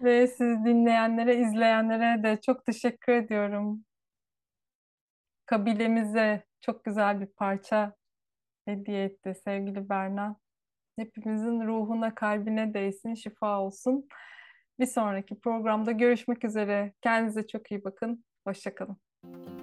Ve 0.00 0.26
siz 0.26 0.64
dinleyenlere, 0.64 1.36
izleyenlere 1.36 2.22
de 2.22 2.40
çok 2.40 2.66
teşekkür 2.66 3.12
ediyorum. 3.12 3.84
Kabilemize 5.46 6.44
çok 6.60 6.84
güzel 6.84 7.20
bir 7.20 7.26
parça 7.26 7.94
hediye 8.64 9.04
etti 9.04 9.34
sevgili 9.44 9.88
Berna. 9.88 10.36
Hepimizin 10.98 11.66
ruhuna, 11.66 12.14
kalbine 12.14 12.74
değsin, 12.74 13.14
şifa 13.14 13.60
olsun. 13.60 14.08
Bir 14.80 14.86
sonraki 14.86 15.40
programda 15.40 15.92
görüşmek 15.92 16.44
üzere. 16.44 16.92
Kendinize 17.02 17.46
çok 17.46 17.70
iyi 17.70 17.84
bakın. 17.84 18.24
Hoşça 18.46 18.74
kalın. 18.74 19.55